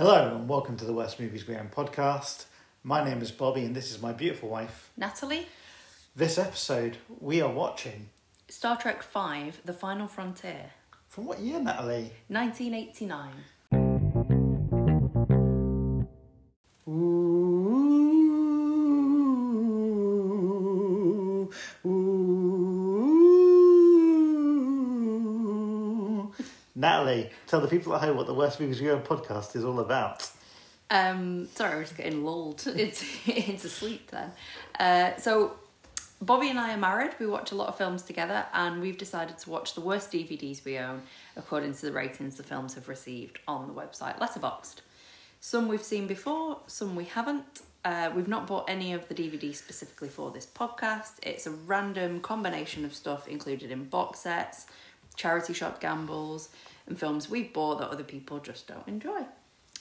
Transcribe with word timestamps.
Hello 0.00 0.34
and 0.34 0.48
welcome 0.48 0.78
to 0.78 0.86
the 0.86 0.94
Worst 0.94 1.20
Movies 1.20 1.46
We 1.46 1.54
Own 1.56 1.68
podcast. 1.68 2.46
My 2.82 3.04
name 3.04 3.20
is 3.20 3.30
Bobby 3.30 3.66
and 3.66 3.76
this 3.76 3.90
is 3.90 4.00
my 4.00 4.14
beautiful 4.14 4.48
wife. 4.48 4.90
Natalie, 4.96 5.46
This 6.16 6.38
episode 6.38 6.96
we 7.20 7.42
are 7.42 7.52
watching 7.52 8.08
Star 8.48 8.78
Trek 8.78 9.02
V 9.02 9.52
The 9.62 9.74
Final 9.74 10.06
Frontier, 10.06 10.70
from 11.06 11.26
what 11.26 11.40
year, 11.40 11.60
Natalie? 11.60 12.12
1989. 12.28 13.28
Natalie, 26.80 27.28
tell 27.46 27.60
the 27.60 27.68
people 27.68 27.94
at 27.94 28.00
home 28.00 28.16
what 28.16 28.26
the 28.26 28.32
Worst 28.32 28.58
Movies 28.58 28.80
We 28.80 28.90
Own 28.90 29.02
podcast 29.02 29.54
is 29.54 29.66
all 29.66 29.80
about. 29.80 30.30
Um, 30.88 31.46
sorry, 31.54 31.74
I 31.74 31.78
was 31.78 31.92
getting 31.92 32.24
lulled 32.24 32.66
into, 32.74 33.04
into 33.26 33.68
sleep 33.68 34.10
then. 34.10 34.32
Uh, 34.78 35.14
so, 35.18 35.52
Bobby 36.22 36.48
and 36.48 36.58
I 36.58 36.72
are 36.72 36.78
married. 36.78 37.12
We 37.18 37.26
watch 37.26 37.52
a 37.52 37.54
lot 37.54 37.68
of 37.68 37.76
films 37.76 38.02
together, 38.02 38.46
and 38.54 38.80
we've 38.80 38.96
decided 38.96 39.36
to 39.38 39.50
watch 39.50 39.74
the 39.74 39.82
worst 39.82 40.10
DVDs 40.10 40.64
we 40.64 40.78
own 40.78 41.02
according 41.36 41.74
to 41.74 41.82
the 41.82 41.92
ratings 41.92 42.36
the 42.36 42.42
films 42.42 42.74
have 42.74 42.88
received 42.88 43.40
on 43.46 43.66
the 43.66 43.74
website 43.74 44.18
Letterboxd. 44.18 44.76
Some 45.38 45.68
we've 45.68 45.82
seen 45.82 46.06
before, 46.06 46.60
some 46.66 46.96
we 46.96 47.04
haven't. 47.04 47.60
Uh, 47.82 48.10
we've 48.14 48.28
not 48.28 48.46
bought 48.46 48.68
any 48.68 48.92
of 48.94 49.08
the 49.08 49.14
DVDs 49.14 49.56
specifically 49.56 50.08
for 50.08 50.30
this 50.30 50.46
podcast. 50.46 51.12
It's 51.22 51.46
a 51.46 51.50
random 51.50 52.20
combination 52.20 52.84
of 52.86 52.94
stuff 52.94 53.26
included 53.28 53.70
in 53.70 53.84
box 53.84 54.20
sets, 54.20 54.66
charity 55.20 55.52
shop 55.52 55.80
gambles, 55.80 56.48
and 56.86 56.98
films 56.98 57.28
we've 57.28 57.52
bought 57.52 57.78
that 57.78 57.90
other 57.90 58.02
people 58.02 58.38
just 58.38 58.66
don't 58.66 58.88
enjoy. 58.88 59.20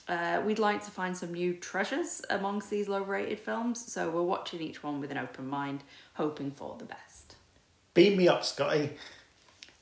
Uh, 0.10 0.42
we'd 0.46 0.60
like 0.60 0.84
to 0.84 0.92
find 0.92 1.16
some 1.16 1.32
new 1.32 1.54
treasures 1.54 2.22
amongst 2.30 2.70
these 2.70 2.90
low 2.90 3.02
rated 3.02 3.40
films, 3.40 3.92
so 3.92 4.10
we're 4.10 4.22
watching 4.22 4.60
each 4.60 4.84
one 4.84 5.00
with 5.00 5.12
an 5.12 5.18
open 5.18 5.48
mind, 5.48 5.84
hoping 6.16 6.52
for 6.52 6.76
the 6.78 6.86
best. 6.86 7.36
Beam 7.94 8.18
me 8.18 8.28
up, 8.28 8.44
Scotty. 8.44 8.90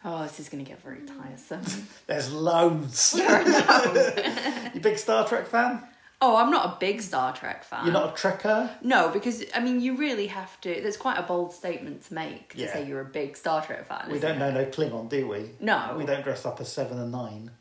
Oh, 0.06 0.24
this 0.24 0.40
is 0.40 0.48
going 0.48 0.64
to 0.64 0.70
get 0.70 0.82
very 0.82 1.00
tiresome. 1.02 1.64
There's 2.08 2.32
loads. 2.32 3.20
You 4.74 4.82
big 4.82 4.98
Star 5.00 5.28
Trek 5.28 5.48
fan? 5.48 5.82
Oh, 6.20 6.36
I'm 6.36 6.50
not 6.50 6.66
a 6.66 6.78
big 6.80 7.02
Star 7.02 7.32
Trek 7.36 7.64
fan. 7.64 7.86
You're 7.86 7.94
not 7.94 8.10
a 8.10 8.12
Trekker? 8.14 8.72
No, 8.82 9.10
because 9.10 9.44
I 9.54 9.60
mean, 9.60 9.82
you 9.82 9.96
really 9.98 10.28
have 10.28 10.60
to. 10.62 10.70
There's 10.82 10.98
quite 10.98 11.18
a 11.20 11.22
bold 11.22 11.54
statement 11.54 12.02
to 12.08 12.14
make 12.16 12.54
to 12.54 12.60
Yeah. 12.60 12.74
say 12.74 12.88
you're 12.88 13.02
a 13.02 13.06
big 13.06 13.38
Star 13.38 13.64
Trek 13.64 13.88
fan. 13.88 14.06
We 14.10 14.18
isn't 14.18 14.28
don't 14.28 14.40
know 14.40 14.50
it? 14.50 14.54
no 14.54 14.66
Klingon, 14.86 15.10
do 15.10 15.28
we? 15.28 15.52
No. 15.60 15.96
We 15.98 16.06
don't 16.06 16.24
dress 16.24 16.44
up 16.46 16.60
as 16.60 16.72
seven 16.72 16.98
and 17.00 17.12
nine. 17.12 17.52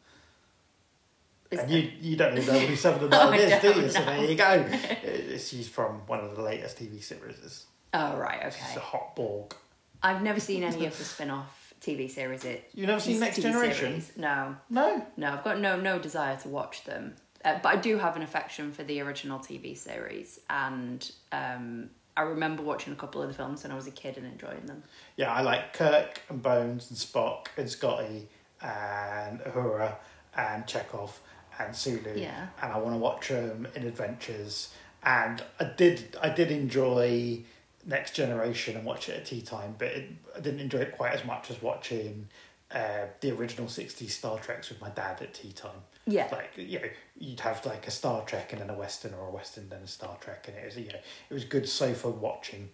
Is 1.51 1.61
And 1.61 1.71
you, 1.71 1.91
you 2.01 2.17
don't 2.17 2.37
even 2.37 2.55
know 2.55 2.61
who 2.61 2.75
Seven 2.87 3.03
and 3.03 3.11
Nine 3.11 3.27
oh, 3.29 3.31
I 3.33 3.37
is, 3.37 3.63
do 3.63 3.81
you? 3.81 3.89
So 3.91 4.05
there 4.05 4.25
you 4.25 4.37
go. 4.37 5.37
She's 5.39 5.69
from 5.69 6.01
one 6.07 6.21
of 6.21 6.35
the 6.35 6.43
latest 6.43 6.79
TV 6.79 7.03
series. 7.03 7.67
Oh 7.95 8.17
right, 8.17 8.53
She's 8.53 8.63
okay. 8.63 8.77
a 8.77 8.81
hot 8.81 9.15
Borg. 9.15 9.55
I've 10.03 10.23
never 10.23 10.41
seen 10.41 10.63
any 10.65 10.87
of 10.87 10.97
the 10.99 11.05
spin-off 11.05 11.75
TV 11.81 12.11
series. 12.11 12.45
It. 12.45 12.69
You've 12.75 12.89
never 12.89 13.01
seen 13.01 13.21
Next 13.21 13.39
TV 13.39 13.43
Generation? 13.43 14.01
series. 14.01 14.13
No, 14.17 14.57
No. 14.71 15.07
no. 15.17 15.33
I've 15.35 15.45
got 15.45 15.61
no 15.61 15.79
no 15.81 15.99
desire 15.99 16.37
to 16.39 16.49
watch 16.49 16.85
them. 16.85 17.15
Uh, 17.47 17.61
but 17.63 17.69
I 17.69 17.77
do 17.77 17.97
have 17.97 18.17
an 18.17 18.23
affection 18.23 18.73
for 18.73 18.83
the 18.83 19.01
original 19.01 19.39
TV 19.39 19.79
series, 19.79 20.41
and 20.51 21.09
um, 21.31 21.89
I 22.17 22.23
remember 22.23 22.65
watching 22.65 22.93
a 22.93 22.97
couple 22.97 23.23
of 23.23 23.29
the 23.29 23.35
films 23.35 23.63
when 23.63 23.71
I 23.71 23.77
was 23.77 23.87
a 23.87 23.93
kid 23.93 24.19
and 24.19 24.27
enjoying 24.27 24.67
them. 24.67 24.83
Yeah, 25.17 25.33
I 25.33 25.43
like 25.43 25.73
Kirk 25.73 26.23
and 26.29 26.43
Bones 26.43 26.91
and 26.91 26.99
Spock 26.99 27.47
and 27.57 27.71
Scotty 27.71 28.29
and 28.61 29.39
Uhura 29.41 29.95
and 30.37 30.67
Chekov 30.67 31.13
and 31.61 31.75
Sulu. 31.75 32.15
Yeah. 32.17 32.49
And 32.63 32.73
I 32.73 32.79
want 32.79 32.95
to 32.95 32.99
watch 32.99 33.29
them 33.29 33.69
in 33.77 33.87
adventures. 33.87 34.75
And 35.05 35.41
I 35.61 35.65
did 35.77 36.17
I 36.21 36.31
did 36.31 36.51
enjoy 36.51 37.45
Next 37.85 38.15
Generation 38.15 38.77
and 38.77 38.85
watch 38.85 39.09
it 39.09 39.19
at 39.19 39.27
tea 39.27 39.41
time, 39.41 39.77
but 39.79 39.89
it, 39.89 40.11
I 40.35 40.41
didn't 40.41 40.61
enjoy 40.61 40.79
it 40.79 40.97
quite 40.97 41.13
as 41.13 41.25
much 41.25 41.51
as 41.51 41.63
watching 41.63 42.27
uh, 42.75 43.07
the 43.21 43.31
original 43.33 43.67
60s 43.69 44.11
Star 44.11 44.39
Treks 44.39 44.69
with 44.69 44.81
my 44.81 44.91
dad 44.91 45.23
at 45.23 45.35
tea 45.35 45.53
time. 45.53 45.83
Yeah. 46.07 46.29
Like, 46.33 46.51
you 46.57 46.79
know, 46.81 46.89
you'd 47.19 47.41
have 47.41 47.65
like 47.67 47.87
a 47.87 47.91
Star 47.91 48.23
Trek 48.25 48.53
and 48.53 48.61
then 48.63 48.71
a 48.71 48.75
Western 48.77 49.13
or 49.15 49.29
a 49.29 49.31
Western 49.31 49.69
then 49.69 49.83
a 49.83 49.87
Star 49.87 50.17
Trek. 50.21 50.47
And 50.49 50.57
it 50.57 50.65
was, 50.65 50.77
you 50.77 50.89
know, 50.93 50.99
it 51.31 51.35
was 51.35 51.45
good 51.45 51.69
sofa 51.69 52.09
watching 52.11 52.69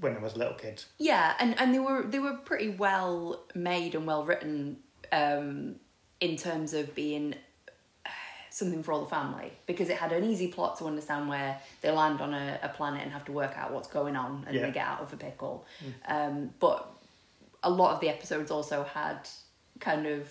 when 0.00 0.16
I 0.16 0.18
was 0.20 0.34
a 0.34 0.38
little 0.38 0.54
kid. 0.54 0.82
Yeah, 0.98 1.34
and, 1.40 1.58
and 1.60 1.74
they 1.74 1.78
were 1.78 2.02
they 2.02 2.18
were 2.20 2.34
pretty 2.34 2.70
well 2.70 3.42
made 3.54 3.94
and 3.94 4.06
well 4.06 4.24
written 4.24 4.78
um, 5.12 5.76
in 6.20 6.36
terms 6.36 6.74
of 6.74 6.94
being 6.94 7.34
uh, 8.06 8.10
something 8.50 8.82
for 8.82 8.92
all 8.92 9.00
the 9.04 9.10
family 9.10 9.52
because 9.66 9.88
it 9.88 9.96
had 9.96 10.12
an 10.12 10.24
easy 10.24 10.48
plot 10.48 10.78
to 10.78 10.84
understand 10.86 11.28
where 11.28 11.60
they 11.80 11.90
land 11.90 12.20
on 12.20 12.34
a, 12.34 12.58
a 12.62 12.68
planet 12.70 13.02
and 13.02 13.12
have 13.12 13.24
to 13.26 13.32
work 13.32 13.56
out 13.56 13.72
what's 13.72 13.88
going 13.88 14.16
on 14.16 14.44
and 14.46 14.56
Yeah. 14.56 14.62
they 14.66 14.72
get 14.72 14.86
out 14.86 15.00
of 15.00 15.12
a 15.12 15.16
pickle. 15.16 15.64
Um, 16.06 16.50
but 16.60 16.92
a 17.62 17.70
lot 17.70 17.94
of 17.94 18.00
the 18.00 18.08
episodes 18.08 18.50
also 18.50 18.84
had 18.84 19.28
kind 19.80 20.06
of 20.06 20.30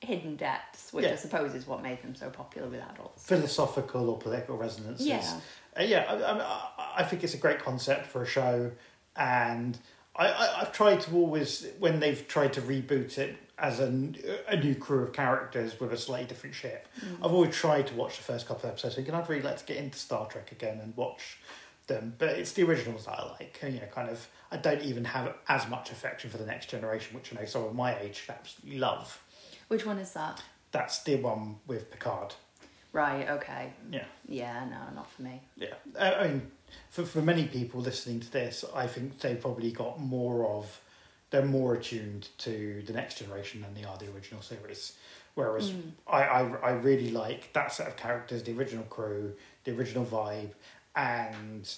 hidden 0.00 0.36
depths, 0.36 0.92
which 0.92 1.04
Yeah. 1.04 1.12
I 1.12 1.16
suppose 1.16 1.54
is 1.54 1.66
what 1.66 1.82
made 1.82 2.02
them 2.02 2.14
so 2.14 2.28
popular 2.30 2.68
with 2.68 2.80
adults. 2.80 3.24
philosophical 3.26 4.08
or 4.10 4.18
political 4.18 4.56
resonances. 4.56 5.06
Yeah. 5.06 5.40
uh, 5.78 5.82
yeah. 5.82 6.04
I, 6.08 6.14
I, 6.32 6.92
I 6.98 7.04
think 7.04 7.24
it's 7.24 7.34
a 7.34 7.38
great 7.38 7.58
concept 7.60 8.06
for 8.06 8.22
a 8.22 8.26
show, 8.26 8.72
and 9.16 9.78
I, 10.14 10.28
I 10.28 10.60
I've 10.60 10.72
tried 10.72 11.00
to 11.02 11.14
always 11.14 11.66
when 11.78 12.00
they've 12.00 12.26
tried 12.28 12.52
to 12.54 12.60
reboot 12.62 13.16
it 13.18 13.36
as 13.58 13.80
a 13.80 13.90
new 13.90 14.74
crew 14.74 15.02
of 15.02 15.14
characters 15.14 15.80
with 15.80 15.90
a 15.90 15.96
slightly 15.96 16.26
different 16.26 16.54
ship. 16.54 16.86
I've 17.22 17.32
always 17.32 17.54
tried 17.54 17.86
to 17.86 17.94
watch 17.94 18.18
the 18.18 18.22
first 18.22 18.46
couple 18.46 18.68
of 18.68 18.72
episodes, 18.72 18.96
thinking 18.96 19.14
I'd 19.14 19.28
really 19.30 19.40
like 19.42 19.56
to 19.56 19.64
get 19.64 19.78
into 19.78 19.98
Star 19.98 20.26
Trek 20.26 20.52
again 20.52 20.78
and 20.80 20.94
watch 20.94 21.38
them, 21.86 22.14
but 22.18 22.28
it's 22.30 22.52
the 22.52 22.64
originals 22.64 23.06
that 23.06 23.18
I 23.18 23.30
like. 23.32 23.58
You 23.62 23.70
know, 23.80 23.86
kind 23.94 24.10
of. 24.10 24.28
I 24.50 24.56
don't 24.56 24.82
even 24.82 25.04
have 25.04 25.34
as 25.48 25.68
much 25.68 25.90
affection 25.90 26.30
for 26.30 26.38
the 26.38 26.46
next 26.46 26.70
generation, 26.70 27.16
which 27.16 27.32
I 27.32 27.40
know 27.40 27.46
some 27.46 27.64
of 27.64 27.74
my 27.74 27.98
age 27.98 28.24
absolutely 28.28 28.78
love. 28.78 29.20
Which 29.68 29.84
one 29.84 29.98
is 29.98 30.12
that? 30.12 30.42
That's 30.72 31.02
the 31.02 31.16
one 31.16 31.56
with 31.66 31.90
Picard. 31.90 32.34
Right, 32.92 33.28
okay. 33.28 33.72
Yeah. 33.90 34.04
Yeah, 34.28 34.64
no, 34.64 34.94
not 34.94 35.10
for 35.10 35.22
me. 35.22 35.42
Yeah, 35.56 35.74
I 35.98 36.28
mean, 36.28 36.50
for 36.90 37.04
for 37.04 37.20
many 37.20 37.46
people 37.46 37.80
listening 37.80 38.20
to 38.20 38.32
this, 38.32 38.64
I 38.74 38.86
think 38.86 39.18
they've 39.18 39.40
probably 39.40 39.70
got 39.70 40.00
more 40.00 40.46
of, 40.46 40.80
they're 41.30 41.44
more 41.44 41.74
attuned 41.74 42.28
to 42.38 42.82
the 42.86 42.92
next 42.92 43.18
generation 43.18 43.60
than 43.60 43.74
they 43.74 43.84
are 43.84 43.98
the 43.98 44.10
original 44.12 44.42
series. 44.42 44.94
Whereas 45.34 45.72
hmm. 45.72 45.90
I, 46.06 46.22
I 46.22 46.40
I 46.40 46.70
really 46.70 47.10
like 47.10 47.52
that 47.52 47.72
set 47.72 47.86
of 47.86 47.96
characters, 47.96 48.42
the 48.44 48.52
original 48.52 48.84
crew, 48.84 49.34
the 49.64 49.72
original 49.72 50.06
vibe, 50.06 50.52
and 50.94 51.70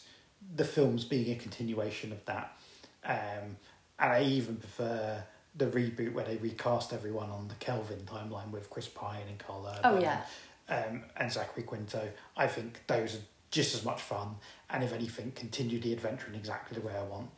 the 0.55 0.65
films 0.65 1.05
being 1.05 1.33
a 1.33 1.37
continuation 1.37 2.12
of 2.12 2.25
that. 2.27 2.56
Um, 3.05 3.57
and 3.99 4.13
I 4.13 4.23
even 4.23 4.57
prefer 4.57 5.23
the 5.57 5.67
reboot 5.67 6.13
where 6.13 6.25
they 6.25 6.37
recast 6.37 6.93
everyone 6.93 7.31
on 7.31 7.49
the 7.49 7.55
Kelvin 7.57 8.01
timeline 8.07 8.51
with 8.51 8.71
Chris 8.71 8.87
Pine 8.89 9.23
and 9.29 9.39
Karl 9.39 9.67
Urban 9.67 9.81
Oh, 9.85 9.99
yeah. 10.01 10.23
um, 10.69 11.03
and 11.17 11.33
Zachary 11.33 11.65
Quinto. 11.65 12.09
I 12.37 12.47
think 12.47 12.81
those 12.87 13.17
are 13.17 13.21
just 13.51 13.75
as 13.75 13.85
much 13.85 14.01
fun, 14.03 14.37
and 14.71 14.85
if 14.85 14.93
anything, 14.93 15.33
continue 15.33 15.81
the 15.81 15.93
adventure 15.93 16.29
in 16.29 16.35
exactly 16.35 16.79
the 16.79 16.87
way 16.87 16.95
I 16.95 17.03
want. 17.03 17.31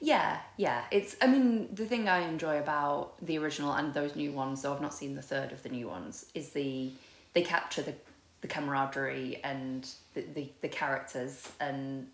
Yeah, 0.00 0.38
yeah. 0.58 0.84
It's. 0.90 1.16
I 1.22 1.26
mean, 1.26 1.68
the 1.74 1.86
thing 1.86 2.08
I 2.08 2.20
enjoy 2.28 2.58
about 2.58 3.14
the 3.24 3.38
original 3.38 3.72
and 3.72 3.94
those 3.94 4.14
new 4.14 4.32
ones, 4.32 4.62
though 4.62 4.74
I've 4.74 4.80
not 4.82 4.92
seen 4.94 5.14
the 5.14 5.22
third 5.22 5.52
of 5.52 5.62
the 5.62 5.70
new 5.70 5.88
ones, 5.88 6.26
is 6.34 6.50
the 6.50 6.90
they 7.32 7.42
capture 7.42 7.82
the 7.82 7.94
the 8.42 8.48
camaraderie 8.48 9.40
and 9.42 9.88
the 10.14 10.22
the, 10.34 10.48
the 10.60 10.68
characters, 10.68 11.48
and 11.60 12.08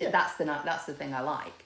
Yeah. 0.00 0.10
that's 0.10 0.34
the 0.36 0.44
that's 0.44 0.86
the 0.86 0.94
thing 0.94 1.14
I 1.14 1.20
like. 1.20 1.63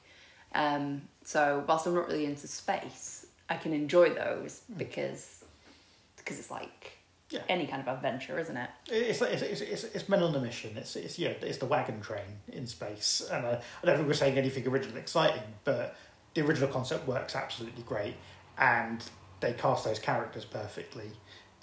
Um, 0.54 1.03
so 1.25 1.64
whilst 1.66 1.86
I'm 1.86 1.94
not 1.94 2.09
really 2.09 2.25
into 2.25 2.47
space, 2.48 3.26
I 3.48 3.56
can 3.56 3.72
enjoy 3.72 4.10
those 4.14 4.62
because 4.76 5.44
because 6.16 6.38
it's 6.38 6.50
like 6.50 6.92
Yeah. 7.31 7.41
any 7.48 7.66
kind 7.66 7.81
of 7.86 7.88
adventure, 7.88 8.38
isn't 8.38 8.56
it? 8.56 8.70
It's 8.91 9.20
it's 9.22 9.42
it's 9.42 9.60
it's, 9.60 9.84
it's 9.84 10.09
men 10.09 10.22
on 10.22 10.34
a 10.34 10.41
mission. 10.41 10.77
It's 10.77 10.97
it's 10.97 11.18
yeah, 11.18 11.30
it's 11.42 11.59
the 11.59 11.66
wagon 11.66 12.00
train 12.00 12.41
in 12.48 12.66
space, 12.66 13.28
and 13.30 13.47
I, 13.47 13.60
I 13.83 13.86
don't 13.86 13.97
think 13.97 14.09
we're 14.09 14.15
saying 14.15 14.39
anything 14.39 14.66
original 14.66 14.97
exciting, 14.97 15.42
but 15.65 15.97
the 16.34 16.42
original 16.42 16.68
concept 16.71 17.06
works 17.06 17.34
absolutely 17.36 17.83
great, 17.83 18.15
and 18.59 19.03
they 19.41 19.53
cast 19.53 19.84
those 19.84 19.98
characters 19.98 20.44
perfectly 20.44 21.10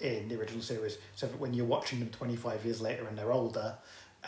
in 0.00 0.28
the 0.28 0.38
original 0.38 0.62
series, 0.62 0.98
so 1.14 1.26
that 1.26 1.38
when 1.40 1.54
you're 1.54 1.66
watching 1.66 1.98
them 2.00 2.10
twenty 2.10 2.36
five 2.36 2.64
years 2.64 2.80
later 2.80 3.06
and 3.08 3.16
they're 3.18 3.32
older. 3.32 3.76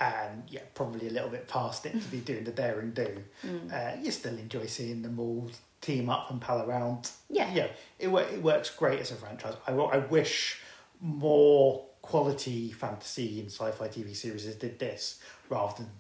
And 0.01 0.45
yeah, 0.49 0.61
probably 0.75 1.09
a 1.09 1.11
little 1.11 1.29
bit 1.29 1.49
past 1.49 1.85
it 1.87 1.93
to 1.93 2.09
be 2.09 2.19
doing 2.19 2.45
the 2.45 2.53
daring 2.53 2.93
do. 2.93 3.23
Uh, 3.73 3.93
you 4.01 4.11
still 4.11 4.37
enjoy 4.37 4.67
seeing 4.67 5.03
them 5.03 5.19
all 5.19 5.51
team 5.81 6.09
up 6.09 6.31
and 6.31 6.41
pal 6.41 6.63
around. 6.63 7.11
Yeah. 7.29 7.53
yeah, 7.53 7.69
it 7.99 8.09
it 8.09 8.43
works 8.43 8.71
great 8.71 9.01
as 9.01 9.11
a 9.11 9.15
franchise. 9.15 9.55
I, 9.67 9.73
I 9.73 9.99
wish 9.99 10.61
more 11.01 11.85
quality 12.03 12.73
fantasy 12.73 13.41
and 13.41 13.51
sci-fi 13.51 13.89
TV 13.89 14.17
series 14.17 14.47
did 14.57 14.79
this 14.79 15.21
rather 15.49 15.75
than 15.79 15.91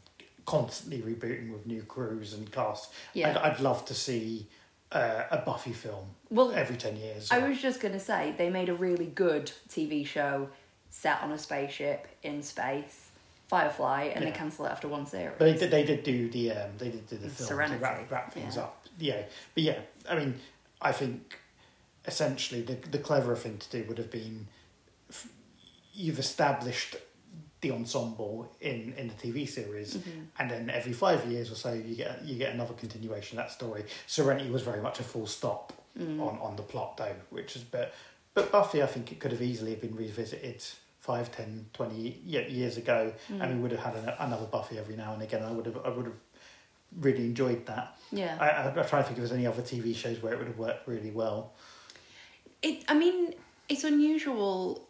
constantly 0.46 1.02
rebooting 1.02 1.52
with 1.52 1.66
new 1.66 1.82
crews 1.82 2.32
and 2.32 2.50
casts. 2.50 2.92
Yeah. 3.12 3.30
I'd, 3.30 3.36
I'd 3.36 3.60
love 3.60 3.84
to 3.86 3.94
see 3.94 4.46
uh, 4.90 5.24
a 5.30 5.38
Buffy 5.38 5.72
film 5.72 6.06
Well, 6.30 6.52
every 6.52 6.76
ten 6.76 6.96
years. 6.96 7.30
I 7.30 7.46
was 7.46 7.60
just 7.60 7.80
gonna 7.80 8.00
say 8.00 8.34
they 8.38 8.50
made 8.50 8.68
a 8.68 8.74
really 8.74 9.06
good 9.06 9.52
TV 9.68 10.06
show 10.06 10.48
set 10.90 11.20
on 11.22 11.32
a 11.32 11.38
spaceship 11.38 12.08
in 12.22 12.42
space, 12.42 13.07
Firefly, 13.48 14.12
and 14.14 14.24
they 14.24 14.28
Yeah. 14.28 14.34
cancel 14.36 14.66
it 14.66 14.70
after 14.70 14.88
one 14.88 15.06
series. 15.06 15.34
But 15.38 15.46
they 15.46 15.54
did, 15.58 15.70
they 15.70 15.84
did 15.84 16.02
do 16.04 16.28
the 16.30 16.52
um, 16.52 16.70
they 16.78 16.90
did 16.90 17.06
do 17.08 17.16
the 17.16 17.28
film 17.30 17.48
Serenity, 17.48 17.78
to 17.78 17.82
wrap, 17.82 18.10
wrap 18.10 18.32
things 18.32 18.56
yeah. 18.56 18.62
up. 18.62 18.86
Yeah, 18.98 19.22
but 19.54 19.62
yeah, 19.62 19.78
I 20.08 20.16
mean, 20.16 20.34
I 20.80 20.92
think 20.92 21.38
essentially 22.06 22.62
the 22.62 22.74
the 22.74 22.98
cleverer 22.98 23.36
thing 23.36 23.58
to 23.58 23.68
do 23.70 23.88
would 23.88 23.98
have 23.98 24.10
been 24.10 24.48
f- 25.10 25.28
you've 25.94 26.18
established 26.18 26.96
the 27.60 27.70
ensemble 27.72 28.52
in 28.60 28.92
in 28.98 29.08
the 29.08 29.14
TV 29.14 29.48
series, 29.48 29.94
Mm-hmm. 29.96 30.20
and 30.38 30.50
then 30.50 30.70
every 30.70 30.92
five 30.92 31.24
years 31.26 31.50
or 31.50 31.54
so 31.54 31.72
you 31.72 31.94
get 31.96 32.22
you 32.24 32.36
get 32.36 32.52
another 32.52 32.74
continuation 32.74 33.38
of 33.38 33.44
that 33.46 33.50
story. 33.52 33.84
Serenity 34.06 34.50
was 34.50 34.62
very 34.62 34.80
much 34.82 35.00
a 35.00 35.04
full 35.04 35.26
stop 35.26 35.72
Mm. 35.98 36.20
on 36.20 36.38
on 36.38 36.54
the 36.56 36.62
plot 36.62 36.96
though, 36.98 37.16
which 37.30 37.56
is 37.56 37.62
but 37.64 37.92
but 38.34 38.52
Buffy 38.52 38.82
I 38.82 38.86
think 38.86 39.10
it 39.10 39.18
could 39.20 39.32
have 39.32 39.42
easily 39.42 39.74
been 39.74 39.96
revisited. 39.96 40.62
5, 41.08 41.32
10, 41.34 41.66
20 41.72 42.20
years 42.26 42.76
ago, 42.76 43.10
Mm. 43.30 43.42
and 43.42 43.54
we 43.56 43.62
would 43.62 43.70
have 43.72 43.80
had 43.80 43.94
an, 43.96 44.12
another 44.18 44.44
Buffy 44.44 44.76
every 44.78 44.94
now 44.94 45.14
and 45.14 45.22
again. 45.22 45.42
I 45.42 45.50
would 45.50 45.64
have, 45.64 45.78
I 45.82 45.88
would 45.88 46.04
have 46.04 46.20
really 47.00 47.24
enjoyed 47.24 47.64
that. 47.64 47.96
yeah. 48.12 48.36
I, 48.38 48.48
I, 48.50 48.62
I'm 48.68 48.74
trying 48.86 49.02
to 49.04 49.08
think 49.08 49.12
if 49.12 49.16
there's 49.16 49.32
any 49.32 49.46
other 49.46 49.62
TV 49.62 49.96
shows 49.96 50.20
where 50.22 50.34
it 50.34 50.38
would 50.38 50.48
have 50.48 50.58
worked 50.58 50.86
really 50.86 51.10
well. 51.10 51.54
It. 52.60 52.84
I 52.88 52.94
mean, 52.94 53.32
it's 53.70 53.84
unusual, 53.84 54.86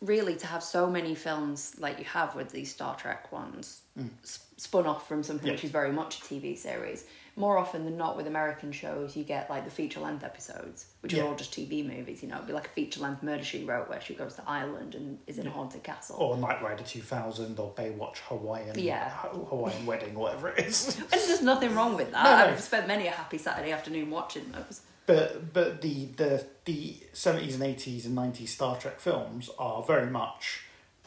really, 0.00 0.36
to 0.36 0.46
have 0.46 0.62
so 0.62 0.88
many 0.88 1.16
films 1.16 1.74
like 1.80 1.98
you 1.98 2.04
have 2.04 2.36
with 2.36 2.50
these 2.50 2.70
Star 2.72 2.94
Trek 2.96 3.32
ones 3.32 3.80
s- 4.22 4.46
spun 4.56 4.86
off 4.86 5.08
from 5.08 5.24
something 5.24 5.46
Mm. 5.46 5.48
Yeah. 5.48 5.52
which 5.54 5.64
is 5.64 5.72
very 5.72 5.90
much 5.90 6.20
a 6.20 6.22
TV 6.22 6.56
series. 6.56 7.06
More 7.38 7.58
often 7.58 7.84
than 7.84 7.98
not, 7.98 8.16
with 8.16 8.26
American 8.26 8.72
shows, 8.72 9.14
you 9.14 9.22
get 9.22 9.50
like 9.50 9.66
the 9.66 9.70
feature 9.70 10.00
length 10.00 10.24
episodes, 10.24 10.86
which 11.00 11.12
Yeah. 11.12 11.22
are 11.22 11.26
all 11.28 11.34
just 11.34 11.52
TV 11.52 11.82
movies. 11.86 12.22
You 12.22 12.28
know, 12.30 12.36
it'd 12.36 12.46
be 12.46 12.54
like 12.54 12.66
a 12.68 12.70
feature 12.70 13.00
length 13.00 13.22
Murder 13.22 13.44
She 13.44 13.62
Wrote, 13.64 13.90
where 13.90 14.00
she 14.00 14.14
goes 14.14 14.34
to 14.36 14.42
Ireland 14.46 14.94
and 14.94 15.18
is 15.26 15.36
in 15.36 15.46
a 15.46 15.50
haunted 15.50 15.82
castle. 15.82 16.16
Or 16.18 16.38
Knight 16.38 16.62
Rider 16.62 16.82
2000 16.82 17.58
or 17.58 17.72
Baywatch 17.72 18.18
Hawaiian 18.28 18.78
Yeah. 18.78 19.10
Hawaiian 19.10 19.84
Wedding, 19.84 20.14
whatever 20.14 20.48
it 20.48 20.64
is. 20.66 20.96
And 20.98 21.10
there's 21.10 21.42
nothing 21.42 21.74
wrong 21.74 21.94
with 21.94 22.10
that. 22.12 22.24
No, 22.24 22.46
no. 22.46 22.52
I've 22.52 22.60
spent 22.60 22.86
many 22.88 23.06
a 23.06 23.10
happy 23.10 23.36
Saturday 23.36 23.70
afternoon 23.70 24.10
watching 24.10 24.50
those. 24.52 24.80
But 25.04 25.52
but 25.52 25.82
the 25.82 26.06
the 26.16 26.46
the 26.64 26.96
seventies 27.12 27.54
and 27.56 27.62
eighties 27.64 28.06
and 28.06 28.14
nineties 28.14 28.52
Star 28.54 28.76
Trek 28.78 28.98
films 28.98 29.50
are 29.58 29.82
very 29.82 30.10
much 30.10 30.62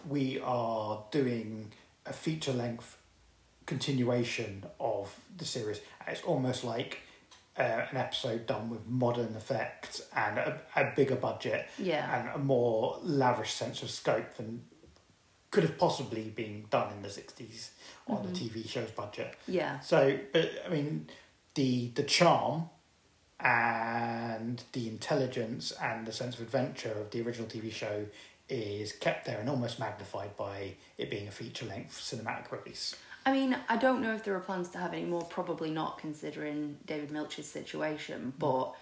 we 0.07 0.39
are 0.41 1.03
doing 1.11 1.71
a 2.05 2.13
feature 2.13 2.53
length 2.53 2.98
continuation 3.69 4.63
of 4.79 5.15
the 5.37 5.45
series. 5.45 5.79
It's 6.07 6.23
almost 6.23 6.63
like 6.63 7.01
uh, 7.57 7.61
an 7.91 7.97
episode 7.97 8.47
done 8.47 8.69
with 8.69 8.85
modern 8.87 9.35
effects 9.35 10.01
and 10.15 10.39
a, 10.39 10.59
a 10.75 10.91
bigger 10.95 11.15
budget 11.15 11.69
Yeah. 11.77 12.03
and 12.19 12.29
a 12.35 12.39
more 12.39 12.97
lavish 13.03 13.53
sense 13.53 13.83
of 13.83 13.91
scope 13.91 14.35
than 14.37 14.63
could 15.51 15.63
have 15.63 15.77
possibly 15.77 16.29
been 16.29 16.65
done 16.69 16.91
in 16.93 17.01
the 17.01 17.09
sixties 17.09 17.71
on 18.07 18.23
the 18.25 18.31
TV 18.39 18.67
show's 18.67 18.91
budget. 18.91 19.35
Yeah. 19.47 19.79
So, 19.81 20.17
but 20.33 20.49
I 20.65 20.69
mean, 20.69 21.07
the 21.55 21.91
the 21.95 22.03
charm 22.03 22.69
and 23.39 24.63
the 24.73 24.87
intelligence 24.87 25.71
and 25.81 26.05
the 26.07 26.11
sense 26.11 26.35
of 26.35 26.41
adventure 26.41 26.91
of 26.91 27.09
the 27.11 27.21
original 27.21 27.47
TV 27.47 27.71
show 27.71 28.05
is 28.49 28.91
kept 28.93 29.25
there 29.25 29.39
and 29.39 29.47
almost 29.49 29.79
magnified 29.79 30.35
by 30.37 30.73
it 30.97 31.09
being 31.11 31.27
a 31.27 31.31
feature 31.31 31.65
length 31.67 31.95
cinematic 31.99 32.51
release. 32.51 32.95
I 33.25 33.31
mean, 33.33 33.55
I 33.67 33.77
don't 33.77 34.01
know 34.01 34.13
if 34.15 34.23
there 34.23 34.35
are 34.35 34.39
plans 34.39 34.69
to 34.69 34.77
have 34.79 34.93
any 34.93 35.05
more. 35.05 35.21
Probably 35.23 35.69
not, 35.71 35.97
considering 35.99 36.77
David 36.85 37.11
Milch's 37.11 37.47
situation. 37.47 38.33
But 38.39 38.73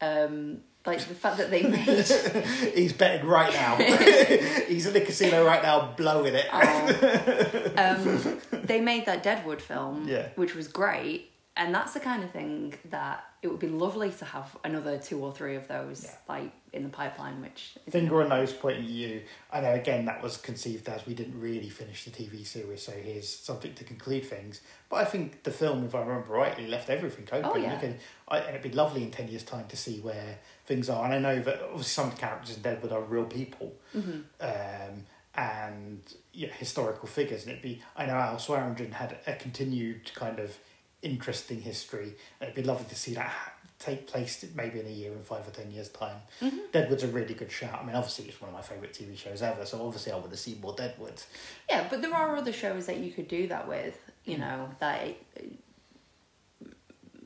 um, 0.00 0.58
like 0.84 0.98
the 1.00 1.14
fact 1.14 1.38
that 1.38 1.50
they 1.50 1.62
made 1.62 1.86
He's 2.74 2.92
betting 2.92 3.26
right 3.26 3.52
now. 3.52 3.76
He's 4.68 4.86
in 4.86 4.92
the 4.92 5.00
casino 5.00 5.44
right 5.46 5.62
now, 5.62 5.92
blowing 5.96 6.34
it. 6.34 6.46
oh, 6.52 7.70
um, 7.76 8.40
they 8.66 8.80
made 8.80 9.06
that 9.06 9.22
Deadwood 9.22 9.62
film, 9.62 10.06
Yeah. 10.08 10.28
which 10.34 10.54
was 10.54 10.68
great, 10.68 11.30
and 11.56 11.74
that's 11.74 11.94
the 11.94 12.00
kind 12.00 12.24
of 12.24 12.30
thing 12.30 12.74
that 12.90 13.24
it 13.42 13.48
would 13.48 13.60
be 13.60 13.68
lovely 13.68 14.10
to 14.10 14.24
have 14.24 14.56
another 14.64 14.98
two 14.98 15.22
or 15.22 15.32
three 15.32 15.54
of 15.54 15.68
those 15.68 16.04
Yeah. 16.04 16.10
like 16.28 16.52
in 16.72 16.82
the 16.82 16.88
pipeline. 16.88 17.40
Which 17.42 17.76
Finger 17.88 18.20
and 18.22 18.30
nose 18.30 18.52
pointing 18.52 18.88
you. 18.88 19.22
I 19.52 19.60
know 19.60 19.72
again 19.72 20.04
that 20.06 20.22
was 20.22 20.36
conceived 20.36 20.88
as 20.88 21.06
we 21.06 21.14
didn't 21.14 21.40
really 21.40 21.68
finish 21.68 22.04
the 22.04 22.10
TV 22.10 22.44
series, 22.44 22.82
so 22.82 22.92
here's 22.92 23.28
something 23.28 23.72
to 23.74 23.84
conclude 23.84 24.24
things. 24.24 24.60
But 24.88 24.96
I 24.96 25.04
think 25.04 25.42
the 25.44 25.50
film, 25.52 25.84
if 25.84 25.94
I 25.94 26.00
remember 26.00 26.32
rightly, 26.32 26.66
left 26.66 26.90
everything 26.90 27.28
open. 27.30 27.50
Oh, 27.52 27.56
yeah. 27.56 27.78
Can- 27.78 27.98
I, 28.26 28.38
and 28.38 28.56
it'd 28.56 28.62
be 28.62 28.76
lovely 28.76 29.02
in 29.02 29.10
ten 29.10 29.28
years' 29.28 29.44
time 29.44 29.66
to 29.68 29.76
see 29.76 30.00
where 30.00 30.38
things 30.66 30.88
are. 30.90 31.04
And 31.04 31.14
I 31.14 31.18
know 31.18 31.40
that 31.40 31.62
obviously 31.62 31.84
some 31.84 32.08
of 32.08 32.14
the 32.14 32.20
characters 32.20 32.56
in 32.56 32.62
Deadwood 32.62 32.90
are 32.92 33.02
real 33.02 33.26
people. 33.26 33.74
Mm-hmm. 33.94 34.20
Um, 34.40 35.04
and 35.36 36.00
yeah, 36.32 36.48
historical 36.48 37.08
figures, 37.08 37.42
and 37.42 37.50
it'd 37.50 37.62
be. 37.62 37.82
I 37.96 38.06
know 38.06 38.14
Al 38.14 38.38
Swearingen 38.38 38.92
had 38.92 39.18
a 39.26 39.34
continued 39.34 40.12
kind 40.14 40.38
of 40.38 40.56
interesting 41.04 41.60
history. 41.60 42.14
And 42.40 42.48
it'd 42.50 42.54
be 42.54 42.62
lovely 42.62 42.86
to 42.88 42.94
see 42.94 43.14
that 43.14 43.32
take 43.78 44.06
place 44.06 44.44
maybe 44.54 44.80
in 44.80 44.86
a 44.86 44.90
year, 44.90 45.12
in 45.12 45.22
five 45.22 45.46
or 45.46 45.50
ten 45.50 45.70
years' 45.70 45.90
time. 45.90 46.16
Mm-hmm. 46.40 46.56
Deadwood's 46.72 47.02
a 47.02 47.08
really 47.08 47.34
good 47.34 47.50
shout. 47.52 47.80
I 47.82 47.84
mean, 47.84 47.94
obviously 47.94 48.26
it's 48.26 48.40
one 48.40 48.48
of 48.48 48.54
my 48.54 48.62
favourite 48.62 48.94
TV 48.94 49.16
shows 49.16 49.42
ever, 49.42 49.66
so 49.66 49.84
obviously 49.84 50.12
I 50.12 50.16
want 50.16 50.30
to 50.30 50.36
see 50.36 50.58
more 50.60 50.74
Deadwood. 50.74 51.22
Yeah, 51.68 51.86
but 51.90 52.00
there 52.00 52.14
are 52.14 52.36
other 52.36 52.52
shows 52.52 52.86
that 52.86 52.98
you 52.98 53.12
could 53.12 53.28
do 53.28 53.46
that 53.48 53.68
with, 53.68 53.98
you 54.24 54.38
know, 54.38 54.70
that 54.80 55.16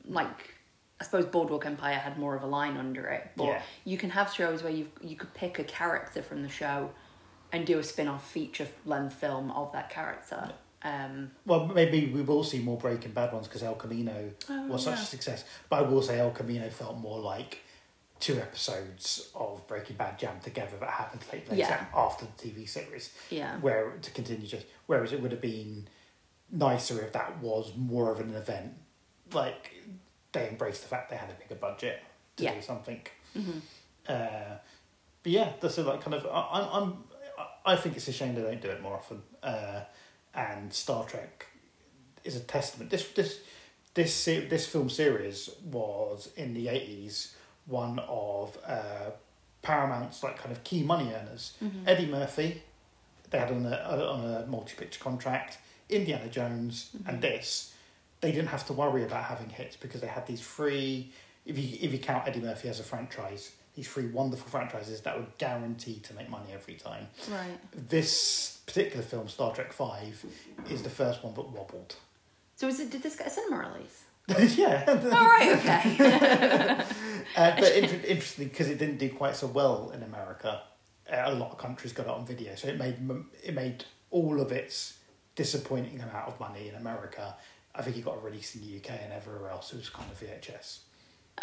like 0.07 0.53
I 0.99 1.05
suppose 1.05 1.25
Boardwalk 1.25 1.65
Empire 1.65 1.95
had 1.95 2.17
more 2.17 2.35
of 2.35 2.43
a 2.43 2.47
line 2.47 2.75
under 2.75 3.07
it, 3.07 3.31
but 3.37 3.45
Yeah. 3.45 3.61
you 3.85 3.97
can 3.97 4.09
have 4.09 4.33
shows 4.33 4.63
where 4.63 4.73
you 4.73 4.89
you 5.01 5.15
could 5.15 5.33
pick 5.33 5.59
a 5.59 5.63
character 5.63 6.21
from 6.21 6.43
the 6.43 6.49
show 6.49 6.91
and 7.51 7.65
do 7.65 7.79
a 7.79 7.83
spin-off 7.83 8.29
feature 8.29 8.67
length 8.85 9.13
film 9.15 9.49
of 9.51 9.71
that 9.71 9.89
character. 9.89 10.51
Um, 10.83 11.31
Well, 11.45 11.67
maybe 11.67 12.07
we 12.13 12.21
will 12.21 12.43
see 12.43 12.59
more 12.59 12.77
Breaking 12.77 13.11
Bad 13.11 13.33
ones 13.33 13.47
because 13.47 13.63
El 13.63 13.75
Camino 13.75 14.31
Oh, 14.49 14.67
was 14.67 14.83
such 14.83 14.97
yeah. 14.97 15.03
a 15.03 15.05
success. 15.05 15.43
But 15.69 15.79
I 15.79 15.81
will 15.83 16.01
say 16.01 16.19
El 16.19 16.31
Camino 16.31 16.69
felt 16.69 16.97
more 16.97 17.19
like 17.19 17.59
two 18.19 18.37
episodes 18.39 19.29
of 19.35 19.65
Breaking 19.67 19.95
Bad 19.95 20.19
jammed 20.19 20.41
together 20.41 20.77
that 20.79 20.89
happened 20.89 21.21
take 21.29 21.45
place 21.47 21.59
Yeah. 21.59 21.85
after 21.95 22.25
the 22.25 22.31
TV 22.49 22.65
series. 22.67 23.13
yeah. 23.29 23.57
where 23.59 23.91
to 24.01 24.11
continue 24.11 24.45
just 24.47 24.65
whereas 24.87 25.13
it 25.13 25.21
would 25.21 25.31
have 25.31 25.39
been 25.41 25.87
nicer 26.51 27.01
if 27.01 27.13
that 27.13 27.39
was 27.41 27.73
more 27.77 28.11
of 28.11 28.19
an 28.19 28.33
event 28.35 28.73
like 29.33 29.73
they 30.33 30.49
embraced 30.49 30.81
the 30.81 30.87
fact 30.89 31.09
they 31.09 31.15
had 31.15 31.29
a 31.29 31.33
bigger 31.33 31.55
budget 31.55 32.01
to 32.37 32.43
Yeah. 32.43 32.55
do 32.55 32.61
something 32.61 33.01
Mhm. 33.37 33.61
uh, 34.09 34.55
but 35.23 35.31
yeah 35.31 35.53
that's 35.61 35.77
a, 35.77 35.83
like 35.83 36.01
kind 36.01 36.15
of 36.15 36.25
I, 36.25 36.49
I'm, 36.59 36.83
I'm 36.83 37.03
I 37.65 37.75
think 37.77 37.95
it's 37.95 38.07
a 38.09 38.11
shame 38.13 38.35
they 38.35 38.41
don't 38.41 38.61
do 38.61 38.69
it 38.69 38.81
more 38.81 38.95
often 38.95 39.21
uh, 39.43 39.81
and 40.39 40.73
Star 40.73 41.03
Trek 41.05 41.47
is 42.23 42.35
a 42.35 42.39
testament 42.39 42.91
this 42.91 43.07
this 43.09 43.39
this 43.93 44.25
this 44.25 44.65
film 44.67 44.89
series 44.89 45.49
was 45.63 46.31
in 46.37 46.53
the 46.53 46.67
80s 46.67 47.33
one 47.65 47.99
of 48.07 48.57
uh, 48.65 49.11
Paramount's 49.61 50.23
like 50.23 50.37
kind 50.37 50.51
of 50.51 50.63
key 50.63 50.83
money 50.83 51.11
earners 51.13 51.53
Mm-hmm. 51.61 51.87
Eddie 51.87 52.05
Murphy 52.05 52.63
they 53.29 53.37
had 53.37 53.51
on 53.51 53.65
a 53.65 53.75
on 53.75 54.25
a 54.25 54.45
multi 54.47 54.73
picture 54.75 54.99
contract. 54.99 55.57
Indiana 55.89 56.27
Jones 56.29 56.91
and 57.07 57.21
this, 57.21 57.73
they 58.21 58.31
didn't 58.31 58.49
have 58.49 58.65
to 58.67 58.73
worry 58.73 59.03
about 59.03 59.23
having 59.23 59.49
hits 59.49 59.75
because 59.75 60.01
they 60.01 60.07
had 60.07 60.25
these 60.27 60.41
three. 60.41 61.11
If 61.45 61.57
you 61.57 61.77
if 61.81 61.91
you 61.91 61.99
count 61.99 62.27
Eddie 62.27 62.41
Murphy 62.41 62.69
as 62.69 62.79
a 62.79 62.83
franchise, 62.83 63.51
these 63.79 63.87
three 63.87 64.07
wonderful 64.07 64.49
franchises 64.49 64.99
that 65.01 65.17
were 65.17 65.25
guaranteed 65.37 66.03
to 66.03 66.13
make 66.13 66.29
money 66.29 66.47
every 66.53 66.73
time. 66.73 67.07
Right. 67.31 67.57
This 67.89 68.59
particular 68.65 69.01
film, 69.01 69.29
Star 69.29 69.55
Trek 69.55 69.71
Five, 69.71 70.25
is 70.69 70.83
the 70.83 70.89
first 70.89 71.23
one 71.23 71.33
that 71.35 71.47
wobbled. 71.49 71.95
So 72.57 72.67
is 72.67 72.81
it? 72.81 72.89
Did 72.91 73.03
this 73.03 73.15
get 73.15 73.27
a 73.27 73.29
cinema 73.29 73.69
release? 73.73 74.03
yeah, 74.57 74.83
All 74.87 74.95
right. 74.95 75.55
Okay. 75.57 76.85
Uh, 77.37 77.55
but 77.59 77.71
inter- 77.75 78.07
interestingly, 78.07 78.49
because 78.49 78.67
it 78.69 78.79
didn't 78.79 78.97
do 78.97 79.07
quite 79.07 79.35
so 79.35 79.45
well 79.45 79.91
in 79.93 80.01
America, 80.01 80.63
uh, 81.11 81.21
a 81.25 81.33
lot 81.35 81.51
of 81.51 81.59
countries 81.59 81.93
got 81.93 82.07
it 82.07 82.09
on 82.09 82.25
video, 82.25 82.55
so 82.55 82.67
it 82.67 82.77
made 82.77 82.97
it 83.43 83.53
made 83.53 83.85
all 84.09 84.41
of 84.41 84.51
its 84.51 84.97
disappointing 85.35 86.01
amount 86.01 86.27
of 86.27 86.39
money 86.39 86.67
in 86.69 86.75
America. 86.75 87.35
I 87.75 87.83
think 87.83 87.97
it 87.97 88.03
got 88.03 88.21
released 88.23 88.55
in 88.55 88.61
the 88.61 88.77
UK 88.77 88.99
and 89.03 89.13
everywhere 89.13 89.51
else. 89.51 89.71
It 89.73 89.77
was 89.77 89.89
kind 89.89 90.09
of 90.11 90.19
VHS. 90.19 90.79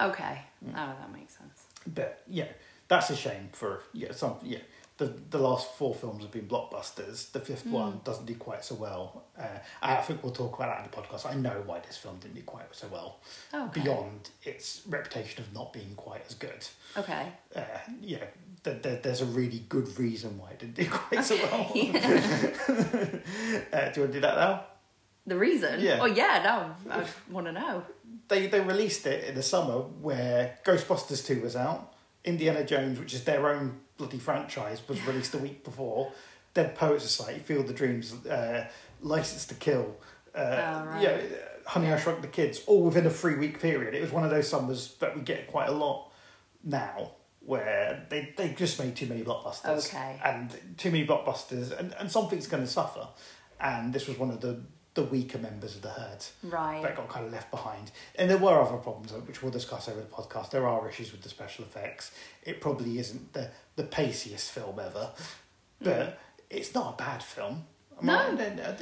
okay. 0.00 0.43
Oh, 0.71 0.93
that 1.00 1.12
makes 1.12 1.38
sense. 1.38 1.66
But 1.87 2.23
yeah, 2.28 2.49
that's 2.88 3.11
a 3.11 3.16
shame 3.16 3.49
for 3.52 3.83
yeah 3.93 4.12
some 4.12 4.37
yeah. 4.43 4.59
The 4.99 5.12
the 5.28 5.37
last 5.38 5.75
four 5.75 5.95
films 5.95 6.23
have 6.23 6.33
been 6.33 6.49
blockbusters. 6.49 7.31
The 7.31 7.40
fifth 7.40 7.66
one 7.66 8.00
doesn't 8.02 8.25
do 8.25 8.35
quite 8.35 8.64
so 8.64 8.76
well. 8.76 9.25
Uh, 9.38 9.59
I 9.83 9.97
think 9.97 10.23
we'll 10.23 10.33
talk 10.33 10.57
about 10.57 10.69
that 10.75 10.85
in 10.87 10.90
the 10.90 10.97
podcast. 10.97 11.31
I 11.31 11.35
know 11.35 11.62
why 11.66 11.81
this 11.81 11.99
film 11.99 12.16
didn't 12.19 12.37
do 12.37 12.43
quite 12.43 12.64
so 12.75 12.87
well. 12.90 13.21
Okay. 13.52 13.83
Beyond 13.83 14.31
its 14.43 14.81
reputation 14.88 15.45
of 15.45 15.52
not 15.52 15.75
being 15.75 15.95
quite 15.97 16.23
as 16.26 16.35
good. 16.35 16.66
Okay. 16.97 17.26
uh, 17.55 17.61
yeah, 18.00 18.25
th- 18.64 18.83
th- 18.83 19.02
there's 19.02 19.21
a 19.21 19.26
really 19.26 19.64
good 19.69 19.99
reason 19.99 20.38
why 20.38 20.52
it 20.52 20.61
didn't 20.61 20.76
do 20.76 20.87
quite 20.90 21.23
so 21.23 21.37
well. 21.37 21.66
uh, 21.75 21.75
do 21.75 21.85
you 21.85 21.93
want 22.73 23.95
to 23.95 24.07
do 24.12 24.21
that 24.21 24.37
now? 24.37 24.64
The 25.26 25.37
reason? 25.37 25.81
Yeah. 25.81 25.99
Oh 26.00 26.07
yeah. 26.07 26.75
No, 26.88 26.93
I 26.95 27.05
want 27.31 27.47
to 27.49 27.52
know. 27.52 27.85
They 28.28 28.47
they 28.49 28.61
released 28.61 29.06
it 29.06 29.25
in 29.25 29.35
the 29.35 29.42
summer 29.42 29.75
where 29.83 30.59
Ghostbusters 30.64 31.25
two 31.25 31.40
was 31.40 31.56
out. 31.56 31.92
Indiana 32.25 32.64
Jones, 32.64 32.99
which 32.99 33.14
is 33.14 33.25
their 33.25 33.49
own 33.49 33.78
bloody 33.99 34.18
franchise, 34.18 34.83
was 34.88 35.00
released 35.06 35.33
the 35.33 35.38
week 35.38 35.62
before. 35.64 36.12
Dead 36.54 36.75
Poets 36.75 37.04
Society, 37.04 37.38
Field 37.40 37.68
of 37.71 37.76
Dreams, 37.76 38.14
uh, 38.26 38.66
License 39.00 39.47
to 39.47 39.54
Kill, 39.54 39.95
uh, 40.35 40.38
Oh, 40.38 40.87
right. 40.87 41.02
yeah, 41.02 41.21
Honey 41.66 41.92
I 41.92 41.99
Shrunk 41.99 42.23
the 42.23 42.28
Kids, 42.28 42.62
all 42.66 42.83
within 42.83 43.06
a 43.06 43.11
three 43.11 43.37
week 43.37 43.61
period. 43.61 43.95
It 43.95 44.00
was 44.00 44.11
one 44.11 44.25
of 44.25 44.30
those 44.30 44.49
summers 44.49 44.95
that 45.00 45.14
we 45.14 45.23
get 45.23 45.47
quite 45.49 45.68
a 45.68 45.73
lot 45.73 46.11
now, 46.64 47.12
where 47.45 48.06
they 48.09 48.33
they 48.37 48.49
just 48.54 48.78
made 48.80 48.97
too 48.97 49.06
many 49.06 49.23
blockbusters, 49.23 49.87
Okay. 49.88 50.18
and 50.25 50.50
too 50.78 50.90
many 50.90 51.06
blockbusters, 51.06 51.78
and 51.78 51.95
and 51.95 52.11
something's 52.11 52.47
going 52.49 52.62
to 52.64 52.68
suffer. 52.71 53.06
And 53.61 53.92
this 53.92 54.06
was 54.09 54.18
one 54.18 54.30
of 54.30 54.40
the 54.40 54.61
the 54.97 55.05
weaker 55.05 55.38
members 55.38 55.76
of 55.76 55.83
the 55.83 55.91
herd 55.91 56.25
Right. 56.43 56.83
that 56.83 56.97
got 56.97 57.09
kind 57.09 57.25
of 57.26 57.33
left 57.33 57.50
behind. 57.53 57.93
And 58.17 58.29
there 58.29 58.38
were 58.38 58.61
other 58.61 58.76
problems, 58.79 59.12
uh, 59.12 59.17
which 59.21 59.43
we'll 59.43 59.53
discuss 59.53 59.88
over 59.88 60.00
the 60.00 60.07
podcast. 60.07 60.50
There 60.50 60.67
are 60.67 60.88
issues 60.88 61.12
with 61.12 61.23
the 61.23 61.29
special 61.29 61.65
effects. 61.65 62.11
It 62.43 62.61
probably 62.61 62.99
isn't 62.99 63.33
the, 63.33 63.50
the 63.76 63.85
paciest 63.85 64.50
film 64.50 64.81
ever, 64.81 65.11
but 65.81 66.19
it's 66.50 66.75
not 66.75 66.95
a 66.95 66.97
bad 66.97 67.23
film. 67.23 67.65
Am 68.03 68.11
I- 68.11 68.31
No. 68.33 68.43
uh, 68.43 68.69
uh, 68.69 68.75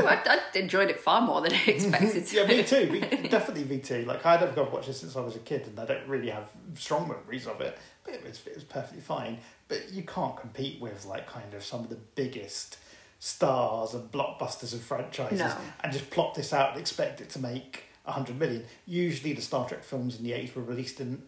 no, 0.00 0.06
I, 0.06 0.22
I 0.26 0.58
enjoyed 0.58 0.88
it 0.90 0.98
far 1.00 1.20
more 1.20 1.40
than 1.42 1.52
I 1.52 1.62
expected 1.66 2.26
to. 2.26 2.36
yeah, 2.36 2.46
me 2.46 2.62
too. 2.62 2.86
Me, 2.90 3.00
definitely 3.28 3.64
me 3.64 3.78
too. 3.78 4.04
Like 4.06 4.24
I'd 4.24 4.40
have 4.40 4.54
got 4.54 4.72
watched 4.72 4.88
it 4.88 4.94
since 4.94 5.16
I 5.16 5.20
was 5.20 5.36
a 5.36 5.40
kid, 5.40 5.66
and 5.66 5.78
I 5.78 5.84
don't 5.84 6.06
really 6.08 6.30
have 6.30 6.48
strong 6.74 7.08
memories 7.08 7.46
of 7.46 7.60
it. 7.60 7.76
But 8.04 8.14
it 8.14 8.24
was 8.24 8.40
it 8.46 8.54
was 8.54 8.64
perfectly 8.64 9.02
fine. 9.02 9.38
But 9.68 9.92
you 9.92 10.02
can't 10.02 10.34
compete 10.34 10.80
with 10.80 11.04
like 11.04 11.26
kind 11.26 11.52
of 11.52 11.62
some 11.62 11.80
of 11.80 11.90
the 11.90 11.98
biggest 12.14 12.78
stars 13.18 13.94
and 13.94 14.10
blockbusters 14.12 14.72
and 14.72 14.80
franchises, 14.80 15.38
No. 15.40 15.54
and 15.82 15.92
just 15.92 16.08
plop 16.10 16.34
this 16.34 16.52
out 16.52 16.70
and 16.72 16.80
expect 16.80 17.20
it 17.20 17.30
to 17.30 17.38
make 17.38 17.84
a 18.06 18.12
hundred 18.12 18.38
million. 18.38 18.64
Usually, 18.86 19.32
the 19.32 19.42
Star 19.42 19.68
Trek 19.68 19.82
films 19.84 20.16
in 20.18 20.24
the 20.24 20.32
eighties 20.32 20.54
were 20.54 20.62
released 20.62 21.00
in 21.00 21.22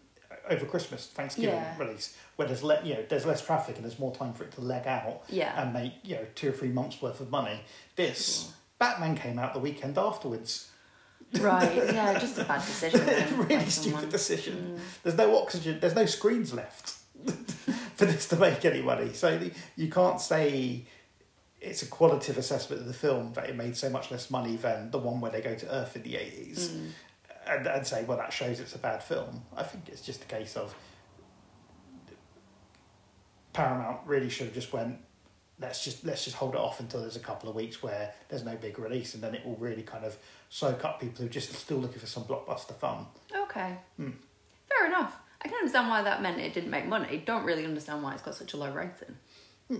over 0.49 0.65
Christmas, 0.65 1.07
Thanksgiving 1.07 1.53
Yeah. 1.53 1.77
release, 1.77 2.15
where 2.35 2.47
there's 2.47 2.63
le- 2.63 2.81
you 2.83 2.95
know 2.95 3.05
there's 3.09 3.25
less 3.25 3.45
traffic 3.45 3.75
and 3.75 3.85
there's 3.85 3.99
more 3.99 4.13
time 4.15 4.33
for 4.33 4.43
it 4.43 4.51
to 4.53 4.61
leg 4.61 4.87
out 4.87 5.23
Yeah. 5.29 5.61
and 5.61 5.73
make 5.73 5.93
you 6.03 6.15
know 6.15 6.25
two 6.35 6.49
or 6.49 6.51
three 6.53 6.69
months 6.69 7.01
worth 7.01 7.19
of 7.19 7.29
money. 7.29 7.61
This 7.95 8.51
Batman 8.79 9.15
came 9.15 9.37
out 9.37 9.53
the 9.53 9.59
weekend 9.59 9.97
afterwards. 9.97 10.69
Right, 11.39 11.75
yeah, 11.93 12.17
just 12.19 12.37
a 12.39 12.43
bad 12.43 12.59
decision. 12.61 13.37
really 13.47 13.69
stupid 13.69 14.09
decision. 14.09 14.75
Mm. 14.77 14.79
There's 15.03 15.17
no 15.17 15.37
oxygen. 15.41 15.79
There's 15.79 15.95
no 15.95 16.05
screens 16.05 16.53
left 16.53 16.89
for 17.95 18.05
this 18.05 18.27
to 18.29 18.35
make 18.37 18.65
any 18.65 18.81
money. 18.81 19.13
So 19.13 19.39
you 19.75 19.89
can't 19.89 20.19
say 20.19 20.85
it's 21.61 21.83
a 21.83 21.85
qualitative 21.85 22.37
assessment 22.37 22.81
of 22.81 22.87
the 22.87 22.93
film 22.93 23.33
that 23.33 23.47
it 23.49 23.55
made 23.55 23.77
so 23.77 23.89
much 23.89 24.09
less 24.11 24.29
money 24.31 24.55
than 24.55 24.89
the 24.91 24.97
one 24.97 25.21
where 25.21 25.31
they 25.31 25.41
go 25.41 25.53
to 25.55 25.71
Earth 25.73 25.95
in 25.95 26.01
the 26.03 26.15
eighties, 26.17 26.69
Mm. 26.71 26.89
and, 27.47 27.67
and 27.67 27.85
say, 27.87 28.03
well, 28.03 28.17
that 28.17 28.33
shows 28.33 28.59
it's 28.59 28.73
a 28.75 28.79
bad 28.79 29.03
film. 29.03 29.43
I 29.55 29.63
think 29.63 29.87
it's 29.89 30.01
just 30.01 30.23
a 30.23 30.25
case 30.25 30.55
of 30.57 30.73
Paramount 33.53 33.99
really 34.05 34.29
should 34.29 34.45
have 34.47 34.53
just 34.55 34.71
went. 34.71 34.97
Let's 35.59 35.83
just 35.83 36.03
let's 36.05 36.23
just 36.23 36.35
hold 36.37 36.55
it 36.55 36.59
off 36.59 36.79
until 36.79 37.01
there's 37.01 37.17
a 37.17 37.19
couple 37.21 37.49
of 37.49 37.55
weeks 37.55 37.83
where 37.83 38.13
there's 38.29 38.43
no 38.45 38.55
big 38.55 38.79
release, 38.79 39.13
and 39.13 39.21
then 39.21 39.35
it 39.35 39.45
will 39.45 39.57
really 39.57 39.83
kind 39.83 40.05
of 40.05 40.17
soak 40.49 40.83
up 40.85 40.99
people 40.99 41.19
who 41.21 41.25
are 41.25 41.29
just 41.29 41.53
still 41.53 41.77
looking 41.77 41.99
for 41.99 42.07
some 42.07 42.23
blockbuster 42.23 42.75
fun. 42.75 43.05
Okay. 43.35 43.75
Hmm. 43.97 44.11
Fair 44.69 44.87
enough. 44.87 45.17
I 45.43 45.47
can 45.47 45.57
understand 45.57 45.89
why 45.89 46.01
that 46.03 46.21
meant 46.21 46.39
it 46.39 46.53
didn't 46.53 46.69
make 46.71 46.85
money. 46.87 47.21
Don't 47.25 47.43
really 47.43 47.65
understand 47.65 48.01
why 48.03 48.13
it's 48.13 48.21
got 48.23 48.35
such 48.35 48.53
a 48.53 48.57
low 48.57 48.71
rating. 48.71 49.17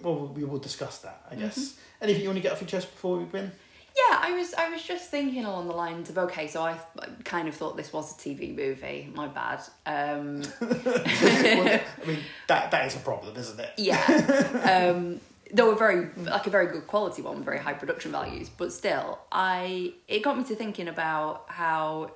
Well, 0.03 0.27
we 0.27 0.43
will 0.43 0.59
discuss 0.59 0.99
that, 0.99 1.25
I 1.29 1.35
guess. 1.35 1.57
Mm-hmm. 1.57 2.03
Anything 2.03 2.21
you 2.23 2.29
want 2.29 2.37
to 2.37 2.43
get 2.43 2.51
off 2.51 2.61
your 2.61 2.67
chest 2.67 2.91
before 2.91 3.17
we 3.17 3.25
begin? 3.25 3.51
Yeah, 3.95 4.19
I 4.21 4.31
was 4.31 4.53
I 4.53 4.69
was 4.69 4.81
just 4.81 5.09
thinking 5.09 5.43
along 5.43 5.67
the 5.67 5.73
lines 5.73 6.09
of 6.09 6.17
okay, 6.17 6.47
so 6.47 6.61
I 6.63 6.77
kind 7.25 7.49
of 7.49 7.55
thought 7.55 7.75
this 7.75 7.91
was 7.91 8.13
a 8.13 8.15
TV 8.15 8.55
movie. 8.55 9.11
My 9.13 9.27
bad. 9.27 9.61
Um, 9.85 10.43
Well, 10.61 11.79
I 12.01 12.07
mean, 12.07 12.19
that 12.47 12.71
that 12.71 12.87
is 12.87 12.95
a 12.95 12.99
problem, 12.99 13.35
isn't 13.35 13.59
it? 13.59 13.71
yeah. 13.77 14.91
Um, 14.93 15.19
though 15.53 15.71
a 15.71 15.75
very 15.75 16.07
like 16.15 16.47
a 16.47 16.49
very 16.49 16.67
good 16.67 16.87
quality 16.87 17.21
one, 17.21 17.43
very 17.43 17.59
high 17.59 17.73
production 17.73 18.13
values, 18.13 18.49
but 18.49 18.71
still, 18.71 19.19
I 19.29 19.93
it 20.07 20.23
got 20.23 20.37
me 20.37 20.45
to 20.45 20.55
thinking 20.55 20.87
about 20.87 21.45
how 21.47 22.11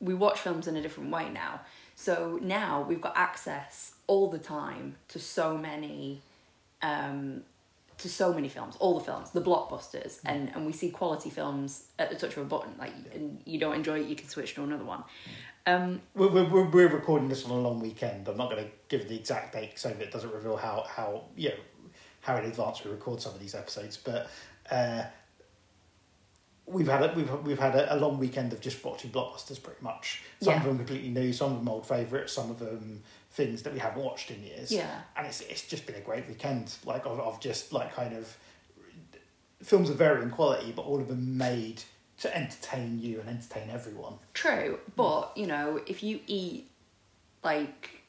we 0.00 0.14
watch 0.14 0.40
films 0.40 0.66
in 0.66 0.76
a 0.76 0.82
different 0.82 1.10
way 1.10 1.28
now. 1.28 1.60
So 1.94 2.38
now 2.42 2.84
we've 2.88 3.00
got 3.00 3.12
access 3.16 3.94
all 4.06 4.28
the 4.28 4.38
time 4.38 4.96
to 5.08 5.18
so 5.18 5.56
many 5.56 6.22
um, 6.82 7.42
to 7.98 8.08
so 8.08 8.32
many 8.32 8.48
films, 8.48 8.76
all 8.78 8.98
the 8.98 9.04
films, 9.04 9.30
the 9.30 9.42
blockbusters, 9.42 10.20
and, 10.24 10.50
and 10.54 10.64
we 10.66 10.72
see 10.72 10.90
quality 10.90 11.30
films 11.30 11.84
at 11.98 12.10
the 12.10 12.16
touch 12.16 12.36
of 12.36 12.42
a 12.42 12.46
button. 12.46 12.72
Like, 12.78 12.92
and 13.14 13.40
you 13.44 13.58
don't 13.58 13.74
enjoy 13.74 14.00
it, 14.00 14.06
you 14.06 14.16
can 14.16 14.28
switch 14.28 14.54
to 14.54 14.62
another 14.62 14.84
one. 14.84 15.04
Um, 15.66 16.00
We're, 16.14 16.28
we're, 16.28 16.70
we're 16.70 16.88
recording 16.88 17.28
this 17.28 17.44
on 17.44 17.50
a 17.50 17.60
long 17.60 17.80
weekend. 17.80 18.26
I'm 18.26 18.38
not 18.38 18.50
going 18.50 18.64
to 18.64 18.70
give 18.88 19.08
the 19.08 19.16
exact 19.16 19.52
date 19.52 19.78
so 19.78 19.90
that 19.90 20.00
it 20.00 20.10
doesn't 20.10 20.32
reveal 20.32 20.56
how, 20.56 20.84
how 20.88 21.24
you 21.36 21.50
know, 21.50 21.54
how 22.22 22.36
in 22.36 22.44
advance 22.44 22.82
we 22.84 22.90
record 22.90 23.20
some 23.20 23.34
of 23.34 23.40
these 23.40 23.54
episodes. 23.54 23.98
But 23.98 24.30
uh, 24.70 25.04
we've 26.66 26.88
had 26.88 27.02
a, 27.02 27.12
we've 27.14 27.30
we've 27.44 27.58
had 27.58 27.74
a, 27.74 27.94
a 27.94 27.96
long 27.96 28.18
weekend 28.18 28.52
of 28.52 28.60
just 28.60 28.82
watching 28.84 29.10
blockbusters, 29.10 29.62
pretty 29.62 29.82
much. 29.82 30.22
Some 30.40 30.54
of 30.54 30.64
them 30.64 30.78
completely 30.78 31.10
new, 31.10 31.32
some 31.32 31.52
of 31.52 31.58
them 31.58 31.68
old 31.68 31.86
favourites, 31.86 32.32
some 32.32 32.50
of 32.50 32.58
them 32.58 33.02
things 33.32 33.62
that 33.62 33.72
we 33.72 33.78
haven't 33.78 34.02
watched 34.02 34.30
in 34.30 34.42
years. 34.42 34.72
Yeah. 34.72 35.00
and 35.16 35.26
it's 35.26 35.40
it's 35.42 35.66
just 35.66 35.86
been 35.86 35.96
a 35.96 36.00
great 36.00 36.26
weekend. 36.28 36.74
Like 36.84 37.06
of, 37.06 37.20
of 37.20 37.40
just 37.40 37.72
like 37.72 37.94
kind 37.94 38.16
of 38.16 38.36
films 39.62 39.90
of 39.90 39.96
varying 39.96 40.30
quality, 40.30 40.72
but 40.74 40.82
all 40.82 41.00
of 41.00 41.08
them 41.08 41.36
made 41.36 41.82
to 42.18 42.36
entertain 42.36 42.98
you 43.00 43.20
and 43.20 43.28
entertain 43.28 43.70
everyone. 43.70 44.14
true, 44.34 44.78
but 44.96 45.32
you 45.36 45.46
know, 45.46 45.80
if 45.86 46.02
you 46.02 46.20
eat 46.26 46.70
like 47.42 48.00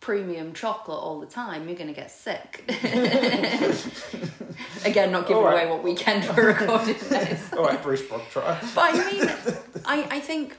premium 0.00 0.52
chocolate 0.52 0.98
all 0.98 1.20
the 1.20 1.26
time, 1.26 1.68
you're 1.68 1.76
going 1.76 1.88
to 1.88 1.94
get 1.94 2.10
sick. 2.10 2.64
Again, 4.84 5.12
not 5.12 5.26
giving 5.28 5.42
right. 5.42 5.62
away 5.62 5.70
what 5.70 5.82
weekend 5.82 6.24
we're 6.36 6.48
recording 6.48 6.96
this. 7.08 7.52
All 7.52 7.64
right, 7.64 7.82
Bruce 7.82 8.02
Bogtrotter. 8.02 8.74
But 8.74 8.94
I 8.94 9.12
mean, 9.12 9.28
I, 9.84 10.16
I 10.16 10.20
think 10.20 10.56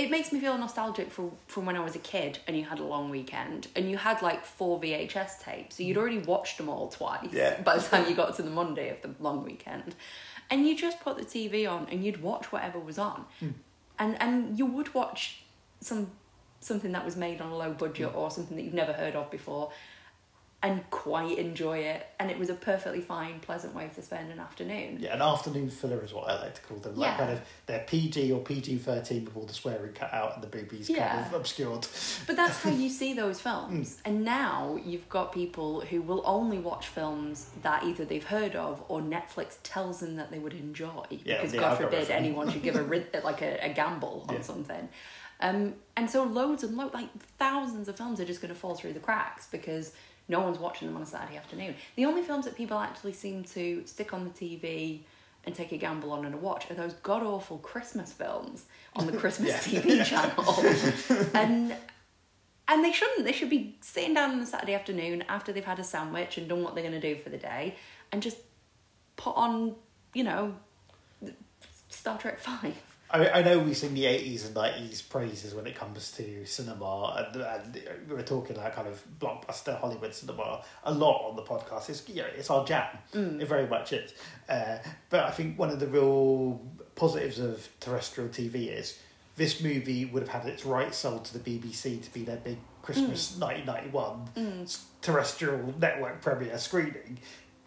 it 0.00 0.10
makes 0.10 0.32
me 0.32 0.40
feel 0.40 0.56
nostalgic 0.56 1.10
for, 1.10 1.30
from 1.46 1.66
when 1.66 1.76
I 1.76 1.80
was 1.80 1.94
a 1.94 1.98
kid 1.98 2.38
and 2.46 2.56
you 2.56 2.64
had 2.64 2.78
a 2.78 2.84
long 2.84 3.10
weekend 3.10 3.68
and 3.76 3.90
you 3.90 3.98
had 3.98 4.22
like 4.22 4.46
four 4.46 4.80
VHS 4.80 5.40
tapes. 5.42 5.76
So 5.76 5.82
you'd 5.82 5.98
already 5.98 6.20
watched 6.20 6.56
them 6.56 6.70
all 6.70 6.88
twice 6.88 7.28
Yeah. 7.32 7.60
by 7.60 7.76
the 7.76 7.82
time 7.82 8.08
you 8.08 8.14
got 8.14 8.34
to 8.36 8.42
the 8.42 8.48
Monday 8.50 8.88
of 8.88 9.02
the 9.02 9.10
long 9.22 9.44
weekend. 9.44 9.94
And 10.50 10.66
you 10.66 10.74
just 10.74 11.00
put 11.00 11.18
the 11.18 11.24
TV 11.24 11.70
on 11.70 11.86
and 11.90 12.02
you'd 12.02 12.22
watch 12.22 12.50
whatever 12.50 12.78
was 12.78 12.98
on. 12.98 13.26
Hmm. 13.40 13.50
And 13.98 14.22
and 14.22 14.58
you 14.58 14.64
would 14.64 14.94
watch 14.94 15.42
some 15.82 16.10
something 16.60 16.92
that 16.92 17.04
was 17.04 17.16
made 17.16 17.42
on 17.42 17.50
a 17.50 17.56
low 17.56 17.72
budget 17.72 18.12
or 18.14 18.30
something 18.30 18.56
that 18.56 18.62
you've 18.62 18.74
never 18.74 18.94
heard 18.94 19.14
of 19.14 19.30
before 19.30 19.70
and 20.62 20.88
quite 20.90 21.38
enjoy 21.38 21.78
it. 21.78 22.06
And 22.18 22.30
it 22.30 22.38
was 22.38 22.50
a 22.50 22.54
perfectly 22.54 23.00
fine, 23.00 23.40
pleasant 23.40 23.74
way 23.74 23.90
to 23.94 24.02
spend 24.02 24.30
an 24.30 24.38
afternoon. 24.38 24.98
Yeah, 25.00 25.14
an 25.14 25.22
afternoon 25.22 25.70
filler 25.70 26.04
is 26.04 26.12
what 26.12 26.28
I 26.28 26.38
like 26.42 26.54
to 26.56 26.60
call 26.60 26.76
them. 26.76 26.96
Like 26.96 27.12
Yeah. 27.12 27.16
kind 27.16 27.30
of 27.32 27.40
they're 27.64 27.84
PG 27.86 28.30
or 28.30 28.40
PG 28.40 28.76
thirteen 28.78 29.24
with 29.24 29.34
all 29.36 29.44
the 29.46 29.54
swearing 29.54 29.94
cut 29.94 30.12
out 30.12 30.34
and 30.34 30.42
the 30.42 30.48
boobies 30.48 30.90
Yeah. 30.90 31.08
kind 31.14 31.26
of 31.26 31.32
obscured. 31.40 31.86
But 32.26 32.36
that's 32.36 32.58
how 32.62 32.70
you 32.72 32.88
see 33.00 33.14
those 33.14 33.40
films. 33.40 34.02
And 34.04 34.22
now 34.22 34.78
you've 34.84 35.08
got 35.08 35.32
people 35.32 35.80
who 35.80 36.02
will 36.02 36.22
only 36.26 36.58
watch 36.58 36.88
films 36.88 37.48
that 37.62 37.82
either 37.84 38.04
they've 38.04 38.22
heard 38.22 38.54
of 38.54 38.82
or 38.88 39.00
Netflix 39.00 39.56
tells 39.62 40.00
them 40.00 40.16
that 40.16 40.30
they 40.30 40.38
would 40.38 40.52
enjoy. 40.54 41.06
Yeah, 41.24 41.36
because 41.40 41.52
God 41.58 41.78
forbid 41.78 42.10
anyone 42.10 42.50
should 42.50 42.62
give 42.62 42.76
a 42.76 42.82
like 43.24 43.40
a, 43.40 43.64
a 43.64 43.72
gamble 43.72 44.26
on 44.28 44.34
Yeah. 44.34 44.42
something. 44.42 44.88
Um, 45.42 45.76
and 45.96 46.10
so 46.10 46.24
loads 46.24 46.64
and 46.64 46.76
loads, 46.76 46.92
like 46.92 47.08
thousands 47.38 47.88
of 47.88 47.96
films 47.96 48.20
are 48.20 48.26
just 48.26 48.42
going 48.42 48.52
to 48.52 48.60
fall 48.60 48.74
through 48.74 48.92
the 48.92 49.00
cracks 49.00 49.46
because 49.50 49.94
no 50.30 50.40
one's 50.40 50.58
watching 50.58 50.86
them 50.88 50.96
on 50.96 51.02
a 51.02 51.06
Saturday 51.06 51.36
afternoon. 51.36 51.74
The 51.96 52.06
only 52.06 52.22
films 52.22 52.44
that 52.46 52.56
people 52.56 52.78
actually 52.78 53.12
seem 53.12 53.42
to 53.44 53.82
stick 53.84 54.14
on 54.14 54.24
the 54.24 54.30
TV 54.30 55.00
and 55.44 55.54
take 55.54 55.72
a 55.72 55.76
gamble 55.76 56.12
on 56.12 56.24
and 56.24 56.40
watch 56.40 56.70
are 56.70 56.74
those 56.74 56.94
god 56.94 57.22
awful 57.22 57.58
Christmas 57.58 58.12
films 58.12 58.66
on 58.94 59.06
the 59.06 59.16
Christmas 59.16 59.66
TV 59.66 60.04
channel. 60.04 61.26
and 61.34 61.74
and 62.68 62.84
they 62.84 62.92
shouldn't. 62.92 63.24
They 63.24 63.32
should 63.32 63.50
be 63.50 63.76
sitting 63.80 64.14
down 64.14 64.30
on 64.30 64.38
a 64.38 64.46
Saturday 64.46 64.74
afternoon 64.74 65.24
after 65.28 65.52
they've 65.52 65.64
had 65.64 65.80
a 65.80 65.84
sandwich 65.84 66.38
and 66.38 66.48
done 66.48 66.62
what 66.62 66.74
they're 66.74 66.88
going 66.88 67.00
to 67.00 67.14
do 67.14 67.20
for 67.20 67.28
the 67.28 67.36
day 67.36 67.74
and 68.12 68.22
just 68.22 68.38
put 69.16 69.34
on, 69.34 69.74
you 70.14 70.22
know, 70.22 70.54
Star 71.88 72.16
Trek 72.16 72.38
5. 72.38 72.89
I, 73.12 73.30
I 73.30 73.42
know 73.42 73.58
we 73.58 73.74
sing 73.74 73.94
the 73.94 74.06
eighties 74.06 74.46
and 74.46 74.54
nineties 74.54 75.02
praises 75.02 75.54
when 75.54 75.66
it 75.66 75.74
comes 75.74 76.12
to 76.12 76.46
cinema, 76.46 77.26
and, 77.34 77.42
and 77.42 77.82
we 78.08 78.14
were 78.14 78.22
talking 78.22 78.56
like 78.56 78.74
kind 78.74 78.86
of 78.88 79.02
blockbuster 79.18 79.78
Hollywood 79.78 80.14
cinema 80.14 80.62
a 80.84 80.92
lot 80.92 81.28
on 81.28 81.36
the 81.36 81.42
podcast. 81.42 81.90
It's 81.90 82.08
you 82.08 82.22
know, 82.22 82.28
it's 82.36 82.50
our 82.50 82.64
jam. 82.64 82.86
Mm. 83.12 83.40
It 83.40 83.46
very 83.46 83.66
much 83.66 83.92
is. 83.92 84.14
Uh, 84.48 84.78
but 85.08 85.24
I 85.24 85.30
think 85.30 85.58
one 85.58 85.70
of 85.70 85.80
the 85.80 85.86
real 85.88 86.60
positives 86.94 87.38
of 87.38 87.68
terrestrial 87.80 88.30
TV 88.30 88.68
is 88.68 88.98
this 89.36 89.60
movie 89.62 90.04
would 90.04 90.22
have 90.22 90.42
had 90.42 90.46
its 90.52 90.64
rights 90.64 90.98
sold 90.98 91.24
to 91.26 91.38
the 91.38 91.58
BBC 91.58 92.02
to 92.02 92.12
be 92.12 92.22
their 92.22 92.36
big 92.36 92.58
Christmas 92.82 93.32
mm. 93.32 93.40
nineteen 93.40 93.66
ninety 93.66 93.90
one 93.90 94.28
mm. 94.36 94.78
terrestrial 95.02 95.74
network 95.78 96.22
premiere 96.22 96.58
screening 96.58 97.18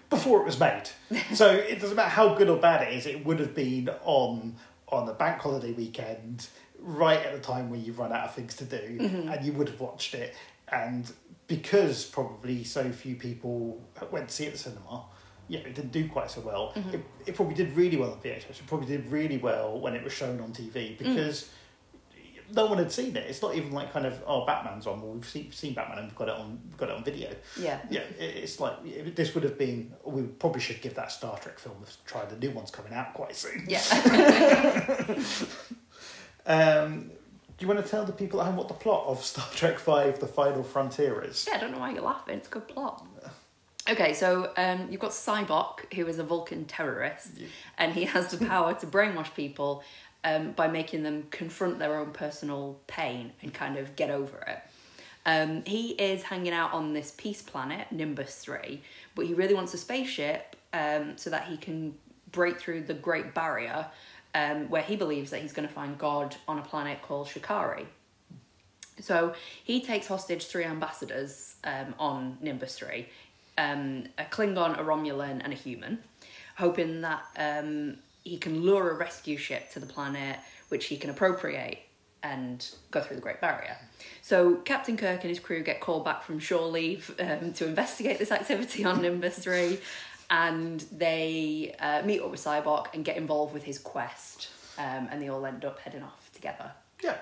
before 0.09 0.41
it 0.41 0.45
was 0.45 0.59
made. 0.59 0.83
so 1.33 1.50
it 1.51 1.81
doesn't 1.81 1.95
matter 1.95 2.09
how 2.09 2.35
good 2.35 2.50
or 2.50 2.57
bad 2.57 2.88
it 2.88 2.93
is, 2.93 3.05
it 3.05 3.25
would 3.25 3.39
have 3.39 3.53
been 3.55 3.89
on 4.03 4.55
on 4.93 5.05
the 5.05 5.13
bank 5.13 5.41
holiday 5.41 5.71
weekend, 5.71 6.47
right 6.79 7.19
at 7.25 7.33
the 7.33 7.39
time 7.39 7.69
when 7.69 7.83
you've 7.83 8.00
run 8.00 8.12
out 8.12 8.25
of 8.25 8.33
things 8.35 8.55
to 8.57 8.65
do, 8.65 8.97
and 9.29 9.43
you 9.45 9.51
would 9.53 9.69
have 9.69 9.79
watched 9.79 10.13
it. 10.13 10.35
And 10.71 11.12
because 11.47 12.05
probably 12.05 12.63
so 12.63 12.89
few 12.91 13.15
people 13.15 13.81
went 14.12 14.29
to 14.29 14.33
see 14.33 14.43
it 14.45 14.47
at 14.47 14.53
the 14.53 14.59
cinema, 14.59 15.03
yeah, 15.50 15.59
it 15.59 15.75
didn't 15.75 15.91
do 15.91 16.07
quite 16.07 16.31
so 16.31 16.41
well. 16.41 16.71
Mhm. 16.75 16.93
It, 16.93 17.01
it 17.27 17.35
probably 17.35 17.55
did 17.55 17.75
really 17.75 17.97
well 17.97 18.12
on 18.12 18.19
VHS. 18.19 18.59
It 18.59 18.67
probably 18.67 18.88
did 18.88 19.12
really 19.12 19.38
well 19.38 19.79
when 19.79 19.93
it 19.95 20.03
was 20.03 20.13
shown 20.13 20.39
on 20.39 20.51
Mm. 20.51 20.55
TV 20.71 20.97
because 20.97 21.50
no 22.51 22.65
one 22.65 22.77
had 22.77 22.91
seen 22.91 23.15
it. 23.15 23.25
It's 23.29 23.41
not 23.41 23.55
even 23.55 23.71
like 23.71 23.93
kind 23.93 24.05
of 24.05 24.21
oh 24.27 24.45
Batman's 24.45 24.88
on. 24.88 25.01
Well, 25.01 25.12
we've 25.13 25.25
seen, 25.27 25.51
seen 25.51 25.73
Batman 25.73 26.00
and 26.00 26.07
we've 26.07 26.15
got 26.15 26.27
it 26.29 26.35
on 26.35 26.59
we've 26.67 26.77
got 26.77 26.89
it 26.89 26.95
on 26.95 27.03
video. 27.03 27.29
Yeah. 27.59 27.79
Yeah, 27.89 28.01
it, 28.19 28.35
it's 28.43 28.59
like 28.59 28.73
it, 28.85 29.15
this 29.15 29.33
would 29.35 29.43
have 29.43 29.57
been. 29.57 29.93
We 30.03 30.23
probably 30.23 30.62
should 30.62 30.81
give 30.81 30.95
that 30.95 31.12
Star 31.12 31.38
Trek 31.39 31.59
film 31.59 31.75
a 31.83 32.07
try. 32.09 32.25
The 32.25 32.35
new 32.38 32.51
one's 32.51 32.71
coming 32.71 32.93
out 32.93 33.13
quite 33.13 33.35
soon. 33.35 33.65
Yeah. 33.67 33.79
Um, 36.45 37.09
do 37.57 37.65
you 37.65 37.67
want 37.67 37.83
to 37.83 37.89
tell 37.89 38.03
the 38.03 38.12
people 38.12 38.41
at 38.41 38.47
home 38.47 38.57
what 38.57 38.67
the 38.67 38.73
plot 38.73 39.05
of 39.07 39.23
Star 39.23 39.45
Trek 39.53 39.79
Five: 39.79 40.19
The 40.19 40.27
Final 40.27 40.63
Frontier 40.63 41.21
is? 41.23 41.45
Yeah, 41.50 41.55
I 41.57 41.59
don't 41.62 41.71
know 41.71 41.79
why 41.79 41.93
you're 41.93 42.01
laughing. 42.03 42.38
It's 42.38 42.47
a 42.47 42.51
good 42.51 42.67
plot. 42.67 43.05
Okay, 43.89 44.13
so 44.13 44.51
um, 44.55 44.88
you've 44.89 45.01
got 45.01 45.12
Sybok, 45.12 45.93
who 45.93 46.07
is 46.07 46.17
a 46.17 46.23
Vulcan 46.23 46.63
terrorist, 46.65 47.31
Yeah. 47.38 47.47
and 47.77 47.91
he 47.93 48.05
has 48.05 48.31
the 48.31 48.45
power 48.45 48.73
to 48.75 48.88
brainwash 48.88 49.33
people 49.35 49.83
um, 50.23 50.51
by 50.51 50.67
making 50.67 51.03
them 51.03 51.27
confront 51.31 51.79
their 51.79 51.97
own 51.97 52.11
personal 52.11 52.79
pain 52.87 53.31
and 53.41 53.53
kind 53.53 53.77
of 53.77 53.95
get 53.95 54.09
over 54.09 54.37
it. 54.47 54.59
Um, 55.25 55.63
he 55.65 55.91
is 55.91 56.23
hanging 56.23 56.53
out 56.53 56.73
on 56.73 56.93
this 56.93 57.13
peace 57.17 57.41
planet, 57.41 57.87
Nimbus 57.91 58.35
3, 58.35 58.81
but 59.15 59.25
he 59.25 59.33
really 59.33 59.53
wants 59.53 59.73
a 59.73 59.77
spaceship 59.77 60.55
um, 60.73 61.17
so 61.17 61.29
that 61.29 61.45
he 61.45 61.57
can 61.57 61.95
break 62.31 62.59
through 62.59 62.81
the 62.81 62.93
Great 62.93 63.33
Barrier, 63.33 63.87
um, 64.35 64.69
where 64.69 64.81
he 64.81 64.95
believes 64.95 65.31
that 65.31 65.41
he's 65.41 65.53
going 65.53 65.67
to 65.67 65.73
find 65.73 65.97
God 65.97 66.35
on 66.47 66.59
a 66.59 66.61
planet 66.61 67.01
called 67.01 67.27
Sha 67.27 67.39
Ka 67.39 67.61
Ree. 67.61 67.85
So 68.99 69.33
he 69.63 69.81
takes 69.81 70.07
hostage 70.07 70.45
three 70.45 70.65
ambassadors 70.65 71.55
um, 71.63 71.95
on 71.97 72.37
Nimbus 72.41 72.75
3 72.75 73.07
um, 73.57 74.05
a 74.17 74.23
Klingon, 74.23 74.79
a 74.79 74.83
Romulan, 74.83 75.41
and 75.43 75.53
a 75.53 75.55
human, 75.55 75.99
hoping 76.57 77.01
that 77.01 77.23
um, 77.37 77.97
he 78.23 78.37
can 78.37 78.61
lure 78.61 78.91
a 78.91 78.93
rescue 78.93 79.37
ship 79.37 79.71
to 79.73 79.79
the 79.79 79.85
planet, 79.85 80.39
which 80.69 80.85
he 80.85 80.97
can 80.97 81.09
appropriate 81.09 81.79
and 82.23 82.69
go 82.89 83.01
through 83.01 83.17
the 83.17 83.21
Great 83.21 83.41
Barrier. 83.41 83.77
So 84.21 84.55
Captain 84.55 84.95
Kirk 84.95 85.21
and 85.21 85.29
his 85.29 85.39
crew 85.39 85.61
get 85.61 85.81
called 85.81 86.05
back 86.05 86.23
from 86.23 86.39
shore 86.39 86.67
leave 86.67 87.13
um, 87.19 87.53
to 87.53 87.67
investigate 87.67 88.17
this 88.17 88.31
activity 88.31 88.85
on 88.85 89.01
Nimbus 89.01 89.39
3, 89.39 89.77
and 90.29 90.79
they 90.91 91.75
uh, 91.79 92.01
meet 92.03 92.21
up 92.21 92.31
with 92.31 92.39
Sybok 92.39 92.93
and 92.93 93.03
get 93.03 93.17
involved 93.17 93.53
with 93.53 93.63
his 93.63 93.77
quest, 93.77 94.49
um, 94.77 95.09
and 95.11 95.21
they 95.21 95.27
all 95.27 95.45
end 95.45 95.65
up 95.65 95.79
heading 95.79 96.01
off 96.01 96.31
together. 96.33 96.71
Yeah. 97.03 97.17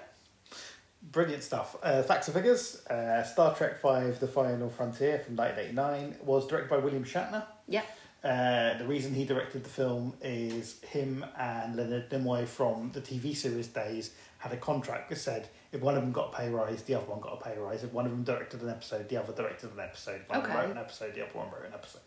Brilliant 1.12 1.42
stuff. 1.42 1.76
Uh, 1.82 2.04
facts 2.04 2.28
and 2.28 2.36
figures. 2.36 2.86
Uh, 2.86 3.24
Star 3.24 3.56
Trek 3.56 3.82
Five: 3.82 4.20
The 4.20 4.28
Final 4.28 4.70
Frontier 4.70 5.18
from 5.18 5.36
1989 5.36 6.18
was 6.24 6.46
directed 6.46 6.70
by 6.70 6.78
William 6.78 7.04
Shatner. 7.04 7.44
Yeah. 7.68 7.82
Uh, 8.24 8.78
the 8.78 8.86
reason 8.86 9.14
he 9.16 9.26
directed 9.26 9.64
the 9.64 9.70
film 9.70 10.14
is 10.22 10.80
him 10.82 11.26
and 11.40 11.76
Leonard 11.76 12.10
Nimoy 12.12 12.48
from 12.48 12.92
the 12.94 13.02
TV 13.02 13.36
series 13.36 13.68
days 13.68 14.12
had 14.38 14.52
a 14.52 14.58
contract 14.58 15.10
that 15.10 15.16
said 15.18 15.48
if 15.72 15.82
one 15.82 15.96
of 15.96 16.02
them 16.04 16.12
got 16.12 16.32
a 16.34 16.38
pay 16.38 16.50
rise, 16.50 16.84
the 16.84 16.94
other 16.94 17.06
one 17.06 17.20
got 17.20 17.40
a 17.40 17.44
pay 17.44 17.58
rise. 17.58 17.84
If 17.84 17.94
one 17.94 18.06
of 18.06 18.12
them 18.12 18.24
directed 18.24 18.62
an 18.62 18.70
episode, 18.70 19.10
the 19.10 19.18
other 19.18 19.34
directed 19.34 19.72
an 19.74 19.80
episode. 19.80 20.22
One 20.28 20.42
Okay. 20.44 20.54
wrote 20.56 20.70
an 20.72 20.78
episode, 20.78 21.16
the 21.16 21.24
other 21.24 21.32
one 21.38 21.48
wrote 21.50 21.66
an 21.66 21.74
episode. 21.74 22.02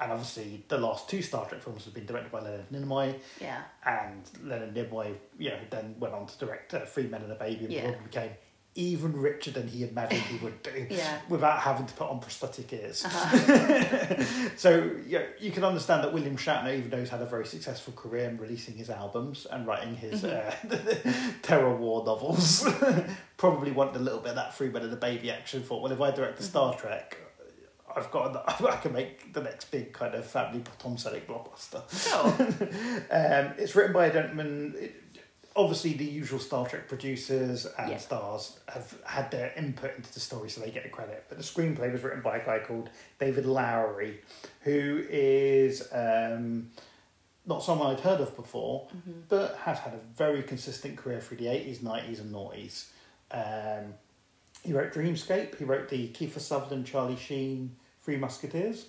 And 0.00 0.10
obviously, 0.10 0.64
the 0.68 0.78
last 0.78 1.08
two 1.08 1.22
Star 1.22 1.46
Trek 1.46 1.62
films 1.62 1.84
have 1.84 1.94
been 1.94 2.06
directed 2.06 2.32
by 2.32 2.40
Leonard 2.40 2.68
Nimoy, 2.72 3.18
Yeah. 3.40 3.62
and 3.84 4.22
Leonard 4.42 4.74
Nimoy, 4.74 5.14
you 5.38 5.50
know, 5.50 5.58
then 5.70 5.94
went 6.00 6.14
on 6.14 6.26
to 6.26 6.38
direct 6.38 6.74
uh, 6.74 6.84
Three 6.86 7.06
Men 7.06 7.22
and 7.22 7.30
a 7.32 7.36
Baby, 7.36 7.64
and 7.66 7.72
Yeah. 7.72 7.90
became 8.02 8.30
even 8.76 9.12
richer 9.20 9.50
than 9.50 9.66
he 9.66 9.82
imagined 9.82 10.20
he 10.22 10.38
would 10.38 10.62
do 10.62 10.86
Yeah. 10.90 11.18
without 11.28 11.58
having 11.58 11.86
to 11.86 11.94
put 11.94 12.08
on 12.08 12.20
prosthetic 12.20 12.72
ears. 12.72 13.04
Uh-huh. 13.04 14.22
so 14.56 14.90
yeah, 15.06 15.22
you 15.40 15.50
can 15.50 15.64
understand 15.64 16.04
that 16.04 16.12
William 16.12 16.36
Shatner, 16.36 16.76
even 16.76 16.88
though 16.90 16.98
he's 16.98 17.08
had 17.10 17.20
a 17.20 17.26
very 17.26 17.46
successful 17.46 17.92
career 17.94 18.28
in 18.28 18.36
releasing 18.36 18.74
his 18.76 18.88
albums 18.90 19.46
and 19.50 19.66
writing 19.66 19.96
his 19.96 20.22
Mm-hmm. 20.22 20.72
uh, 20.72 21.32
terror 21.42 21.74
war 21.74 22.04
novels, 22.04 22.68
probably 23.36 23.70
wanted 23.72 23.96
a 23.96 23.98
little 24.00 24.20
bit 24.20 24.30
of 24.30 24.34
that 24.36 24.54
free 24.54 24.68
bit 24.68 24.82
of 24.82 24.90
the 24.90 24.96
baby 24.96 25.30
action. 25.30 25.62
Thought, 25.62 25.82
well, 25.82 25.92
if 25.92 26.00
I 26.00 26.10
direct 26.10 26.36
the 26.38 26.44
Star 26.44 26.72
Mm-hmm. 26.72 26.80
Trek. 26.86 27.16
I've 27.96 28.08
got. 28.12 28.48
I 28.62 28.76
can 28.76 28.92
make 28.92 29.32
the 29.32 29.40
next 29.42 29.64
big 29.72 29.92
kind 29.92 30.14
of 30.14 30.24
family 30.24 30.62
Tom 30.78 30.94
Selleck 30.96 31.26
blockbuster. 31.26 31.82
Sure. 31.90 32.46
Um, 33.10 33.52
it's 33.58 33.74
written 33.74 33.92
by 33.92 34.06
a 34.06 34.12
gentleman. 34.12 34.76
Obviously, 35.56 35.94
the 35.94 36.04
usual 36.04 36.38
Star 36.38 36.66
Trek 36.66 36.86
producers 36.88 37.66
and 37.78 37.90
Yeah. 37.90 37.96
stars 37.98 38.58
have 38.68 38.94
had 39.04 39.30
their 39.32 39.52
input 39.56 39.96
into 39.96 40.12
the 40.12 40.20
story, 40.20 40.48
so 40.48 40.60
they 40.60 40.70
get 40.70 40.84
the 40.84 40.88
credit. 40.88 41.24
But 41.28 41.38
the 41.38 41.44
screenplay 41.44 41.90
was 41.92 42.02
written 42.02 42.22
by 42.22 42.36
a 42.38 42.44
guy 42.44 42.60
called 42.60 42.88
David 43.18 43.44
Loughery, 43.44 44.18
who 44.62 45.04
is 45.10 45.88
um, 45.92 46.70
not 47.46 47.64
someone 47.64 47.88
I'd 47.94 48.00
heard 48.00 48.20
of 48.20 48.36
before, 48.36 48.88
but 49.28 49.56
has 49.56 49.78
had 49.80 49.94
a 49.94 49.98
very 50.16 50.42
consistent 50.44 50.96
career 50.96 51.20
through 51.20 51.38
the 51.38 51.48
eighties, 51.48 51.82
nineties, 51.82 52.20
and 52.20 52.32
noughties. 52.32 52.86
Um, 53.32 53.94
he 54.62 54.72
wrote 54.72 54.92
Dreamscape. 54.92 55.56
He 55.58 55.64
wrote 55.64 55.88
the 55.88 56.08
Kiefer 56.12 56.40
Sutherland, 56.40 56.86
Charlie 56.86 57.16
Sheen, 57.16 57.74
Three 58.02 58.16
Musketeers 58.18 58.86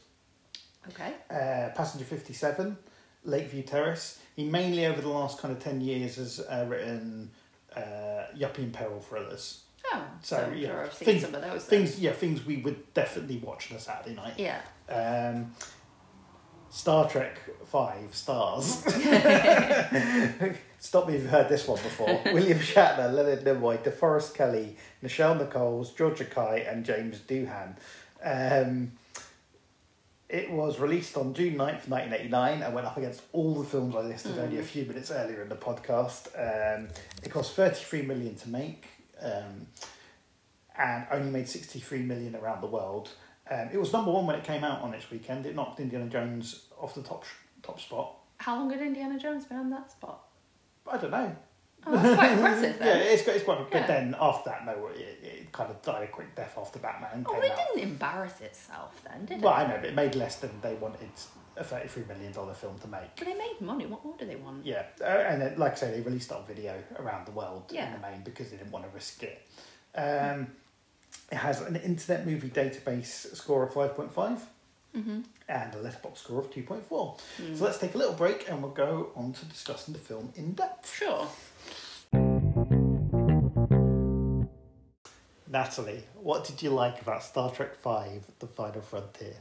Okay. 0.89 1.13
uh, 1.29 1.69
Passenger 1.75 2.05
57, 2.05 2.77
Lakeview 3.23 3.63
Terrace. 3.63 4.19
He 4.35 4.45
mainly, 4.45 4.85
over 4.85 5.01
the 5.01 5.09
last 5.09 5.39
kind 5.39 5.55
of 5.55 5.61
10 5.63 5.81
years, 5.81 6.15
has 6.15 6.39
uh, 6.39 6.65
written 6.67 7.29
uh, 7.75 7.79
Yuppie 8.37 8.59
and 8.59 8.73
Peril 8.73 8.99
thrillers. 8.99 9.61
Oh, 9.93 10.03
So, 10.21 10.37
so, 10.37 10.43
I'm 10.43 10.57
yeah, 10.57 10.67
sure 10.69 10.83
I've 10.85 10.93
seen 10.93 11.05
things- 11.05 11.21
some 11.23 11.35
of 11.35 11.41
those. 11.41 11.65
then. 11.67 11.79
Things, 11.85 11.99
yeah, 11.99 12.11
things 12.11 12.45
we 12.45 12.57
would 12.57 12.93
definitely 12.93 13.37
watch 13.37 13.71
on 13.71 13.77
a 13.77 13.79
Saturday 13.79 14.15
night. 14.15 14.33
Yeah. 14.37 14.61
Um, 14.89 15.51
Star 16.69 17.09
Trek 17.09 17.37
5 17.65 18.15
stars. 18.15 18.65
Stop 20.79 21.07
me 21.07 21.15
if 21.15 21.21
you've 21.21 21.29
heard 21.29 21.49
this 21.49 21.67
one 21.67 21.77
before. 21.83 22.21
William 22.33 22.57
Shatner, 22.57 23.13
Leonard 23.13 23.43
Nimoy, 23.43 23.77
DeForest 23.83 24.33
Kelley, 24.33 24.77
Nichelle 25.03 25.37
Nichols, 25.37 25.91
George 25.93 26.19
Takei, 26.19 26.71
and 26.71 26.85
James 26.85 27.19
Doohan. 27.19 27.75
Um, 28.23 28.93
it 30.31 30.49
was 30.49 30.79
released 30.79 31.17
on 31.17 31.33
June 31.33 31.55
9th, 31.55 31.89
1989, 31.89 32.61
and 32.61 32.73
went 32.73 32.87
up 32.87 32.95
against 32.95 33.21
all 33.33 33.53
the 33.53 33.65
films 33.65 33.93
I 33.95 33.99
listed 33.99 34.39
only 34.39 34.59
a 34.59 34.63
few 34.63 34.85
minutes 34.85 35.11
earlier 35.11 35.41
in 35.41 35.49
the 35.49 35.57
podcast. 35.57 36.27
Um, 36.37 36.87
it 37.21 37.29
cost 37.29 37.53
33 37.53 38.03
million 38.03 38.35
to 38.35 38.49
make 38.49 38.85
um, 39.21 39.67
and 40.77 41.05
only 41.11 41.29
made 41.29 41.49
63 41.49 42.03
million 42.03 42.37
around 42.37 42.61
the 42.61 42.67
world. 42.67 43.09
Um, 43.49 43.67
it 43.73 43.77
was 43.77 43.91
number 43.91 44.09
one 44.09 44.25
when 44.25 44.37
it 44.37 44.45
came 44.45 44.63
out 44.63 44.81
on 44.81 44.93
its 44.93 45.11
weekend. 45.11 45.45
It 45.45 45.53
knocked 45.53 45.81
Indiana 45.81 46.07
Jones 46.07 46.67
off 46.79 46.95
the 46.95 47.03
top 47.03 47.25
top 47.61 47.81
spot. 47.81 48.15
How 48.37 48.55
long 48.55 48.71
had 48.71 48.81
Indiana 48.81 49.19
Jones 49.19 49.43
been 49.43 49.57
on 49.57 49.69
that 49.71 49.91
spot? 49.91 50.23
I 50.89 50.97
don't 50.97 51.11
know. 51.11 51.35
Oh, 51.87 51.91
that's 51.97 52.15
quite 52.15 52.31
impressive 52.33 52.75
Yeah, 52.79 52.85
then. 52.85 53.01
it's, 53.13 53.27
it's 53.27 53.43
quite. 53.43 53.71
But 53.71 53.81
Yeah. 53.81 53.87
then 53.87 54.15
after 54.19 54.49
that, 54.51 54.65
no, 54.65 54.87
it, 54.95 55.19
it 55.23 55.51
kind 55.51 55.71
of 55.71 55.81
died 55.81 56.03
a 56.03 56.07
quick 56.07 56.35
death 56.35 56.55
after 56.57 56.79
Batman 56.79 57.25
Oh, 57.27 57.39
it 57.39 57.51
out. 57.51 57.57
didn't 57.75 57.89
embarrass 57.89 58.39
itself 58.41 59.01
then, 59.03 59.25
did 59.25 59.37
it? 59.39 59.43
Well, 59.43 59.53
I 59.53 59.65
know, 59.67 59.77
but 59.77 59.85
it 59.85 59.95
made 59.95 60.15
less 60.15 60.35
than 60.37 60.51
they 60.61 60.75
wanted 60.75 61.09
a 61.57 61.63
thirty-three 61.63 62.03
million 62.07 62.31
dollar 62.31 62.53
film 62.53 62.77
to 62.79 62.87
make. 62.87 63.15
But 63.17 63.25
they 63.27 63.33
made 63.33 63.57
money. 63.61 63.85
What 63.87 64.05
more 64.05 64.15
do 64.17 64.25
they 64.25 64.35
want? 64.35 64.65
Yeah, 64.65 64.83
uh, 65.01 65.05
and 65.05 65.41
then, 65.41 65.57
like 65.57 65.73
I 65.73 65.75
say, 65.75 65.91
they 65.91 66.01
released 66.01 66.31
on 66.31 66.45
video 66.45 66.75
around 66.97 67.25
the 67.25 67.31
world 67.31 67.63
Yeah. 67.71 67.87
in 67.87 67.93
the 67.99 68.07
main 68.07 68.21
because 68.23 68.51
they 68.51 68.57
didn't 68.57 68.71
want 68.71 68.85
to 68.85 68.91
risk 68.91 69.23
it. 69.23 69.41
Um, 69.95 70.47
it 71.31 71.35
has 71.37 71.61
an 71.61 71.75
Internet 71.77 72.25
Movie 72.27 72.49
Database 72.49 73.35
score 73.35 73.63
of 73.63 73.73
five 73.73 73.95
point 73.95 74.13
five 74.13 74.39
Mm-hmm. 74.95 75.21
and 75.47 75.73
a 75.73 75.77
Letterboxd 75.77 76.17
score 76.17 76.39
of 76.41 76.51
two 76.53 76.63
point 76.63 76.85
four. 76.85 77.15
So 77.55 77.63
let's 77.63 77.77
take 77.77 77.95
a 77.95 77.97
little 77.97 78.13
break 78.13 78.49
and 78.49 78.61
we'll 78.61 78.73
go 78.73 79.11
on 79.15 79.31
to 79.31 79.45
discussing 79.45 79.93
the 79.93 79.99
film 80.01 80.33
in 80.35 80.51
depth. 80.51 80.93
Sure. 80.93 81.25
Natalie, 85.51 86.03
what 86.15 86.45
did 86.45 86.61
you 86.63 86.69
like 86.69 87.01
about 87.01 87.23
Star 87.23 87.51
Trek 87.51 87.75
Five: 87.75 88.23
The 88.39 88.47
Final 88.47 88.81
Frontier? 88.81 89.33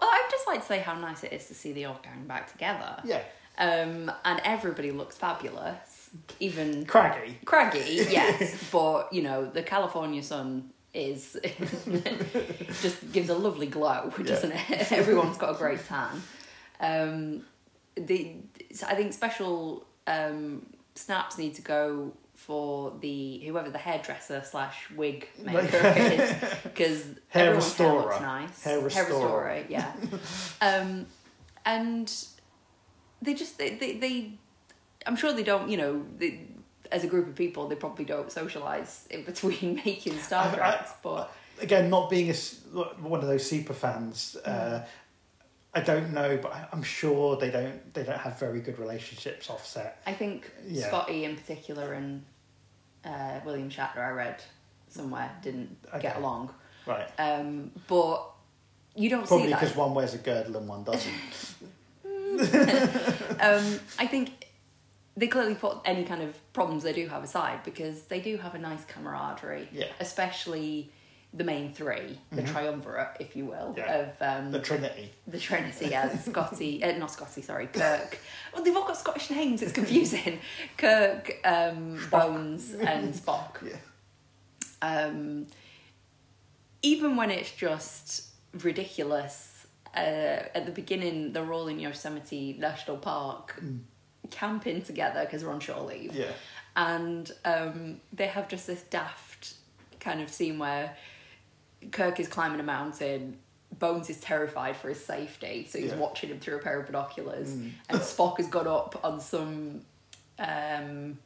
Well, 0.00 0.10
I'd 0.10 0.28
just 0.30 0.46
like 0.46 0.60
to 0.60 0.66
say 0.66 0.78
how 0.78 0.94
nice 0.94 1.24
it 1.24 1.32
is 1.32 1.46
to 1.48 1.54
see 1.54 1.72
the 1.72 1.86
old 1.86 2.02
gang 2.02 2.24
back 2.26 2.50
together. 2.50 2.96
Yeah, 3.04 3.22
Um, 3.58 4.10
and 4.24 4.40
everybody 4.44 4.92
looks 4.92 5.16
fabulous. 5.16 6.10
Even 6.40 6.86
craggy. 6.86 7.38
craggy, 7.44 7.80
yes, 8.10 8.70
but 8.72 9.12
you 9.12 9.22
know 9.22 9.44
the 9.44 9.62
California 9.62 10.22
sun 10.22 10.70
is 10.94 11.36
just 12.80 13.12
gives 13.12 13.28
a 13.28 13.34
lovely 13.34 13.66
glow, 13.66 14.10
doesn't 14.24 14.52
it? 14.52 14.92
Everyone's 14.92 15.36
got 15.36 15.54
a 15.54 15.58
great 15.58 15.84
tan. 15.86 16.22
Um, 16.80 17.42
the 17.96 18.36
I 18.86 18.94
think 18.94 19.12
special 19.12 19.84
um, 20.06 20.64
snaps 20.94 21.36
need 21.36 21.54
to 21.56 21.62
go 21.62 22.12
for 22.38 22.94
the 23.00 23.38
whoever 23.40 23.68
the 23.68 23.78
hairdresser 23.78 24.40
slash 24.44 24.88
wig 24.96 25.28
maker 25.44 25.76
is 25.96 26.34
because 26.62 27.04
Hair 27.30 27.46
everyone's 27.48 27.74
hair 27.76 27.92
looks 27.92 28.06
restorer. 28.06 28.20
nice. 28.20 28.62
Hair 28.62 28.80
restorer. 28.80 29.64
yeah. 29.68 29.92
um, 30.62 31.06
and 31.66 32.24
they 33.20 33.34
just 33.34 33.58
they, 33.58 33.74
they 33.74 33.98
they 33.98 34.32
I'm 35.04 35.16
sure 35.16 35.32
they 35.32 35.42
don't 35.42 35.68
you 35.68 35.76
know 35.76 36.06
they, 36.16 36.46
as 36.92 37.02
a 37.02 37.08
group 37.08 37.26
of 37.26 37.34
people 37.34 37.66
they 37.66 37.74
probably 37.74 38.04
don't 38.04 38.30
socialize 38.30 39.08
in 39.10 39.24
between 39.24 39.82
making 39.84 40.16
Star 40.18 40.54
Treks, 40.54 40.92
but 41.02 41.34
Again, 41.60 41.90
not 41.90 42.08
being 42.08 42.30
a 42.30 42.34
one 43.02 43.18
of 43.18 43.26
those 43.26 43.44
super 43.44 43.74
fans, 43.74 44.36
uh, 44.44 44.84
I 45.78 45.84
don't 45.84 46.12
know, 46.12 46.38
but 46.40 46.68
I'm 46.72 46.82
sure 46.82 47.36
they 47.36 47.50
don't. 47.50 47.94
They 47.94 48.02
don't 48.02 48.18
have 48.18 48.38
very 48.38 48.60
good 48.60 48.78
relationships 48.78 49.48
offset. 49.50 50.02
I 50.06 50.12
think 50.12 50.50
Yeah. 50.66 50.88
Scotty 50.88 51.24
in 51.24 51.36
particular 51.36 51.92
and 51.92 52.24
uh, 53.04 53.40
William 53.44 53.70
Shatner, 53.70 53.98
I 53.98 54.10
read 54.10 54.42
somewhere, 54.88 55.30
didn't 55.42 55.76
get 56.00 56.16
along. 56.16 56.52
Right. 56.86 57.08
Um, 57.18 57.70
but 57.86 58.24
you 58.94 59.10
don't 59.10 59.26
Probably 59.26 59.48
because 59.48 59.76
one 59.76 59.94
wears 59.94 60.14
a 60.14 60.18
girdle 60.18 60.56
and 60.56 60.68
one 60.68 60.84
doesn't. 60.84 61.12
um, 63.40 63.80
I 63.98 64.06
think 64.06 64.46
they 65.16 65.26
clearly 65.26 65.54
put 65.54 65.78
any 65.84 66.04
kind 66.04 66.22
of 66.22 66.52
problems 66.52 66.82
they 66.82 66.92
do 66.92 67.08
have 67.08 67.22
aside 67.22 67.62
because 67.64 68.02
they 68.02 68.20
do 68.20 68.36
have 68.36 68.54
a 68.54 68.58
nice 68.58 68.84
camaraderie. 68.84 69.68
Yeah. 69.72 69.86
Especially 70.00 70.92
the 71.34 71.44
main 71.44 71.72
three, 71.74 72.18
the 72.32 72.42
triumvirate, 72.42 73.16
if 73.20 73.36
you 73.36 73.44
will, 73.44 73.74
Mm-hmm. 73.76 73.78
Yeah. 73.78 74.06
of 74.38 74.44
um, 74.46 74.50
the 74.52 74.60
Trinity. 74.60 75.12
the 75.26 75.38
Trinity, 75.38 75.88
yeah, 75.90 76.16
Scotty, 76.18 76.82
uh, 76.82 76.96
not 76.96 77.10
Scotty, 77.10 77.42
sorry, 77.42 77.66
Kirk. 77.66 78.18
Well, 78.54 78.64
they've 78.64 78.74
all 78.76 78.86
got 78.86 78.96
Scottish 78.96 79.30
names, 79.30 79.60
it's 79.62 79.72
confusing. 79.72 80.40
Kirk, 80.78 81.36
um, 81.44 82.00
Bones, 82.10 82.72
and 82.74 83.12
Spock. 83.22 83.56
Yeah. 83.62 83.76
Um, 84.80 85.46
even 86.82 87.16
when 87.16 87.30
it's 87.30 87.50
just 87.52 88.26
ridiculous, 88.62 89.66
uh, 89.94 89.98
at 90.54 90.64
the 90.66 90.72
beginning, 90.72 91.32
they're 91.32 91.52
all 91.52 91.68
in 91.68 91.78
Yosemite 91.80 92.56
National 92.58 92.96
Park 92.96 93.60
camping 94.30 94.82
together 94.82 95.24
because 95.24 95.42
they're 95.42 95.50
on 95.50 95.60
shore 95.60 95.82
leave. 95.82 96.14
Yeah. 96.14 96.30
And 96.76 97.30
um, 97.44 98.00
they 98.12 98.26
have 98.28 98.48
just 98.48 98.66
this 98.66 98.82
daft 98.82 99.54
kind 100.00 100.20
of 100.20 100.28
scene 100.30 100.58
where 100.58 100.96
Kirk 101.92 102.20
is 102.20 102.28
climbing 102.28 102.60
a 102.60 102.64
mountain. 102.64 103.38
Bones 103.78 104.10
is 104.10 104.18
terrified 104.20 104.76
for 104.76 104.88
his 104.88 105.04
safety, 105.04 105.66
so 105.70 105.78
he's 105.78 105.90
Yeah. 105.90 105.96
watching 105.98 106.30
him 106.30 106.40
through 106.40 106.56
a 106.56 106.60
pair 106.60 106.80
of 106.80 106.86
binoculars. 106.86 107.50
And 107.52 107.72
Spock 108.00 108.38
has 108.38 108.46
got 108.48 108.66
up 108.66 108.98
on 109.04 109.20
some 109.20 109.82
um, 110.38 111.18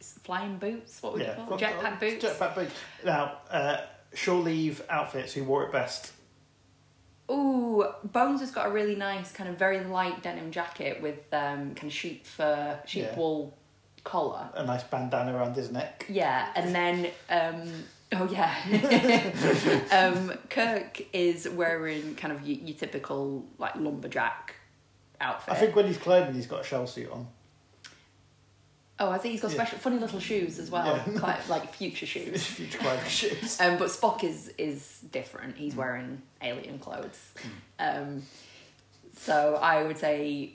flying 0.00 0.58
boots. 0.58 1.02
What 1.02 1.14
would 1.14 1.22
Yeah. 1.22 1.38
you 1.40 1.46
call 1.46 1.56
them? 1.56 1.58
Jetpack 1.58 2.00
boots. 2.00 2.24
Jetpack 2.24 2.54
boots. 2.54 2.74
Now, 3.04 3.38
uh, 3.50 3.78
shore 4.14 4.40
leave 4.40 4.82
outfits. 4.90 5.32
Who 5.34 5.44
wore 5.44 5.64
it 5.64 5.72
best? 5.72 6.12
Ooh, 7.30 7.84
Bones 8.04 8.40
has 8.40 8.50
got 8.52 8.66
a 8.66 8.70
really 8.70 8.94
nice 8.94 9.32
kind 9.32 9.48
of 9.50 9.56
very 9.58 9.80
light 9.84 10.22
denim 10.22 10.52
jacket 10.52 11.02
with 11.02 11.18
um, 11.32 11.74
kind 11.74 11.84
of 11.84 11.92
sheep 11.92 12.24
fur, 12.24 12.78
sheep 12.86 13.04
Yeah. 13.04 13.16
wool 13.16 13.56
collar. 14.04 14.48
A 14.54 14.64
nice 14.64 14.84
bandana 14.84 15.34
around 15.34 15.56
his 15.56 15.72
neck. 15.72 16.06
Yeah, 16.08 16.52
and 16.54 16.72
then 16.74 17.10
um, 17.28 17.84
oh 18.12 18.28
yeah, 18.30 18.54
um, 19.92 20.32
Kirk 20.50 21.00
is 21.12 21.48
wearing 21.48 22.14
kind 22.14 22.32
of 22.32 22.46
your, 22.46 22.58
your 22.58 22.76
typical 22.76 23.44
like 23.58 23.76
lumberjack 23.76 24.54
outfit. 25.20 25.54
I 25.54 25.56
think 25.58 25.74
when 25.76 25.86
he's 25.86 25.98
climbing, 25.98 26.34
he's 26.34 26.46
got 26.46 26.60
a 26.60 26.64
shell 26.64 26.86
suit 26.86 27.10
on. 27.10 27.26
Oh, 28.98 29.10
I 29.10 29.18
think 29.18 29.32
he's 29.32 29.42
got 29.42 29.50
Yeah. 29.50 29.56
special 29.56 29.78
funny 29.78 29.98
little 29.98 30.20
shoes 30.20 30.58
as 30.58 30.70
well, 30.70 30.86
Yeah. 31.06 31.18
quite 31.18 31.48
like 31.50 31.74
future 31.74 32.06
shoes. 32.06 32.42
Future 32.46 32.78
climbing 32.78 33.04
shoes. 33.08 33.60
Um, 33.60 33.76
but 33.76 33.88
Spock 33.88 34.24
is 34.24 34.48
is 34.56 35.00
different. 35.12 35.56
He's 35.56 35.76
wearing 35.76 36.22
alien 36.40 36.78
clothes. 36.78 37.32
Um, 37.78 38.22
so 39.18 39.56
I 39.60 39.82
would 39.82 39.98
say 39.98 40.52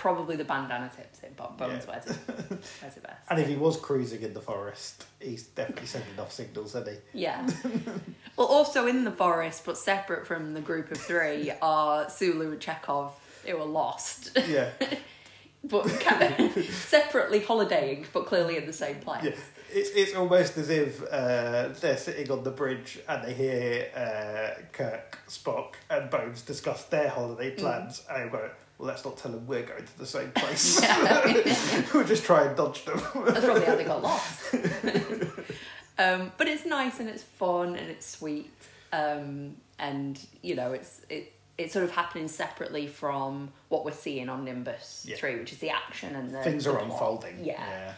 probably 0.00 0.34
the 0.34 0.44
bandana 0.44 0.90
tips 0.96 1.20
it, 1.22 1.34
but 1.36 1.58
Bones 1.58 1.84
Yeah. 1.84 1.90
wears 1.90 2.06
it 2.06 2.18
wears 2.82 2.96
it 2.96 3.02
best. 3.02 3.20
And 3.28 3.38
if 3.38 3.46
he 3.48 3.56
was 3.56 3.76
cruising 3.76 4.22
in 4.22 4.32
the 4.32 4.40
forest, 4.40 5.04
he's 5.20 5.42
definitely 5.42 5.86
sending 5.86 6.18
off 6.18 6.32
signals, 6.32 6.74
isn't 6.74 6.88
he? 6.88 7.20
Yeah. 7.20 7.46
well, 8.36 8.46
also 8.46 8.86
in 8.86 9.04
the 9.04 9.10
forest, 9.10 9.64
but 9.66 9.76
separate 9.76 10.26
from 10.26 10.54
the 10.54 10.62
group 10.62 10.90
of 10.90 10.96
three, 10.98 11.52
are 11.62 12.08
Sulu 12.08 12.52
and 12.52 12.60
Chekov, 12.60 13.10
who 13.46 13.58
are 13.58 13.64
lost, 13.66 14.38
Yeah. 14.48 14.70
but 15.64 15.84
kind 16.00 16.22
of 16.56 16.64
separately 16.64 17.40
holidaying, 17.40 18.06
but 18.14 18.24
clearly 18.24 18.56
in 18.56 18.66
the 18.66 18.72
same 18.72 18.96
place. 19.00 19.24
Yeah, 19.24 19.32
it's 19.72 19.90
it's 19.90 20.14
almost 20.14 20.56
as 20.56 20.70
if 20.70 21.02
uh, 21.12 21.68
they're 21.80 21.98
sitting 21.98 22.30
on 22.30 22.42
the 22.42 22.50
bridge 22.50 22.98
and 23.06 23.22
they 23.22 23.34
hear 23.34 23.88
uh, 23.94 24.62
Kirk, 24.72 25.18
Spock, 25.28 25.74
and 25.90 26.08
Bones 26.08 26.40
discuss 26.40 26.84
their 26.84 27.10
holiday 27.10 27.50
plans, 27.50 28.02
and 28.10 28.24
they 28.24 28.32
go, 28.32 28.50
"Well, 28.80 28.88
let's 28.88 29.04
not 29.04 29.18
tell 29.18 29.30
them 29.30 29.46
we're 29.46 29.62
going 29.62 29.84
to 29.84 29.98
the 29.98 30.06
same 30.06 30.30
place. 30.32 30.80
we'll 31.94 32.04
just 32.04 32.24
try 32.24 32.46
and 32.46 32.56
dodge 32.56 32.84
them." 32.86 32.98
That's 33.26 33.44
probably 33.44 33.64
how 33.66 33.76
they 33.76 33.84
got 33.84 34.02
lost. 34.02 34.54
um, 35.98 36.32
but 36.38 36.48
it's 36.48 36.64
nice 36.64 36.98
and 37.00 37.08
it's 37.08 37.22
fun 37.22 37.76
and 37.76 37.90
it's 37.90 38.06
sweet. 38.06 38.50
Um, 38.92 39.56
and 39.78 40.18
you 40.42 40.54
know, 40.54 40.72
it's 40.72 41.02
it 41.10 41.32
it's 41.58 41.72
sort 41.74 41.84
of 41.84 41.90
happening 41.90 42.26
separately 42.26 42.86
from 42.86 43.50
what 43.68 43.84
we're 43.84 43.92
seeing 43.92 44.30
on 44.30 44.44
Nimbus 44.46 45.04
Yeah. 45.06 45.16
Three, 45.16 45.36
which 45.38 45.52
is 45.52 45.58
the 45.58 45.68
action 45.70 46.16
and 46.16 46.30
the 46.30 46.42
Things 46.42 46.64
the 46.64 46.70
are 46.70 46.76
plot. 46.78 46.90
unfolding. 46.90 47.44
Yeah. 47.44 47.92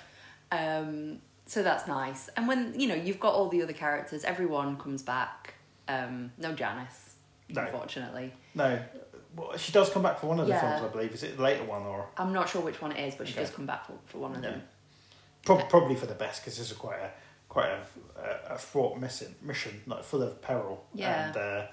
Um, 0.51 1.21
so 1.47 1.62
that's 1.62 1.87
nice. 1.87 2.29
And 2.37 2.49
when 2.49 2.79
you 2.79 2.88
know 2.88 2.95
you've 2.97 3.21
got 3.21 3.35
all 3.35 3.49
the 3.49 3.62
other 3.62 3.73
characters, 3.73 4.25
everyone 4.25 4.77
comes 4.79 5.03
back. 5.03 5.55
Um, 5.88 6.33
no 6.38 6.53
Janice, 6.55 7.14
No. 7.49 7.62
unfortunately. 7.62 8.33
No, 8.55 8.79
well, 9.37 9.57
she 9.57 9.73
does 9.73 9.90
come 9.90 10.03
back 10.03 10.18
for 10.21 10.27
one 10.27 10.38
of 10.40 10.47
the 10.47 10.53
Yeah. 10.53 10.61
films, 10.79 10.90
I 10.90 10.92
believe. 10.92 11.12
Is 11.12 11.23
it 11.23 11.37
the 11.37 11.42
later 11.42 11.64
one 11.64 11.83
or 11.83 12.09
I'm 12.16 12.33
not 12.33 12.49
sure 12.49 12.61
which 12.62 12.81
one 12.83 12.92
it 12.92 13.07
is, 13.09 13.14
but 13.14 13.27
she 13.27 13.35
Okay. 13.35 13.42
does 13.42 13.51
come 13.51 13.66
back 13.66 13.87
for, 13.87 13.95
for 14.07 14.18
one 14.18 14.35
of 14.35 14.42
Yeah. 14.42 14.51
them. 14.51 14.62
Prob- 15.45 15.68
probably 15.68 15.97
for 15.97 16.07
the 16.07 16.14
best 16.14 16.42
because 16.42 16.59
this 16.59 16.71
is 16.71 16.77
quite 16.77 16.99
a 17.01 17.11
quite 17.49 17.68
a, 17.68 17.81
a, 18.51 18.55
a 18.55 18.59
fraught 18.59 18.99
mission, 18.99 19.35
mission, 19.42 19.83
like 19.87 20.03
full 20.05 20.23
of 20.23 20.40
peril. 20.40 20.85
Yeah. 20.95 21.27
And 21.27 21.37
uh, 21.37 21.66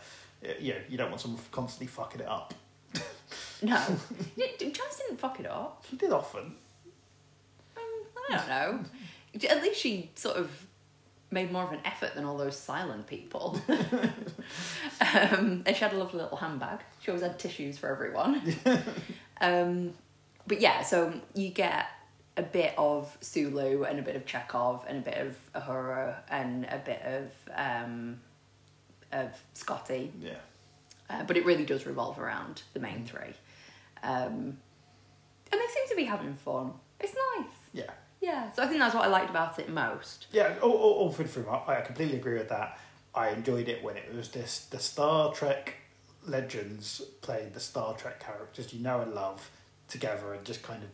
yeah, 0.59 0.75
you 0.89 0.97
don't 0.97 1.09
want 1.09 1.21
someone 1.21 1.41
constantly 1.51 1.87
fucking 1.87 2.21
it 2.21 2.27
up. 2.27 2.53
No, 3.61 3.75
Janice 4.57 4.97
didn't 4.97 5.17
fuck 5.19 5.37
it 5.41 5.45
up. 5.45 5.83
She 5.89 5.97
did 5.97 6.11
often. 6.13 6.55
Um, 7.75 7.83
I 8.29 8.37
don't 8.37 8.47
know. 8.47 8.85
At 9.49 9.61
least 9.61 9.81
she 9.81 10.09
sort 10.15 10.37
of 10.37 10.49
made 11.29 11.51
more 11.51 11.63
of 11.65 11.73
an 11.73 11.81
effort 11.83 12.15
than 12.15 12.23
all 12.23 12.37
those 12.37 12.57
silent 12.57 13.05
people. 13.05 13.59
um, 15.01 15.63
and 15.65 15.75
she 15.75 15.83
had 15.83 15.93
a 15.93 15.97
lovely 15.97 16.21
little 16.21 16.37
handbag. 16.37 16.79
She 17.01 17.11
always 17.11 17.23
had 17.23 17.39
tissues 17.39 17.77
for 17.77 17.89
everyone. 17.89 18.41
um, 19.41 19.93
but 20.47 20.59
yeah, 20.59 20.81
so 20.81 21.13
you 21.33 21.49
get 21.49 21.87
a 22.37 22.43
bit 22.43 22.73
of 22.77 23.17
Sulu 23.21 23.83
and 23.83 23.99
a 23.99 24.01
bit 24.01 24.15
of 24.15 24.25
Chekov 24.25 24.87
and 24.87 24.99
a 24.99 25.01
bit 25.01 25.17
of 25.17 25.37
Uhura 25.53 26.15
and 26.29 26.65
a 26.65 26.81
bit 26.83 27.01
of 27.03 27.31
um, 27.55 28.19
of 29.11 29.31
Scotty. 29.53 30.11
Yeah. 30.19 30.33
Uh, 31.09 31.23
but 31.23 31.37
it 31.37 31.45
really 31.45 31.65
does 31.65 31.85
revolve 31.85 32.19
around 32.19 32.61
the 32.73 32.79
main 32.79 33.05
three. 33.05 33.33
Um, 34.03 34.57
and 35.51 35.59
they 35.59 35.67
seem 35.73 35.87
to 35.89 35.95
be 35.95 36.03
having 36.03 36.35
fun. 36.35 36.73
It's 36.99 37.15
nice. 37.37 37.51
Yeah. 37.73 37.91
Yeah, 38.21 38.51
so 38.51 38.63
I 38.63 38.67
think 38.67 38.79
that's 38.79 38.93
what 38.93 39.05
I 39.05 39.07
liked 39.07 39.29
about 39.29 39.57
it 39.59 39.69
most. 39.69 40.27
Yeah, 40.31 40.55
all, 40.61 40.71
all, 40.71 40.93
all 40.93 41.11
through 41.11 41.27
through, 41.27 41.47
I 41.47 41.77
I 41.77 41.81
completely 41.81 42.17
agree 42.17 42.37
with 42.37 42.49
that. 42.49 42.77
I 43.15 43.29
enjoyed 43.29 43.69
it 43.69 43.83
when 43.83 43.95
it 43.95 44.13
was 44.13 44.29
this 44.29 44.65
the 44.65 44.79
Star 44.79 45.33
Trek 45.33 45.75
legends 46.29 47.01
playing 47.21 47.51
the 47.53 47.59
Star 47.59 47.93
Trek 47.95 48.19
characters 48.19 48.73
you 48.73 48.79
know 48.81 49.01
and 49.01 49.13
love 49.13 49.49
together 49.87 50.33
and 50.33 50.45
just 50.45 50.61
kind 50.63 50.83
of 50.83 50.89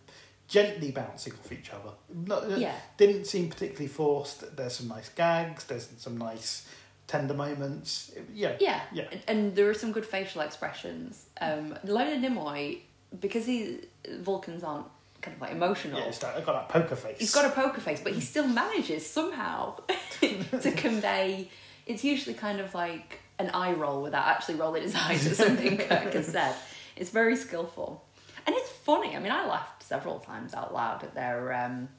gently 0.48 0.92
bouncing 0.92 1.34
off 1.34 1.52
each 1.52 1.72
other. 1.72 1.92
Not, 2.14 2.58
Yeah. 2.58 2.76
Didn't 2.98 3.26
seem 3.26 3.50
particularly 3.50 3.88
forced. 3.88 4.56
There's 4.56 4.74
some 4.74 4.88
nice 4.88 5.10
gags. 5.10 5.66
There's 5.66 5.90
some 5.98 6.18
nice 6.18 6.68
tender 7.08 7.34
moments. 7.34 8.12
Yeah. 8.34 8.56
Yeah, 8.60 8.82
Yeah. 8.94 9.06
And, 9.28 9.56
there 9.56 9.70
are 9.70 9.74
some 9.74 9.92
good 9.92 10.06
facial 10.06 10.42
expressions. 10.42 11.26
Um, 11.42 11.78
Leonard 11.84 12.22
Nimoy, 12.22 12.80
because 13.20 13.46
he 13.46 13.80
Vulcans 14.20 14.64
aren't 14.64 14.88
kind 15.22 15.36
of 15.36 15.42
like 15.42 15.52
emotional. 15.52 16.00
Yeah, 16.00 16.08
I've 16.08 16.46
got 16.46 16.70
that 16.70 16.70
poker 16.70 16.96
face. 16.96 17.18
He's 17.20 17.34
got 17.34 17.46
a 17.46 17.50
poker 17.50 17.82
face, 17.82 18.02
but 18.02 18.14
he 18.14 18.22
still 18.22 18.48
manages 18.48 19.06
somehow 19.06 19.80
to 20.22 20.72
convey. 20.76 21.50
It's 21.86 22.04
usually 22.04 22.36
kind 22.36 22.60
of 22.60 22.74
like 22.74 23.20
an 23.40 23.50
eye 23.54 23.74
roll 23.74 24.02
without 24.02 24.28
actually 24.28 24.56
rolling 24.56 24.84
his 24.84 24.96
eyes 24.96 25.26
at 25.28 25.36
something 25.36 25.78
Kirk 25.78 26.14
has 26.14 26.28
said. 26.32 26.56
It's 26.96 27.10
very 27.10 27.36
skillful, 27.36 28.04
and 28.48 28.56
it's 28.56 28.70
funny. 28.70 29.16
I 29.16 29.20
mean, 29.20 29.32
I 29.32 29.46
laughed 29.48 29.84
several 29.84 30.20
times 30.20 30.54
out 30.54 30.74
loud 30.74 31.04
at 31.04 31.14
their 31.14 31.54
um, 31.54 31.90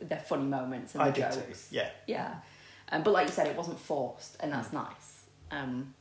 their 0.00 0.20
funny 0.20 0.44
moments 0.44 0.94
and 0.94 1.02
I 1.02 1.10
the 1.10 1.20
did 1.20 1.32
jokes. 1.32 1.68
too. 1.68 1.76
Yeah. 1.76 1.90
Yeah, 2.06 2.34
um, 2.90 3.02
but 3.02 3.12
like 3.12 3.26
you 3.26 3.32
said, 3.32 3.46
it 3.46 3.56
wasn't 3.56 3.78
forced, 3.78 4.36
and 4.40 4.52
that's 4.52 4.72
nice. 4.72 5.24
Um, 5.50 5.94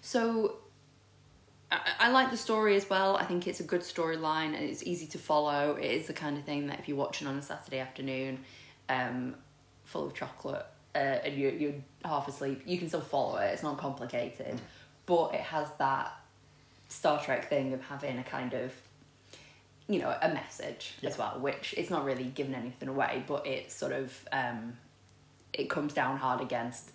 so 0.00 0.56
I, 1.70 1.80
I 1.98 2.10
like 2.10 2.30
the 2.30 2.36
story 2.36 2.76
as 2.76 2.88
well. 2.88 3.16
I 3.16 3.24
think 3.24 3.46
it's 3.46 3.60
a 3.60 3.64
good 3.64 3.82
storyline 3.82 4.54
and 4.54 4.64
it's 4.64 4.82
easy 4.82 5.06
to 5.08 5.18
follow. 5.18 5.76
It 5.76 5.90
is 5.90 6.06
the 6.06 6.12
kind 6.12 6.36
of 6.36 6.44
thing 6.44 6.66
that 6.68 6.78
if 6.80 6.88
you're 6.88 6.96
watching 6.96 7.26
on 7.28 7.36
a 7.36 7.42
Saturday 7.42 7.78
afternoon, 7.78 8.40
um, 8.88 9.34
full 9.84 10.06
of 10.06 10.14
chocolate, 10.14 10.66
uh, 10.94 10.98
and 10.98 11.34
you're, 11.36 11.52
you're 11.52 11.74
half 12.04 12.28
asleep, 12.28 12.62
you 12.66 12.78
can 12.78 12.88
still 12.88 13.00
follow 13.00 13.38
it. 13.38 13.46
It's 13.52 13.62
not 13.62 13.78
complicated, 13.78 14.60
but 15.06 15.34
it 15.34 15.40
has 15.40 15.68
that 15.78 16.12
Star 16.88 17.22
Trek 17.22 17.48
thing 17.48 17.72
of 17.72 17.82
having 17.82 18.18
a 18.18 18.24
kind 18.24 18.52
of 18.54 18.72
you 19.88 19.98
know 19.98 20.14
a 20.22 20.28
message 20.28 20.94
as 21.02 21.18
well, 21.18 21.38
which 21.40 21.74
it's 21.76 21.90
not 21.90 22.04
really 22.04 22.24
giving 22.24 22.54
anything 22.54 22.88
away, 22.88 23.24
but 23.26 23.46
it's 23.46 23.74
sort 23.74 23.92
of 23.92 24.28
um, 24.32 24.76
it 25.52 25.68
comes 25.68 25.92
down 25.92 26.16
hard 26.16 26.40
against 26.40 26.90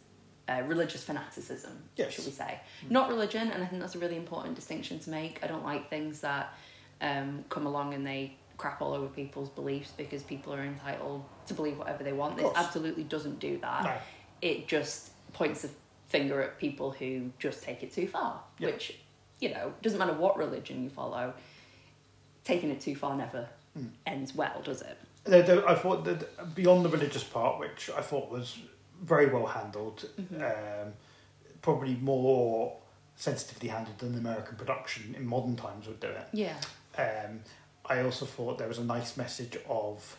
uh, 0.47 0.62
religious 0.65 1.03
fanaticism, 1.03 1.71
Yes. 1.97 2.13
should 2.13 2.25
we 2.25 2.31
say? 2.31 2.60
Not 2.89 3.10
religion, 3.10 3.51
and 3.51 3.63
I 3.63 3.65
think 3.65 3.81
that's 3.81 3.95
a 3.95 3.99
really 3.99 4.15
important 4.15 4.55
distinction 4.55 4.99
to 4.99 5.10
make. 5.10 5.39
I 5.43 5.47
don't 5.47 5.63
like 5.65 5.89
things 5.89 6.21
that 6.21 6.53
um, 7.01 7.43
come 7.49 7.65
along 7.65 7.93
and 7.93 8.05
they 8.08 8.36
crap 8.57 8.81
all 8.81 8.93
over 8.93 9.07
people's 9.07 9.49
beliefs 9.49 9.91
because 9.95 10.23
people 10.23 10.53
are 10.53 10.63
entitled 10.63 11.23
to 11.47 11.53
believe 11.53 11.77
whatever 11.77 12.03
they 12.03 12.13
want. 12.13 12.37
This 12.37 12.51
absolutely 12.55 13.03
doesn't 13.03 13.39
do 13.39 13.57
that. 13.59 13.83
No. 13.83 13.93
It 14.41 14.67
just 14.67 15.11
points 15.33 15.61
the 15.63 15.69
finger 16.07 16.41
at 16.41 16.57
people 16.59 16.91
who 16.91 17.31
just 17.39 17.63
take 17.63 17.83
it 17.83 17.91
too 17.93 18.07
far, 18.07 18.41
Yeah. 18.59 18.67
which, 18.67 18.97
you 19.39 19.49
know, 19.49 19.73
doesn't 19.81 19.99
matter 19.99 20.13
what 20.13 20.37
religion 20.37 20.83
you 20.83 20.89
follow, 20.89 21.33
taking 22.43 22.69
it 22.69 22.81
too 22.81 22.95
far 22.95 23.15
never 23.15 23.47
Hmm. 23.73 23.87
ends 24.05 24.33
well, 24.33 24.61
does 24.63 24.81
it? 24.81 24.97
The, 25.25 25.41
the, 25.41 25.65
I 25.67 25.75
thought 25.75 26.05
that 26.05 26.55
beyond 26.55 26.85
the 26.85 26.89
religious 26.89 27.23
part, 27.23 27.59
which 27.59 27.89
I 27.89 28.01
thought 28.01 28.29
was 28.31 28.57
very 29.01 29.25
well 29.27 29.47
handled, 29.47 30.07
um, 30.37 30.93
probably 31.61 31.95
more 31.95 32.77
sensitively 33.17 33.67
handled 33.69 33.97
than 33.97 34.13
the 34.13 34.19
American 34.19 34.55
production 34.55 35.13
in 35.17 35.25
modern 35.25 35.55
times 35.57 35.87
would 35.87 35.99
do 35.99 36.07
it. 36.07 36.27
Yeah. 36.31 36.55
Um, 36.97 37.41
I 37.89 38.01
also 38.03 38.25
thought 38.25 38.57
there 38.57 38.67
was 38.67 38.77
a 38.79 38.83
nice 38.83 39.17
message 39.17 39.57
of 39.67 40.17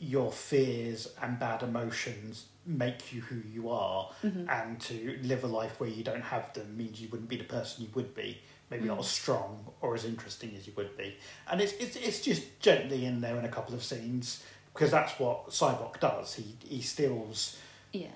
your 0.00 0.30
fears 0.30 1.08
and 1.22 1.38
bad 1.38 1.62
emotions 1.62 2.46
make 2.64 3.12
you 3.12 3.22
who 3.22 3.40
you 3.50 3.70
are, 3.70 4.10
mm-hmm. 4.22 4.48
and 4.48 4.78
to 4.80 5.18
live 5.22 5.42
a 5.42 5.46
life 5.46 5.80
where 5.80 5.88
you 5.88 6.04
don't 6.04 6.22
have 6.22 6.52
them 6.52 6.76
means 6.76 7.00
you 7.00 7.08
wouldn't 7.08 7.28
be 7.28 7.36
the 7.36 7.44
person 7.44 7.84
you 7.84 7.90
would 7.94 8.14
be. 8.14 8.38
Maybe 8.70 8.84
not 8.84 8.98
mm. 8.98 9.00
as 9.00 9.08
strong 9.08 9.64
or 9.80 9.94
as 9.94 10.04
interesting 10.04 10.54
as 10.58 10.66
you 10.66 10.74
would 10.76 10.94
be, 10.96 11.16
and 11.50 11.58
it's 11.60 11.72
it's 11.74 11.96
it's 11.96 12.20
just 12.20 12.60
gently 12.60 13.06
in 13.06 13.22
there 13.22 13.38
in 13.38 13.46
a 13.46 13.48
couple 13.48 13.74
of 13.74 13.82
scenes 13.82 14.44
because 14.74 14.90
that's 14.90 15.18
what 15.18 15.48
Sybok 15.48 15.98
does. 16.00 16.34
He 16.34 16.54
he 16.66 16.82
steals 16.82 17.56
Yeah. 17.92 18.08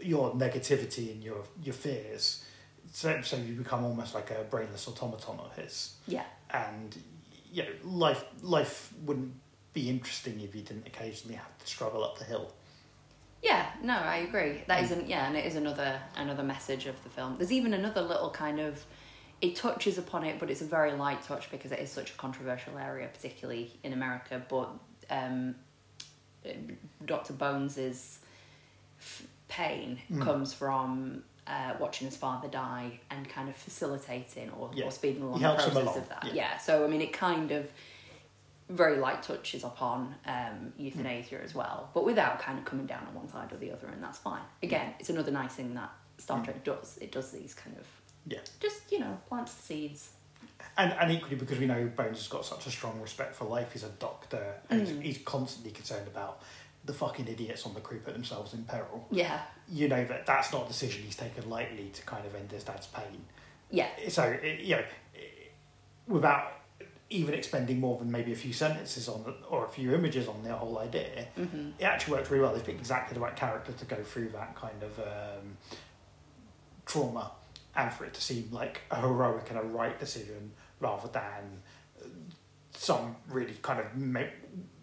your 0.00 0.32
negativity 0.32 1.12
and 1.12 1.22
your 1.22 1.44
your 1.62 1.74
fears, 1.74 2.44
so 2.92 3.22
so 3.22 3.36
you 3.36 3.54
become 3.54 3.84
almost 3.84 4.12
like 4.12 4.32
a 4.32 4.42
brainless 4.50 4.88
automaton 4.88 5.38
of 5.38 5.54
his 5.54 5.94
Yeah. 6.08 6.24
and 6.50 6.96
you 7.52 7.62
know 7.64 7.68
life 7.84 8.24
life 8.42 8.92
wouldn't 9.04 9.32
be 9.72 9.88
interesting 9.88 10.40
if 10.40 10.54
you 10.54 10.62
didn't 10.62 10.86
occasionally 10.86 11.36
have 11.36 11.58
to 11.58 11.66
struggle 11.66 12.02
up 12.04 12.18
the 12.18 12.24
hill 12.24 12.52
Yeah, 13.42 13.66
no, 13.82 13.94
I 13.94 14.16
agree. 14.28 14.62
That 14.66 14.82
isn't 14.84 15.08
yeah, 15.08 15.26
and 15.28 15.36
it 15.36 15.46
is 15.46 15.56
another 15.56 16.00
another 16.16 16.42
message 16.42 16.86
of 16.86 17.02
the 17.04 17.08
film. 17.08 17.36
There's 17.38 17.52
even 17.52 17.72
another 17.74 18.02
little 18.02 18.30
kind 18.30 18.60
of 18.60 18.84
it 19.40 19.56
touches 19.56 19.96
upon 19.96 20.24
it, 20.24 20.38
but 20.38 20.50
it's 20.50 20.60
a 20.60 20.66
very 20.66 20.92
light 20.92 21.22
touch 21.22 21.50
because 21.50 21.72
it 21.72 21.78
is 21.78 21.90
such 21.90 22.10
a 22.10 22.14
controversial 22.14 22.76
area, 22.76 23.08
particularly 23.12 23.72
in 23.82 23.92
America. 23.94 24.42
But 24.48 24.68
um, 25.08 25.54
Dr. 27.06 27.32
Bones's 27.32 28.18
f- 28.98 29.26
pain 29.48 29.98
Mm. 30.12 30.22
comes 30.22 30.52
from 30.52 31.22
uh, 31.46 31.74
watching 31.80 32.06
his 32.06 32.16
father 32.16 32.48
die 32.48 33.00
and 33.10 33.28
kind 33.28 33.48
of 33.48 33.56
facilitating 33.56 34.50
or, 34.50 34.70
Yeah. 34.74 34.84
or 34.86 34.90
speeding 34.90 35.22
along 35.22 35.38
He 35.38 35.44
the 35.44 35.54
process 35.54 35.74
along, 35.76 35.98
of 35.98 36.08
that. 36.08 36.24
yeah. 36.26 36.32
Yeah. 36.34 36.58
So 36.58 36.84
I 36.84 36.88
mean, 36.88 37.00
it 37.00 37.12
kind 37.12 37.50
of 37.50 37.70
very 38.68 38.98
light 38.98 39.22
touches 39.22 39.64
upon 39.64 40.14
um, 40.26 40.72
euthanasia 40.76 41.40
as 41.42 41.54
well, 41.54 41.90
but 41.92 42.04
without 42.04 42.38
kind 42.38 42.56
of 42.58 42.64
coming 42.64 42.86
down 42.86 43.04
on 43.08 43.14
one 43.14 43.28
side 43.28 43.52
or 43.52 43.56
the 43.56 43.72
other, 43.72 43.88
and 43.88 44.02
that's 44.02 44.18
fine. 44.18 44.42
Again, 44.62 44.94
it's 45.00 45.10
another 45.10 45.32
nice 45.32 45.54
thing 45.54 45.74
that 45.74 45.90
Star 46.18 46.44
Trek 46.44 46.62
does. 46.62 46.96
It 47.00 47.10
does 47.10 47.32
these 47.32 47.54
kind 47.54 47.76
of 47.76 47.86
yeah 48.26 48.38
just 48.60 48.92
you 48.92 48.98
know 49.00 49.18
plants 49.28 49.54
the 49.54 49.62
seeds. 49.62 50.10
and 50.76 50.92
and 50.92 51.10
equally 51.10 51.36
because 51.36 51.58
we 51.58 51.66
know 51.66 51.90
Bones 51.96 52.18
has 52.18 52.28
got 52.28 52.44
such 52.44 52.66
a 52.66 52.70
strong 52.70 53.00
respect 53.00 53.34
for 53.34 53.46
life 53.46 53.72
he's 53.72 53.82
a 53.82 53.88
doctor 53.98 54.56
and 54.68 54.82
Mm. 54.82 54.86
he's, 55.02 55.16
he's 55.16 55.24
constantly 55.24 55.72
concerned 55.72 56.06
about 56.06 56.42
the 56.90 56.96
fucking 56.98 57.28
idiots 57.28 57.64
on 57.66 57.72
the 57.74 57.80
crew 57.80 58.00
put 58.00 58.14
themselves 58.14 58.52
in 58.52 58.64
peril. 58.64 59.06
Yeah, 59.12 59.40
you 59.68 59.86
know 59.86 60.04
that 60.04 60.26
that's 60.26 60.52
not 60.52 60.64
a 60.64 60.68
decision 60.68 61.02
he's 61.04 61.14
taken 61.14 61.48
lightly 61.48 61.90
to 61.92 62.02
kind 62.02 62.26
of 62.26 62.34
end 62.34 62.50
his 62.50 62.64
dad's 62.64 62.88
pain. 62.88 63.24
Yeah, 63.70 63.86
so 64.08 64.24
it, 64.24 64.60
you 64.60 64.76
know 64.76 64.82
it- 65.14 65.52
without 66.08 66.52
even 67.10 67.34
expending 67.34 67.78
more 67.78 67.96
than 67.98 68.10
maybe 68.10 68.32
a 68.32 68.36
few 68.36 68.52
sentences 68.52 69.08
on 69.08 69.22
the, 69.24 69.30
or 69.48 69.64
a 69.64 69.68
few 69.68 69.94
images 69.94 70.26
on 70.28 70.42
the 70.44 70.52
whole 70.52 70.78
idea 70.78 71.26
hmm 71.36 71.70
it 71.78 71.84
actually 71.84 72.14
worked 72.16 72.30
really 72.30 72.42
well. 72.42 72.52
They 72.54 72.60
picked 72.60 72.80
exactly 72.80 73.14
the 73.14 73.20
right 73.20 73.34
character 73.36 73.72
to 73.72 73.84
go 73.84 74.02
through 74.02 74.30
that 74.30 74.54
kind 74.56 74.82
of 74.82 74.98
um, 74.98 75.56
trauma 76.86 77.30
and 77.76 77.92
for 77.92 78.04
it 78.04 78.14
to 78.14 78.20
seem 78.20 78.48
like 78.50 78.80
a 78.90 79.00
heroic 79.00 79.48
and 79.50 79.58
a 79.58 79.62
right 79.62 79.98
decision 80.00 80.50
rather 80.80 81.08
than 81.08 81.62
some 82.72 83.14
really 83.28 83.54
kind 83.62 83.78
of 83.80 83.86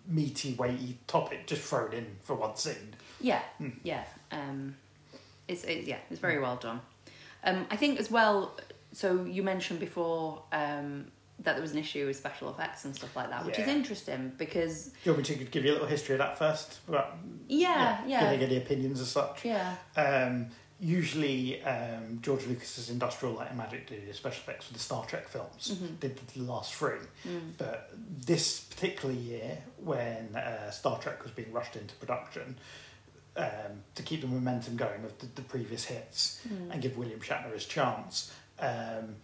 meaty, 0.08 0.54
weighty 0.56 0.98
topic 1.08 1.46
just 1.48 1.62
thrown 1.63 1.93
in 1.93 2.06
for 2.22 2.36
one 2.36 2.56
scene. 2.56 2.96
yeah, 3.20 3.41
Hmm. 3.58 3.70
yeah. 3.84 4.04
Um, 4.32 4.76
it's 5.48 5.63
it, 5.63 5.86
yeah, 5.86 5.98
it's 6.10 6.20
very 6.20 6.39
well 6.39 6.56
done. 6.58 6.82
Um, 7.43 7.65
I 7.70 7.76
think 7.76 8.00
as 8.00 8.10
well. 8.12 8.58
So 8.93 9.24
you 9.26 9.43
mentioned 9.43 9.80
before 9.80 10.41
um, 10.52 11.08
that 11.39 11.54
there 11.54 11.62
was 11.62 11.72
an 11.74 11.78
issue 11.78 12.08
with 12.08 12.15
special 12.15 12.50
effects 12.50 12.86
and 12.86 12.96
stuff 12.96 13.15
like 13.15 13.30
that, 13.30 13.46
which 13.46 13.60
is 13.60 13.67
interesting 13.67 14.32
because 14.38 14.86
Do 14.86 14.91
you 15.04 15.12
want 15.13 15.30
me 15.30 15.36
to 15.36 15.43
give 15.46 15.63
you 15.65 15.72
a 15.72 15.74
little 15.74 15.88
history 15.88 16.15
of 16.15 16.20
that 16.20 16.38
first? 16.39 16.80
About, 16.88 17.17
yeah, 17.48 18.02
yeah, 18.08 18.32
Giving 18.32 18.48
any 18.48 18.58
opinions 18.58 19.00
as 19.00 19.10
such? 19.12 19.46
yeah, 19.46 19.76
Um, 19.96 20.48
usually, 20.79 21.63
um, 21.63 22.19
George 22.21 22.45
Lucas's 22.45 22.89
Industrial 22.89 23.33
Light 23.33 23.49
and 23.49 23.57
Magic 23.57 23.87
did 23.87 24.07
the 24.07 24.13
special 24.13 24.41
effects 24.41 24.67
for 24.67 24.73
the 24.73 24.79
Star 24.79 25.05
Trek 25.05 25.27
films. 25.27 25.71
Mhm. 25.75 25.99
Did 25.99 26.17
the 26.33 26.41
last 26.41 26.73
three. 26.75 26.99
Mm. 27.25 27.53
But 27.57 27.91
this 28.25 28.61
particular 28.61 29.13
year, 29.15 29.57
when 29.77 30.35
uh, 30.35 30.69
Star 30.71 30.99
Trek 30.99 31.23
was 31.23 31.31
being 31.31 31.51
rushed 31.51 31.75
into 31.75 31.95
production, 31.95 32.57
um, 33.35 33.83
to 33.95 34.03
keep 34.03 34.21
the 34.21 34.27
momentum 34.27 34.75
going 34.77 35.03
of 35.03 35.17
the, 35.19 35.25
the 35.35 35.41
previous 35.43 35.85
hits 35.85 36.39
Mm. 36.47 36.71
and 36.73 36.81
give 36.81 36.97
William 36.97 37.19
Shatner 37.19 37.51
his 37.53 37.65
chance, 37.65 38.31
um, 38.59 39.15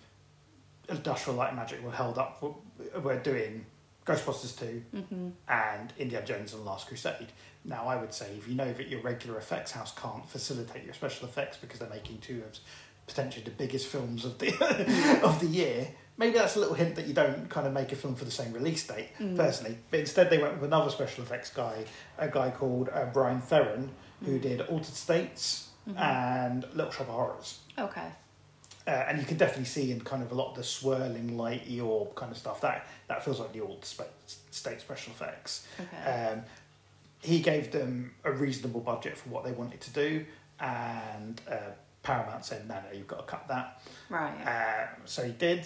Industrial 0.89 1.37
Light 1.37 1.49
and 1.49 1.57
Magic 1.57 1.83
were 1.83 1.91
held 1.91 2.17
up. 2.17 2.39
For, 2.39 2.55
were 2.99 3.17
doing 3.19 3.65
Ghostbusters 4.05 4.57
2 4.59 5.01
hmm 5.03 5.29
and 5.47 5.93
Indiana 5.97 6.25
Jones 6.25 6.53
and 6.53 6.61
the 6.63 6.69
Last 6.69 6.87
Crusade. 6.87 7.27
Now, 7.65 7.85
I 7.87 7.95
would 7.95 8.13
say 8.13 8.31
if 8.37 8.47
you 8.47 8.55
know 8.55 8.71
that 8.73 8.89
your 8.89 9.01
regular 9.01 9.37
effects 9.37 9.71
house 9.71 9.93
can't 9.97 10.27
facilitate 10.27 10.83
your 10.83 10.93
special 10.93 11.27
effects 11.27 11.57
because 11.57 11.79
they're 11.79 11.89
making 11.89 12.17
two 12.19 12.43
of 12.45 12.57
potentially 13.07 13.43
the 13.43 13.51
biggest 13.51 13.87
films 13.87 14.25
of 14.25 14.37
the 14.39 14.49
of 15.23 15.39
the 15.39 15.45
year, 15.47 15.87
maybe 16.17 16.37
that's 16.37 16.55
a 16.57 16.59
little 16.59 16.73
hint 16.75 16.95
that 16.95 17.05
you 17.07 17.13
don't 17.13 17.49
kind 17.49 17.65
of 17.67 17.71
make 17.73 17.91
a 17.91 17.95
film 17.95 18.15
for 18.15 18.25
the 18.25 18.31
same 18.31 18.51
release 18.53 18.85
date. 18.85 19.09
Mm. 19.19 19.37
Personally, 19.37 19.77
but 19.91 19.99
instead 20.01 20.29
they 20.29 20.37
went 20.37 20.55
with 20.55 20.63
another 20.65 20.89
special 20.89 21.23
effects 21.23 21.49
guy, 21.49 21.85
a 22.17 22.27
guy 22.27 22.49
called 22.51 22.89
uh, 22.89 23.05
Brian 23.13 23.41
Ferren, 23.41 23.89
who 24.25 24.37
Mm. 24.37 24.41
did 24.41 24.61
Altered 24.61 24.95
States 24.95 25.69
Mhm. 25.89 25.99
and 25.99 26.63
Little 26.73 26.91
Shop 26.91 27.07
of 27.09 27.13
Horrors. 27.13 27.59
Okay. 27.77 28.07
Uh, 28.86 28.89
and 29.08 29.17
you 29.17 29.26
can 29.26 29.38
definitely 29.38 29.65
see 29.65 29.91
in 29.91 30.02
kind 30.02 30.22
of 30.22 30.32
a 30.32 30.36
lot 30.36 30.52
of 30.52 30.56
the 30.58 30.63
swirling 30.63 31.38
light 31.38 31.62
orb 31.82 32.13
kind 32.15 32.32
of 32.32 32.38
stuff 32.38 32.60
that 32.62 32.86
that 33.08 33.24
feels 33.24 33.39
like 33.39 33.54
the 33.54 33.62
old 33.62 33.86
state 33.86 34.82
special 34.82 35.13
effects. 35.13 35.65
Okay. 35.80 36.12
Um, 36.12 36.41
he 37.22 37.39
gave 37.39 37.72
them 37.72 38.13
a 38.26 38.32
reasonable 38.32 38.82
budget 38.82 39.17
for 39.17 39.30
what 39.30 39.46
they 39.46 39.54
wanted 39.54 39.80
to 39.82 39.91
do, 39.91 40.26
and 40.60 41.41
uh, 41.50 41.72
Paramount 42.02 42.43
said, 42.43 42.67
"No, 42.67 42.76
no, 42.76 42.98
you've 42.98 43.08
got 43.08 43.19
to 43.19 43.32
cut 43.32 43.48
that." 43.48 43.82
right. 44.10 44.36
Uh, 44.46 44.88
so 45.06 45.24
he 45.24 45.32
did, 45.32 45.65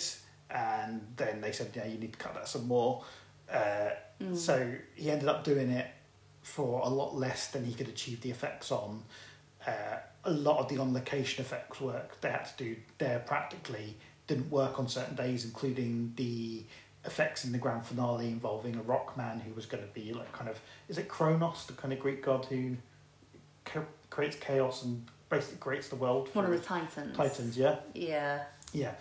and 0.51 1.01
then 1.15 1.41
they 1.41 1.51
said, 1.51 1.71
"Yeah, 1.75 1.87
you 1.87 1.97
need 1.97 2.13
to 2.13 2.19
cut 2.19 2.35
that 2.35 2.47
some 2.47 2.67
more." 2.67 3.03
Uh, 3.51 3.89
Mm. 4.21 4.35
So 4.35 4.73
he 4.95 5.11
ended 5.11 5.27
up 5.27 5.43
doing 5.43 5.69
it 5.69 5.87
for 6.41 6.81
a 6.81 6.89
lot 6.89 7.15
less 7.15 7.47
than 7.47 7.65
he 7.65 7.73
could 7.73 7.87
achieve 7.87 8.21
the 8.21 8.31
effects 8.31 8.71
on. 8.71 9.03
A 10.27 10.31
lot 10.31 10.59
of 10.59 10.67
the 10.69 10.77
on 10.77 10.93
location 10.93 11.43
effects 11.43 11.81
work 11.81 12.19
they 12.21 12.29
had 12.29 12.45
to 12.45 12.63
do 12.63 12.75
there 12.97 13.19
practically 13.19 13.95
didn't 14.27 14.51
work 14.51 14.77
on 14.77 14.87
certain 14.87 15.15
days, 15.15 15.45
including 15.45 16.13
the 16.15 16.63
effects 17.05 17.45
in 17.45 17.53
the 17.53 17.57
grand 17.57 17.85
finale 17.85 18.27
involving 18.27 18.75
a 18.75 18.81
rock 18.81 19.15
man 19.15 19.39
who 19.39 19.53
was 19.53 19.65
going 19.65 19.81
to 19.81 19.89
be 19.93 20.13
like 20.13 20.31
kind 20.33 20.49
of 20.49 20.59
is 20.89 20.97
it 20.97 21.07
Kronos, 21.07 21.65
the 21.65 21.73
kind 21.73 21.93
of 21.93 21.99
Greek 21.99 22.23
god 22.23 22.45
who 22.45 22.75
creates 24.09 24.35
chaos 24.37 24.83
and 24.83 25.05
basically 25.29 25.57
creates 25.57 25.89
the 25.89 25.95
world. 25.95 26.29
One 26.33 26.45
of 26.45 26.51
the 26.51 26.59
Titans. 26.59 27.15
Titans, 27.15 27.57
yeah. 27.57 27.77
Yeah. 27.93 28.43
Yeah, 28.73 28.91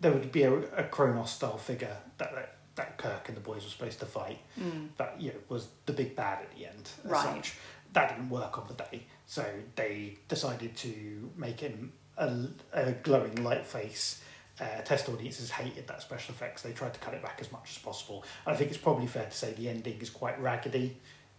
there 0.00 0.12
would 0.12 0.32
be 0.32 0.42
a, 0.42 0.52
a 0.52 0.82
Kronos 0.84 1.30
style 1.30 1.56
figure 1.58 1.96
that, 2.18 2.34
that 2.34 2.56
that 2.74 2.96
Kirk 2.98 3.28
and 3.28 3.36
the 3.36 3.40
boys 3.40 3.62
were 3.62 3.70
supposed 3.70 4.00
to 4.00 4.06
fight. 4.06 4.38
Mm. 4.58 4.88
That 4.96 5.14
you 5.20 5.30
know 5.30 5.36
was 5.48 5.68
the 5.86 5.92
big 5.92 6.16
bad 6.16 6.40
at 6.42 6.56
the 6.56 6.66
end. 6.66 6.90
Right. 7.04 7.36
Such. 7.36 7.54
That 7.92 8.08
didn't 8.08 8.30
work 8.30 8.58
on 8.58 8.66
the 8.68 8.74
day, 8.74 9.04
so 9.30 9.46
they 9.76 10.16
decided 10.26 10.74
to 10.78 11.30
make 11.36 11.60
him 11.60 11.92
a, 12.16 12.46
a 12.72 12.90
glowing 12.90 13.44
light 13.44 13.64
face. 13.64 14.20
Uh, 14.60 14.80
test 14.82 15.08
audiences 15.08 15.52
hated 15.52 15.86
that 15.86 16.02
special 16.02 16.34
effects. 16.34 16.62
They 16.62 16.72
tried 16.72 16.94
to 16.94 16.98
cut 16.98 17.14
it 17.14 17.22
back 17.22 17.38
as 17.40 17.52
much 17.52 17.70
as 17.70 17.78
possible. 17.78 18.24
And 18.44 18.52
I 18.52 18.58
think 18.58 18.70
it's 18.70 18.80
probably 18.80 19.06
fair 19.06 19.26
to 19.26 19.30
say 19.30 19.52
the 19.52 19.68
ending 19.68 20.00
is 20.00 20.10
quite 20.10 20.42
raggedy. 20.42 20.96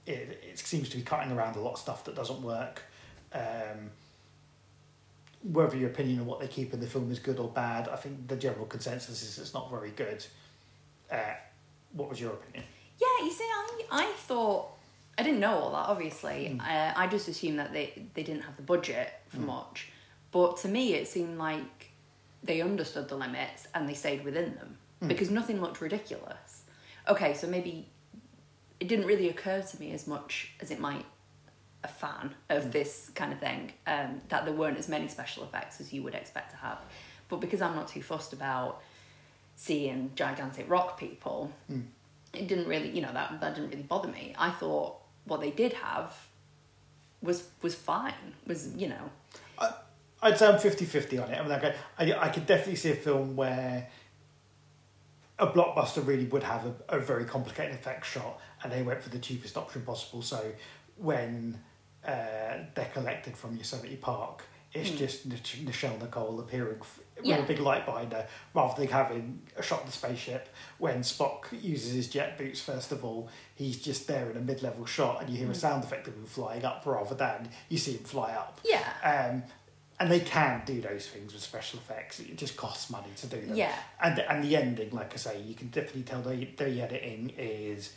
It, 0.08 0.42
it 0.42 0.58
seems 0.58 0.88
to 0.88 0.96
be 0.96 1.04
cutting 1.04 1.34
around 1.34 1.58
a 1.58 1.60
lot 1.60 1.74
of 1.74 1.80
stuff 1.80 2.06
that 2.06 2.16
doesn't 2.16 2.42
work. 2.42 2.82
Um, 3.34 3.92
whether 5.44 5.76
your 5.76 5.90
opinion 5.90 6.22
on 6.22 6.28
what 6.28 6.40
they 6.40 6.48
keep 6.48 6.74
in 6.74 6.80
the 6.80 6.88
film 6.88 7.12
is 7.12 7.20
good 7.20 7.40
or 7.40 7.50
bad, 7.50 7.90
I 7.90 7.98
think 7.98 8.26
the 8.26 8.38
general 8.38 8.68
consensus 8.68 9.22
is 9.22 9.38
it's 9.38 9.54
not 9.54 9.70
very 9.70 9.92
good. 9.92 10.26
Uh, 11.12 11.34
what 11.92 12.10
was 12.10 12.22
your 12.22 12.32
opinion? 12.32 12.64
Yeah, 12.98 13.26
you 13.26 13.32
see, 13.32 13.44
I, 13.44 13.82
I 13.92 14.06
thought 14.16 14.78
I 15.22 15.24
didn't 15.24 15.40
know 15.40 15.54
all 15.60 15.72
that. 15.74 15.88
Obviously, 15.88 16.58
Mm. 16.58 16.62
uh, 16.62 16.94
I 16.96 17.06
just 17.06 17.28
assumed 17.28 17.60
that 17.60 17.72
they 17.74 18.08
they 18.16 18.24
didn't 18.24 18.42
have 18.42 18.56
the 18.58 18.64
budget 18.64 19.14
for 19.28 19.38
Mm. 19.38 19.46
much. 19.46 19.90
But 20.32 20.58
to 20.62 20.68
me, 20.68 20.96
it 20.96 21.08
seemed 21.08 21.38
like 21.38 21.92
they 22.44 22.60
understood 22.62 23.08
the 23.08 23.16
limits 23.16 23.68
and 23.76 23.88
they 23.88 23.94
stayed 23.94 24.24
within 24.24 24.56
them 24.56 24.78
because 25.08 25.30
nothing 25.30 25.62
looked 25.62 25.80
ridiculous. 25.82 26.64
Okay, 27.08 27.34
so 27.36 27.46
maybe 27.48 27.88
it 28.80 28.88
didn't 28.88 29.06
really 29.06 29.30
occur 29.30 29.62
to 29.62 29.80
me 29.80 29.92
as 29.94 30.08
much 30.08 30.54
as 30.60 30.72
it 30.72 30.80
might 30.80 31.06
a 31.84 31.88
fan 31.88 32.34
of 32.50 32.72
this 32.72 33.12
kind 33.16 33.32
of 33.34 33.40
thing 33.40 33.74
um, 33.88 34.22
that 34.30 34.46
there 34.46 34.54
weren't 34.54 34.78
as 34.78 34.88
many 34.88 35.08
special 35.08 35.44
effects 35.44 35.80
as 35.82 35.92
you 35.94 36.02
would 36.04 36.16
expect 36.16 36.50
to 36.52 36.58
have. 36.58 36.80
But 37.30 37.38
because 37.42 37.62
I'm 37.62 37.76
not 37.76 37.88
too 37.88 38.02
fussed 38.04 38.34
about 38.34 38.82
seeing 39.56 40.12
gigantic 40.16 40.68
rock 40.70 41.00
people, 41.00 41.52
it 42.34 42.48
didn't 42.48 42.68
really, 42.68 42.90
you 42.90 43.02
know, 43.02 43.12
that 43.14 43.40
that 43.42 43.56
didn't 43.56 43.70
really 43.72 43.84
bother 43.84 44.08
me. 44.10 44.34
I 44.38 44.52
thought 44.52 45.01
what 45.26 45.42
they 45.42 45.52
did 45.52 45.74
have 45.74 46.16
was 47.22 47.48
was 47.62 47.76
fine. 47.76 48.14
Was 48.48 48.74
you 48.76 48.90
know, 48.90 49.10
I, 49.58 49.74
I'd 50.22 50.38
say 50.38 50.48
I'm 50.48 50.56
50-50 50.56 51.24
on 51.24 51.32
it. 51.32 51.38
I 51.38 51.42
mean, 51.42 51.50
like 51.50 51.76
I, 51.98 52.14
I, 52.20 52.30
could 52.30 52.46
definitely 52.46 52.76
see 52.76 52.92
a 52.92 52.96
film 52.96 53.36
where 53.36 53.88
a 55.40 55.48
blockbuster 55.48 56.06
really 56.06 56.26
would 56.26 56.44
have 56.44 56.66
a, 56.66 56.98
a 56.98 57.00
very 57.00 57.26
complicated 57.26 57.76
effect 57.76 58.06
shot, 58.06 58.40
and 58.64 58.72
they 58.72 58.84
went 58.84 59.02
for 59.02 59.10
the 59.10 59.20
cheapest 59.20 59.58
option 59.58 59.82
possible. 59.82 60.22
So 60.22 60.52
when 60.98 61.60
uh, 62.06 62.58
they're 62.76 62.92
collected 62.94 63.36
from 63.36 63.56
Yosemite 63.56 63.96
Park, 63.96 64.44
it's 64.74 64.92
just 64.92 65.26
Mich- 65.26 65.60
Nichelle 65.66 66.00
Nicole 66.00 66.40
appearing 66.40 66.80
with 67.22 67.30
Yeah. 67.30 67.38
a 67.38 67.48
big 67.48 67.60
light 67.60 67.86
behind 67.86 68.12
her, 68.14 68.28
rather 68.54 68.80
than 68.82 68.92
having 68.92 69.42
a 69.56 69.62
shot 69.62 69.82
of 69.82 69.86
the 69.88 69.92
spaceship. 69.92 70.50
When 70.78 71.02
Spock 71.02 71.46
uses 71.62 71.94
his 71.94 72.10
jet 72.10 72.38
boots, 72.38 72.60
first 72.62 72.92
of 72.92 73.04
all, 73.06 73.30
he's 73.56 73.82
just 73.82 74.08
there 74.08 74.30
in 74.32 74.38
a 74.38 74.42
mid-level 74.42 74.86
shot, 74.86 75.22
and 75.22 75.30
you 75.30 75.38
hear 75.38 75.50
a 75.52 75.56
sound 75.56 75.84
effect 75.84 76.08
of 76.08 76.16
him 76.16 76.26
flying 76.26 76.66
up, 76.66 76.86
rather 76.86 77.16
than 77.16 77.50
you 77.70 77.78
see 77.78 77.94
him 77.94 78.04
fly 78.04 78.32
up. 78.34 78.60
yeah, 78.64 78.84
Um, 79.04 79.44
and 80.00 80.12
they 80.12 80.20
can 80.20 80.64
do 80.66 80.82
those 80.82 81.08
things 81.08 81.32
with 81.32 81.44
special 81.44 81.78
effects. 81.78 82.20
It 82.20 82.36
just 82.36 82.58
costs 82.58 82.90
money 82.90 83.10
to 83.18 83.28
do 83.28 83.40
them. 83.40 83.56
Yeah. 83.56 83.76
And 84.02 84.18
and 84.20 84.44
the 84.44 84.56
ending, 84.58 84.90
like 84.92 85.14
I 85.14 85.18
say, 85.18 85.40
you 85.42 85.54
can 85.54 85.68
definitely 85.68 86.02
tell 86.04 86.22
the 86.24 86.46
the 86.58 86.82
editing 86.82 87.30
is 87.38 87.94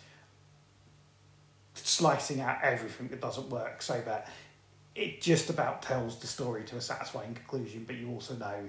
slicing 1.74 2.40
out 2.40 2.58
everything 2.62 3.08
that 3.08 3.20
doesn't 3.20 3.48
work, 3.50 3.82
so 3.82 4.00
that 4.02 4.28
it 4.94 5.20
just 5.20 5.50
about 5.50 5.82
tells 5.82 6.20
the 6.20 6.26
story 6.26 6.62
to 6.64 6.76
a 6.76 6.80
satisfying 6.80 7.34
conclusion. 7.34 7.84
But 7.86 7.96
you 7.96 8.10
also 8.10 8.34
know 8.34 8.68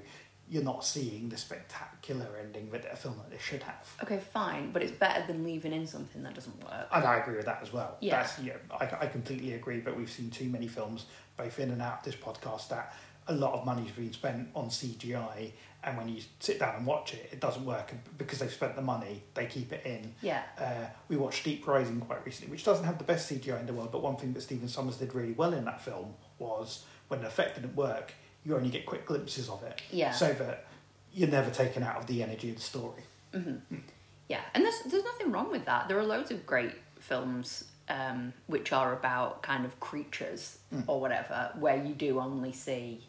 you're 0.49 0.63
not 0.63 0.85
seeing 0.85 1.29
the 1.29 1.37
spectacular 1.37 2.27
ending 2.39 2.69
that 2.69 2.85
a 2.91 2.95
film 2.95 3.17
like 3.17 3.31
this 3.31 3.41
should 3.41 3.63
have. 3.63 3.87
okay, 4.03 4.19
fine, 4.33 4.71
but 4.71 4.83
it's 4.83 4.91
better 4.91 5.25
than 5.25 5.43
leaving 5.43 5.73
in 5.73 5.87
something 5.87 6.21
that 6.23 6.35
doesn't 6.35 6.63
work. 6.63 6.87
And 6.91 7.03
I 7.03 7.17
agree 7.17 7.35
with 7.37 7.45
that 7.45 7.59
as 7.61 7.73
well. 7.73 7.97
Yeah. 7.99 8.17
That's, 8.21 8.39
yeah, 8.39 8.53
I, 8.71 8.89
I 9.01 9.07
completely 9.07 9.53
agree. 9.53 9.79
But 9.79 9.97
we've 9.97 10.09
seen 10.09 10.29
too 10.29 10.47
many 10.49 10.67
films, 10.67 11.05
both 11.35 11.59
in 11.59 11.71
and 11.71 11.81
out 11.81 11.99
of 11.99 12.03
this 12.05 12.15
podcast, 12.15 12.69
that 12.69 12.93
a 13.27 13.33
lot 13.33 13.53
of 13.53 13.65
money's 13.65 13.89
been 13.91 14.13
spent 14.13 14.49
on 14.53 14.69
CGI, 14.69 15.51
and 15.83 15.97
when 15.97 16.07
you 16.07 16.21
sit 16.39 16.59
down 16.59 16.75
and 16.75 16.85
watch 16.85 17.15
it, 17.15 17.29
it 17.31 17.39
doesn't 17.39 17.65
work 17.65 17.91
because 18.19 18.37
they've 18.37 18.53
spent 18.53 18.75
the 18.75 18.81
money. 18.83 19.23
They 19.33 19.47
keep 19.47 19.73
it 19.73 19.83
in. 19.83 20.13
Yeah, 20.21 20.43
Uh, 20.59 20.85
we 21.09 21.17
watched 21.17 21.43
Deep 21.43 21.65
Rising 21.65 21.99
quite 22.01 22.23
recently, 22.23 22.51
which 22.51 22.63
doesn't 22.63 22.85
have 22.85 22.99
the 22.99 23.03
best 23.03 23.31
CGI 23.31 23.59
in 23.59 23.65
the 23.65 23.73
world, 23.73 23.91
but 23.91 24.03
one 24.03 24.15
thing 24.15 24.33
that 24.33 24.41
Stephen 24.41 24.67
Sommers 24.67 24.97
did 24.99 25.15
really 25.15 25.33
well 25.33 25.53
in 25.53 25.65
that 25.65 25.81
film 25.81 26.13
was 26.37 26.85
when 27.07 27.21
an 27.21 27.25
effect 27.25 27.55
didn't 27.55 27.75
work, 27.75 28.13
you 28.45 28.55
only 28.55 28.69
get 28.69 28.85
quick 28.85 29.05
glimpses 29.05 29.49
of 29.49 29.63
it, 29.63 29.81
yeah. 29.91 30.11
so 30.11 30.31
that 30.33 30.65
you're 31.13 31.29
never 31.29 31.49
taken 31.49 31.83
out 31.83 31.97
of 31.97 32.07
the 32.07 32.21
energy 32.21 32.49
of 32.49 32.57
the 32.57 32.61
story. 32.61 33.03
Mm-hmm. 33.33 33.51
Hmm. 33.51 33.81
Yeah, 34.29 34.41
and 34.53 34.63
there's 34.63 34.79
there's 34.89 35.03
nothing 35.03 35.31
wrong 35.31 35.51
with 35.51 35.65
that. 35.65 35.87
There 35.87 35.99
are 35.99 36.05
loads 36.05 36.31
of 36.31 36.45
great 36.45 36.73
films 36.99 37.65
um, 37.89 38.33
which 38.47 38.71
are 38.71 38.93
about 38.93 39.43
kind 39.43 39.65
of 39.65 39.79
creatures 39.79 40.59
hmm. 40.71 40.81
or 40.87 40.99
whatever, 40.99 41.51
where 41.59 41.83
you 41.83 41.93
do 41.93 42.19
only 42.19 42.51
see 42.51 43.03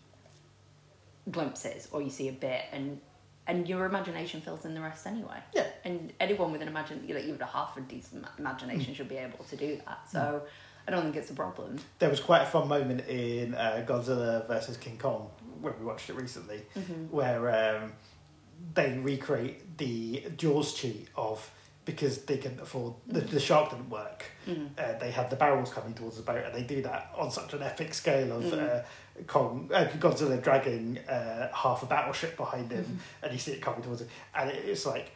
glimpses 1.30 1.88
or 1.90 2.02
you 2.02 2.10
see 2.10 2.28
a 2.28 2.32
bit, 2.32 2.62
and 2.72 3.00
and 3.46 3.68
your 3.68 3.86
imagination 3.86 4.40
fills 4.40 4.64
in 4.64 4.74
the 4.74 4.80
rest 4.80 5.06
anyway. 5.06 5.38
Yeah. 5.54 5.66
And 5.84 6.12
anyone 6.18 6.50
with 6.50 6.62
an 6.62 6.68
imagine, 6.68 7.06
like 7.08 7.24
even 7.24 7.40
a 7.40 7.46
half 7.46 7.76
a 7.76 7.80
decent 7.80 8.22
ma- 8.22 8.28
imagination 8.38 8.86
hmm. 8.86 8.94
should 8.94 9.08
be 9.08 9.16
able 9.16 9.44
to 9.44 9.56
do 9.56 9.80
that. 9.86 10.10
So 10.10 10.42
I 10.86 10.92
don't 10.92 11.02
think 11.02 11.16
it's 11.16 11.30
a 11.30 11.34
problem. 11.34 11.78
There 11.98 12.08
was 12.10 12.20
quite 12.20 12.42
a 12.42 12.46
fun 12.46 12.68
moment 12.68 13.06
in 13.08 13.54
uh, 13.54 13.84
Godzilla 13.86 14.46
versus 14.46 14.76
King 14.76 14.98
Kong 14.98 15.30
when 15.60 15.74
we 15.80 15.84
watched 15.84 16.08
it 16.10 16.14
recently, 16.16 16.62
where 17.10 17.74
um, 17.82 17.92
they 18.74 18.96
recreate 18.98 19.78
the 19.78 20.24
Jaws 20.36 20.74
cheat 20.74 21.08
of 21.16 21.50
because 21.84 22.22
they 22.22 22.36
couldn't 22.36 22.60
afford 22.60 22.94
the, 23.06 23.20
the 23.20 23.38
shark 23.40 23.70
didn't 23.70 23.88
work. 23.90 24.24
Uh, 24.76 24.98
they 24.98 25.10
had 25.10 25.30
the 25.30 25.36
barrels 25.36 25.72
coming 25.72 25.94
towards 25.94 26.16
the 26.16 26.22
boat, 26.22 26.44
and 26.44 26.54
they 26.54 26.62
do 26.62 26.82
that 26.82 27.10
on 27.16 27.30
such 27.30 27.52
an 27.54 27.62
epic 27.62 27.94
scale 27.94 28.36
of 28.36 28.52
uh, 28.52 28.82
Kong, 29.26 29.70
uh, 29.72 29.84
Godzilla 29.98 30.40
dragging 30.42 30.98
uh, 31.08 31.48
half 31.54 31.82
a 31.82 31.86
battleship 31.86 32.36
behind 32.36 32.70
him, 32.70 32.98
and 33.22 33.32
you 33.32 33.38
see 33.38 33.52
it 33.52 33.62
coming 33.62 33.82
towards 33.82 34.02
him, 34.02 34.08
and 34.34 34.50
it, 34.50 34.64
it's 34.66 34.86
like. 34.86 35.10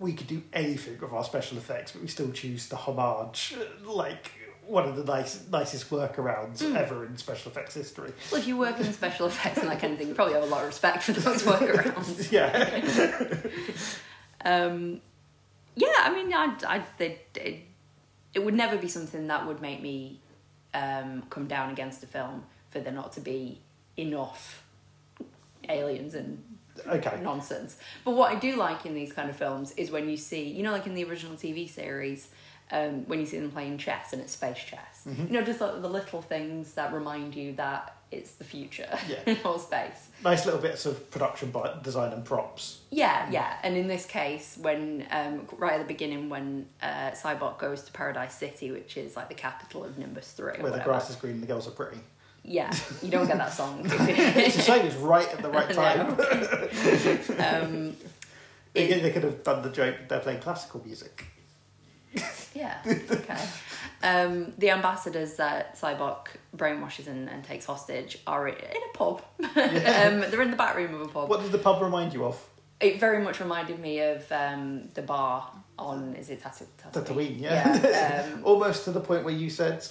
We 0.00 0.12
could 0.12 0.28
do 0.28 0.44
anything 0.52 0.96
with 1.00 1.12
our 1.12 1.24
special 1.24 1.58
effects, 1.58 1.90
but 1.90 2.02
we 2.02 2.06
still 2.06 2.30
choose 2.30 2.68
to 2.68 2.76
homage 2.76 3.56
like 3.84 4.30
one 4.68 4.88
of 4.88 4.96
the 4.96 5.04
nice, 5.04 5.44
nicest 5.50 5.90
workarounds 5.90 6.62
ever 6.74 7.06
in 7.06 7.16
special 7.16 7.50
effects 7.50 7.74
history. 7.74 8.12
Well, 8.30 8.40
if 8.40 8.46
you 8.46 8.56
work 8.56 8.78
in 8.78 8.92
special 8.92 9.26
effects 9.26 9.58
and 9.58 9.68
that 9.68 9.80
kind 9.80 9.92
of 9.92 9.98
thing, 9.98 10.08
you 10.08 10.14
probably 10.14 10.34
have 10.34 10.42
a 10.42 10.46
lot 10.46 10.60
of 10.60 10.68
respect 10.68 11.02
for 11.04 11.12
those 11.12 11.42
workarounds. 11.42 12.30
Yeah, 12.32 12.82
Um, 14.44 15.00
yeah, 15.74 15.88
I 15.98 16.14
mean, 16.14 16.32
I, 16.32 16.54
I, 16.66 16.84
they, 16.96 17.20
it, 17.34 17.64
it 18.34 18.44
would 18.44 18.54
never 18.54 18.76
be 18.76 18.88
something 18.88 19.26
that 19.28 19.46
would 19.46 19.60
make 19.60 19.82
me 19.82 20.20
um, 20.74 21.22
come 21.30 21.46
down 21.46 21.70
against 21.70 22.02
a 22.02 22.06
film 22.06 22.44
for 22.70 22.80
there 22.80 22.92
not 22.92 23.12
to 23.12 23.20
be 23.20 23.60
enough 23.96 24.64
aliens 25.68 26.14
and 26.14 26.42
okay. 26.86 27.18
nonsense. 27.22 27.78
But 28.04 28.12
what 28.12 28.32
I 28.34 28.38
do 28.38 28.56
like 28.56 28.86
in 28.86 28.94
these 28.94 29.12
kind 29.12 29.28
of 29.28 29.36
films 29.36 29.72
is 29.72 29.90
when 29.90 30.08
you 30.08 30.16
see, 30.16 30.44
you 30.44 30.62
know, 30.62 30.72
like 30.72 30.86
in 30.86 30.94
the 30.94 31.04
original 31.04 31.36
TV 31.36 31.68
series, 31.68 32.28
um, 32.70 33.06
when 33.06 33.18
you 33.20 33.26
see 33.26 33.38
them 33.38 33.50
playing 33.50 33.78
chess 33.78 34.12
and 34.12 34.20
it's 34.22 34.32
space 34.32 34.58
chess. 34.58 35.04
Mm-hmm. 35.08 35.26
You 35.26 35.32
know, 35.40 35.42
just 35.42 35.60
like 35.60 35.80
the 35.82 35.88
little 35.88 36.22
things 36.22 36.74
that 36.74 36.92
remind 36.92 37.34
you 37.34 37.54
that 37.54 37.94
it's 38.10 38.32
the 38.36 38.44
future 38.44 38.88
Yeah. 39.26 39.36
or 39.44 39.58
space. 39.58 40.08
Nice 40.24 40.44
little 40.46 40.60
bits 40.60 40.86
of 40.86 41.10
production 41.10 41.50
by 41.50 41.74
design 41.82 42.12
and 42.12 42.24
props. 42.24 42.80
Yeah, 42.90 43.28
yeah. 43.30 43.56
And 43.62 43.76
in 43.76 43.86
this 43.86 44.06
case, 44.06 44.58
when 44.60 45.06
um, 45.10 45.46
right 45.58 45.74
at 45.74 45.78
the 45.80 45.84
beginning, 45.86 46.28
when 46.30 46.66
uh, 46.82 47.10
Sybok 47.12 47.58
goes 47.58 47.82
to 47.82 47.92
Paradise 47.92 48.34
City, 48.34 48.70
which 48.70 48.96
is 48.96 49.14
like 49.16 49.28
the 49.28 49.34
capital 49.34 49.84
of 49.84 49.98
Nimbus 49.98 50.32
Three, 50.32 50.58
Where 50.60 50.72
the 50.72 50.78
grass 50.80 51.10
is 51.10 51.16
green 51.16 51.34
and 51.34 51.42
the 51.42 51.46
girls 51.46 51.68
are 51.68 51.72
pretty. 51.72 51.98
Yeah, 52.44 52.72
you 53.02 53.10
don't 53.10 53.26
get 53.26 53.36
that 53.36 53.52
song. 53.52 53.82
It's 53.90 54.56
a 54.56 54.62
shame 54.62 54.86
it's 54.86 54.94
right 54.96 55.28
at 55.30 55.42
the 55.42 55.50
right 55.50 55.70
time. 55.74 56.10
um, 57.38 57.96
it- 58.74 59.02
they 59.02 59.10
could 59.10 59.24
have 59.24 59.42
done 59.42 59.62
the 59.62 59.70
joke 59.70 59.96
they're 60.08 60.20
playing 60.20 60.40
classical 60.40 60.82
music. 60.84 61.26
Yeah, 62.58 62.78
okay. 62.86 63.38
Um, 64.02 64.52
the 64.58 64.70
ambassadors 64.70 65.34
that 65.36 65.78
Sybok 65.78 66.28
brainwashes 66.56 67.06
and, 67.06 67.28
and 67.28 67.44
takes 67.44 67.66
hostage 67.66 68.18
are 68.26 68.48
in 68.48 68.56
a 68.56 68.96
pub. 68.96 69.22
um, 69.40 69.54
they're 69.54 70.42
in 70.42 70.50
the 70.50 70.56
back 70.56 70.76
room 70.76 70.94
of 70.94 71.02
a 71.02 71.08
pub. 71.08 71.28
What 71.28 71.42
did 71.42 71.52
the 71.52 71.58
pub 71.58 71.80
remind 71.80 72.12
you 72.12 72.24
of? 72.24 72.44
It 72.80 72.98
very 72.98 73.22
much 73.22 73.38
reminded 73.40 73.78
me 73.78 74.00
of 74.00 74.30
um, 74.32 74.88
the 74.94 75.02
bar 75.02 75.50
on 75.78 76.16
is 76.16 76.30
it 76.30 76.42
Tatooine? 76.42 76.92
Tatooine, 76.92 77.40
yeah. 77.40 77.80
Yeah, 77.82 78.28
um, 78.34 78.44
Almost 78.44 78.84
to 78.84 78.90
the 78.90 79.00
point 79.00 79.24
where 79.24 79.34
you 79.34 79.50
said, 79.50 79.86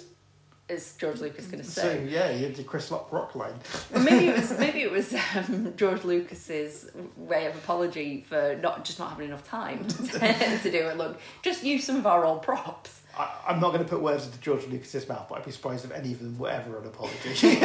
is 0.70 0.96
George 0.98 1.20
Lucas 1.22 1.46
going 1.48 1.64
to 1.64 1.70
say? 1.70 1.82
so 1.82 2.04
yeah, 2.10 2.32
you 2.32 2.50
did 2.50 2.68
Chris 2.68 2.92
Lock 2.92 3.12
rock 3.12 3.36
line. 3.36 3.54
Well, 3.92 4.04
maybe 4.04 4.28
it 4.28 4.36
was 4.36 4.58
maybe 4.60 4.82
it 4.82 4.92
was 4.92 5.14
um, 5.36 5.74
George 5.78 6.04
Lucas's 6.04 6.90
way 7.16 7.46
of 7.46 7.56
apology 7.56 8.26
for 8.28 8.58
not 8.62 8.84
just 8.84 9.00
not 9.00 9.12
having 9.12 9.28
enough 9.28 9.48
time 9.48 9.88
to, 9.88 10.04
to 10.64 10.72
do 10.72 10.88
it. 10.88 10.98
Look, 10.98 11.20
just 11.42 11.64
use 11.64 11.84
some 11.84 11.96
of 11.98 12.06
our 12.06 12.26
old 12.26 12.42
props. 12.42 13.02
I, 13.18 13.34
I'm 13.48 13.60
not 13.60 13.72
going 13.72 13.84
to 13.84 13.90
put 13.90 14.02
words 14.02 14.26
into 14.26 14.40
George 14.40 14.68
Lucas's 14.68 15.08
mouth, 15.08 15.28
but 15.30 15.40
I'd 15.40 15.46
be 15.46 15.52
surprised 15.52 15.86
if 15.86 15.92
any 15.92 16.12
of 16.12 16.20
them 16.20 16.38
were 16.38 16.50
ever 16.50 16.78
an 16.80 16.88
apology. 16.88 17.60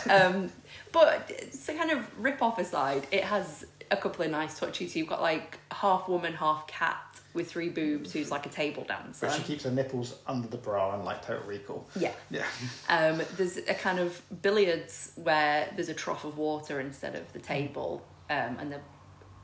Um, 0.09 0.51
but 0.93 1.55
so 1.55 1.75
kind 1.75 1.90
of 1.90 2.07
rip 2.19 2.43
off 2.43 2.59
aside, 2.59 3.07
it 3.11 3.25
has 3.25 3.65
a 3.91 3.97
couple 3.97 4.25
of 4.25 4.31
nice 4.31 4.59
touches. 4.59 4.95
You've 4.97 5.09
got 5.09 5.21
like 5.23 5.59
half 5.73 6.09
woman, 6.09 6.33
half 6.35 6.67
cat 6.67 6.97
with 7.35 7.51
three 7.51 7.71
boobs, 7.71 8.13
who's 8.13 8.31
like 8.31 8.45
a 8.45 8.51
table 8.51 8.85
dancer. 8.85 9.27
but 9.27 9.35
she 9.35 9.43
keeps 9.43 9.65
her 9.65 9.71
nipples 9.71 10.17
under 10.27 10.47
the 10.49 10.59
bra, 10.59 10.95
and 10.95 11.05
like 11.05 11.25
Total 11.25 11.47
Recall. 11.47 11.89
Yeah. 11.97 12.13
Yeah. 12.31 12.45
Um, 12.89 13.23
there's 13.37 13.57
a 13.57 13.75
kind 13.75 13.99
of 13.99 14.21
billiards 14.43 15.13
where 15.17 15.69
there's 15.75 15.89
a 15.89 15.95
trough 15.95 16.25
of 16.25 16.37
water 16.37 16.79
instead 16.81 17.15
of 17.15 17.33
the 17.33 17.39
table, 17.39 18.05
um, 18.29 18.57
and 18.61 18.71
the 18.73 18.81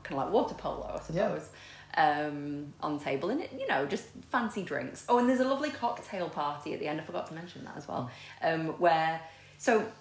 kind 0.03 0.19
of 0.19 0.25
like 0.25 0.31
water 0.33 0.53
polo, 0.55 0.85
I 0.87 1.13
Yeah. 1.13 1.29
suppose, 1.35 1.49
um, 1.97 2.73
on 2.81 2.97
the 2.99 3.03
table, 3.03 3.29
and 3.31 3.41
it, 3.41 3.51
you 3.57 3.67
know, 3.67 3.85
just 3.87 4.05
fancy 4.29 4.61
drinks. 4.63 5.05
Oh, 5.09 5.17
and 5.17 5.27
there's 5.27 5.39
a 5.39 5.47
lovely 5.47 5.71
cocktail 5.71 6.29
party 6.29 6.73
at 6.73 6.79
the 6.79 6.87
end. 6.87 7.01
I 7.01 7.03
forgot 7.03 7.27
to 7.27 7.33
mention 7.33 7.63
that 7.65 7.75
as 7.77 7.87
well, 7.87 8.09
um, 8.43 8.67
where 8.79 9.19
so. 9.57 9.91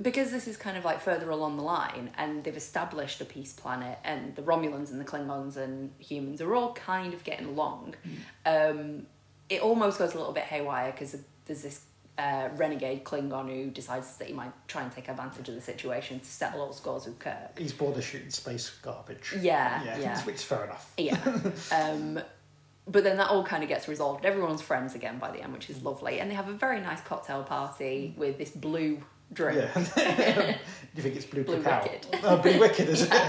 Because 0.00 0.32
this 0.32 0.48
is 0.48 0.56
kind 0.56 0.76
of 0.76 0.84
like 0.84 1.00
further 1.00 1.30
along 1.30 1.56
the 1.56 1.62
line, 1.62 2.10
and 2.18 2.42
they've 2.42 2.56
established 2.56 3.20
a 3.20 3.24
peace 3.24 3.52
planet, 3.52 3.98
and 4.04 4.34
the 4.34 4.42
Romulans 4.42 4.90
and 4.90 5.00
the 5.00 5.04
Klingons 5.04 5.56
and 5.56 5.92
humans 5.98 6.40
are 6.40 6.54
all 6.54 6.72
kind 6.72 7.14
of 7.14 7.22
getting 7.22 7.46
along. 7.46 7.94
Um, 8.44 9.06
it 9.48 9.60
almost 9.62 9.98
goes 9.98 10.14
a 10.14 10.18
little 10.18 10.32
bit 10.32 10.44
haywire 10.44 10.90
because 10.90 11.16
there's 11.46 11.62
this 11.62 11.82
uh, 12.18 12.48
renegade 12.56 13.04
Klingon 13.04 13.48
who 13.48 13.70
decides 13.70 14.16
that 14.16 14.28
he 14.28 14.34
might 14.34 14.52
try 14.68 14.82
and 14.82 14.92
take 14.92 15.08
advantage 15.08 15.48
of 15.48 15.54
the 15.54 15.60
situation 15.60 16.20
to 16.20 16.26
settle 16.26 16.60
all 16.60 16.72
scores 16.72 17.06
with 17.06 17.18
Kirk. 17.18 17.58
He's 17.58 17.72
bored 17.72 17.96
of 17.96 18.04
shooting 18.04 18.30
space 18.30 18.70
garbage. 18.82 19.34
Yeah, 19.40 19.98
yeah. 19.98 20.24
which 20.24 20.36
is 20.36 20.42
fair 20.44 20.64
enough. 20.64 20.92
Yeah. 20.96 21.18
um, 21.72 22.20
but 22.86 23.02
then 23.02 23.16
that 23.16 23.30
all 23.30 23.44
kind 23.44 23.62
of 23.62 23.68
gets 23.68 23.88
resolved. 23.88 24.24
Everyone's 24.24 24.62
friends 24.62 24.94
again 24.94 25.18
by 25.18 25.30
the 25.30 25.42
end, 25.42 25.52
which 25.52 25.70
is 25.70 25.82
lovely. 25.82 26.20
And 26.20 26.30
they 26.30 26.34
have 26.34 26.48
a 26.48 26.52
very 26.52 26.80
nice 26.80 27.00
cocktail 27.00 27.42
party 27.42 28.14
with 28.16 28.38
this 28.38 28.50
blue 28.50 29.02
Yeah. 29.38 29.72
Do 29.74 30.54
you 30.96 31.02
think 31.02 31.16
it's 31.16 31.24
Blue, 31.26 31.42
Blue 31.44 31.62
Cacao? 31.62 31.82
Wicked. 31.82 32.06
Oh, 32.22 32.36
Blue 32.36 32.58
Wicked, 32.60 32.88
is 32.88 33.02
it? 33.02 33.12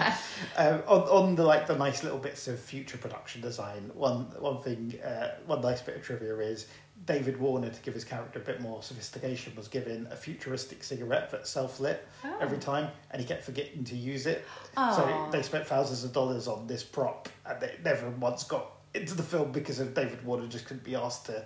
Um, 0.58 0.84
on, 0.88 1.02
on 1.04 1.36
the 1.36 1.44
like 1.44 1.66
the 1.66 1.76
nice 1.76 2.04
little 2.04 2.18
bits 2.20 2.48
of 2.48 2.60
future 2.60 2.98
production 2.98 3.42
design, 3.42 3.90
one 3.94 4.26
one 4.40 4.62
thing, 4.62 5.00
uh, 5.02 5.36
one 5.46 5.62
nice 5.62 5.82
bit 5.82 5.96
of 5.98 6.04
trivia 6.04 6.38
is 6.38 6.68
David 7.06 7.40
Warner, 7.40 7.70
to 7.70 7.82
give 7.82 7.94
his 7.94 8.04
character 8.06 8.40
a 8.40 8.42
bit 8.42 8.62
more 8.62 8.82
sophistication, 8.84 9.54
was 9.56 9.68
given 9.68 10.08
a 10.12 10.16
futuristic 10.16 10.84
cigarette 10.84 11.30
that's 11.32 11.50
self 11.50 11.80
lit 11.80 12.06
Oh. 12.24 12.38
every 12.42 12.58
time, 12.58 12.90
and 13.12 13.22
he 13.22 13.28
kept 13.28 13.44
forgetting 13.44 13.84
to 13.86 13.96
use 13.96 14.28
it. 14.28 14.46
Aw. 14.78 14.92
So 14.96 15.32
they 15.32 15.42
spent 15.42 15.66
thousands 15.68 16.04
of 16.04 16.14
dollars 16.14 16.48
on 16.48 16.68
this 16.68 16.84
prop, 16.84 17.28
and 17.46 17.60
they 17.60 17.76
never 17.84 18.10
once 18.12 18.44
got 18.44 18.75
into 18.96 19.14
the 19.16 19.24
film 19.24 19.52
because 19.52 19.80
of 19.80 19.94
David 19.94 20.24
Warner 20.26 20.48
just 20.48 20.66
couldn't 20.66 20.84
be 20.84 20.96
asked 20.96 21.26
to 21.28 21.46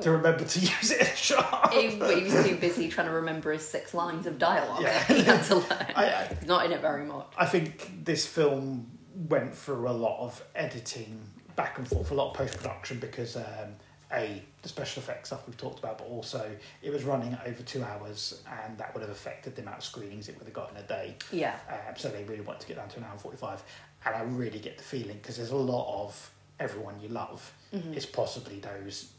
to 0.00 0.10
remember 0.10 0.44
to 0.44 0.60
use 0.60 0.90
it 0.90 1.00
in 1.00 1.06
a 1.06 1.16
shot. 1.16 1.72
He, 1.72 1.88
he 1.90 1.98
was 1.98 2.44
too 2.46 2.56
busy 2.56 2.88
trying 2.88 3.06
to 3.08 3.12
remember 3.14 3.52
his 3.52 3.66
six 3.66 3.94
lines 3.94 4.26
of 4.26 4.38
dialogue. 4.38 4.82
Yeah. 4.82 5.04
he 5.12 5.22
had 5.22 5.42
to 5.44 5.56
learn. 5.56 5.66
I- 5.94 6.04
I- 6.04 6.36
not 6.46 6.66
in 6.66 6.72
it 6.72 6.80
very 6.80 7.04
much. 7.04 7.26
I 7.36 7.46
think 7.46 8.04
this 8.04 8.26
film 8.26 8.90
went 9.28 9.54
through 9.54 9.88
a 9.88 9.92
lot 9.92 10.20
of 10.24 10.42
editing 10.54 11.20
back 11.56 11.78
and 11.78 11.86
forth, 11.86 12.10
a 12.10 12.14
lot 12.14 12.30
of 12.30 12.36
post 12.36 12.56
production 12.56 12.98
because 12.98 13.36
um, 13.36 13.74
a 14.12 14.42
the 14.62 14.68
special 14.68 15.02
effects 15.02 15.28
stuff 15.30 15.46
we've 15.46 15.56
talked 15.56 15.78
about, 15.78 15.96
but 15.98 16.06
also 16.06 16.50
it 16.82 16.90
was 16.92 17.04
running 17.04 17.36
over 17.46 17.62
two 17.62 17.82
hours, 17.82 18.42
and 18.64 18.76
that 18.78 18.92
would 18.94 19.00
have 19.00 19.10
affected 19.10 19.56
the 19.56 19.62
amount 19.62 19.78
of 19.78 19.84
screenings 19.84 20.28
it 20.28 20.36
would 20.38 20.44
have 20.44 20.54
got 20.54 20.70
in 20.70 20.76
a 20.76 20.82
day. 20.86 21.16
Yeah. 21.32 21.56
Um, 21.68 21.94
so 21.96 22.08
they 22.08 22.24
really 22.24 22.42
wanted 22.42 22.60
to 22.62 22.66
get 22.68 22.76
down 22.76 22.88
to 22.90 22.98
an 22.98 23.04
hour 23.04 23.12
and 23.12 23.20
forty 23.20 23.36
five, 23.38 23.62
and 24.04 24.14
I 24.14 24.22
really 24.22 24.58
get 24.58 24.76
the 24.78 24.84
feeling 24.84 25.16
because 25.16 25.36
there's 25.36 25.50
a 25.52 25.56
lot 25.56 26.04
of 26.04 26.30
everyone 26.60 27.00
you 27.00 27.08
love. 27.08 27.52
is 27.94 28.06
possibly 28.06 28.60
those 28.60 29.10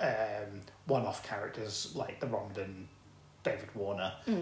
um, 0.00 0.60
one-off 0.86 1.26
characters 1.26 1.92
like 1.94 2.20
the 2.20 2.26
Rondon 2.26 2.88
David 3.44 3.68
Warner, 3.74 4.12
who 4.26 4.34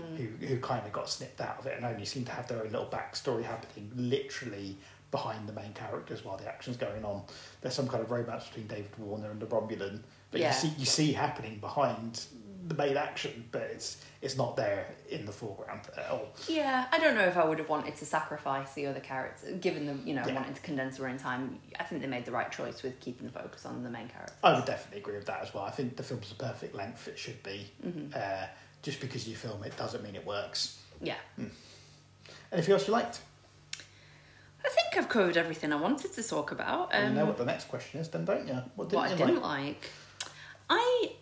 who 0.46 0.58
kind 0.58 0.84
of 0.86 0.92
got 0.92 1.08
snipped 1.08 1.40
out 1.40 1.58
of 1.60 1.66
it 1.66 1.76
and 1.76 1.84
only 1.84 2.04
seem 2.04 2.24
to 2.24 2.32
have 2.32 2.48
their 2.48 2.58
own 2.62 2.70
little 2.70 2.86
backstory 2.86 3.44
happening 3.44 3.90
literally 3.94 4.76
behind 5.10 5.48
the 5.48 5.52
main 5.52 5.72
characters 5.74 6.24
while 6.24 6.36
the 6.36 6.48
action's 6.48 6.76
going 6.76 7.04
on. 7.04 7.22
There's 7.60 7.74
some 7.74 7.86
kind 7.88 8.02
of 8.02 8.10
romance 8.10 8.46
between 8.48 8.66
David 8.66 8.90
Warner 8.98 9.30
and 9.30 9.40
the 9.40 9.46
Romulan, 9.46 10.00
but 10.30 10.40
Yeah. 10.40 10.48
you 10.48 10.54
see 10.54 10.72
you 10.78 10.86
see 10.86 11.12
happening 11.12 11.58
behind 11.58 12.24
the 12.66 12.74
main 12.74 12.96
action, 12.96 13.44
but 13.52 13.62
it's 13.62 14.02
it's 14.22 14.36
not 14.36 14.56
there 14.56 14.86
in 15.08 15.24
the 15.24 15.32
foreground 15.32 15.82
at 15.96 16.10
all. 16.10 16.28
Yeah, 16.48 16.86
I 16.90 16.98
don't 16.98 17.14
know 17.14 17.22
if 17.26 17.36
I 17.36 17.44
would 17.44 17.58
have 17.58 17.68
wanted 17.68 17.94
to 17.96 18.04
sacrifice 18.06 18.72
the 18.74 18.86
other 18.86 18.98
characters, 19.00 19.58
given 19.60 19.86
them, 19.86 20.02
you 20.04 20.14
know, 20.14 20.24
Yeah. 20.26 20.34
wanting 20.34 20.54
to 20.54 20.60
condense 20.62 20.96
the 20.96 21.04
running 21.04 21.18
time. 21.20 21.60
I 21.78 21.84
think 21.84 22.02
they 22.02 22.08
made 22.08 22.24
the 22.24 22.32
right 22.32 22.50
choice 22.50 22.82
with 22.82 22.98
keeping 22.98 23.26
the 23.26 23.32
focus 23.32 23.64
on 23.66 23.82
the 23.84 23.90
main 23.90 24.08
character. 24.08 24.32
I 24.42 24.54
would 24.54 24.64
definitely 24.64 25.00
agree 25.00 25.16
with 25.16 25.26
that 25.26 25.42
as 25.42 25.54
well. 25.54 25.64
I 25.64 25.70
think 25.70 25.96
the 25.96 26.02
film's 26.02 26.28
the 26.30 26.34
perfect 26.34 26.74
length 26.74 27.06
it 27.08 27.18
should 27.18 27.40
be. 27.42 27.70
Mm-hmm. 27.86 28.12
Uh, 28.14 28.46
just 28.82 29.00
because 29.00 29.28
you 29.28 29.36
film 29.36 29.62
it 29.64 29.76
doesn't 29.76 30.02
mean 30.02 30.16
it 30.16 30.26
works. 30.26 30.80
Yeah. 31.00 31.14
Anything 32.52 32.72
else 32.74 32.86
you 32.86 32.92
liked? 32.92 33.20
I 34.64 34.68
think 34.68 34.96
I've 34.96 35.08
covered 35.08 35.36
everything 35.36 35.72
I 35.72 35.76
wanted 35.76 36.12
to 36.14 36.22
talk 36.22 36.50
about. 36.50 36.90
Well, 36.92 37.02
Um, 37.02 37.10
you 37.12 37.18
know 37.18 37.26
what 37.26 37.36
the 37.38 37.44
next 37.44 37.68
question 37.68 38.00
is, 38.00 38.08
then, 38.08 38.24
don't 38.24 38.48
you? 38.48 38.60
What 38.74 38.88
didn't 38.88 39.00
what 39.02 39.08
I 39.08 39.12
you 39.12 39.16
didn't 39.18 39.42
like? 39.42 39.64
like. 39.66 39.90
I 40.68 41.12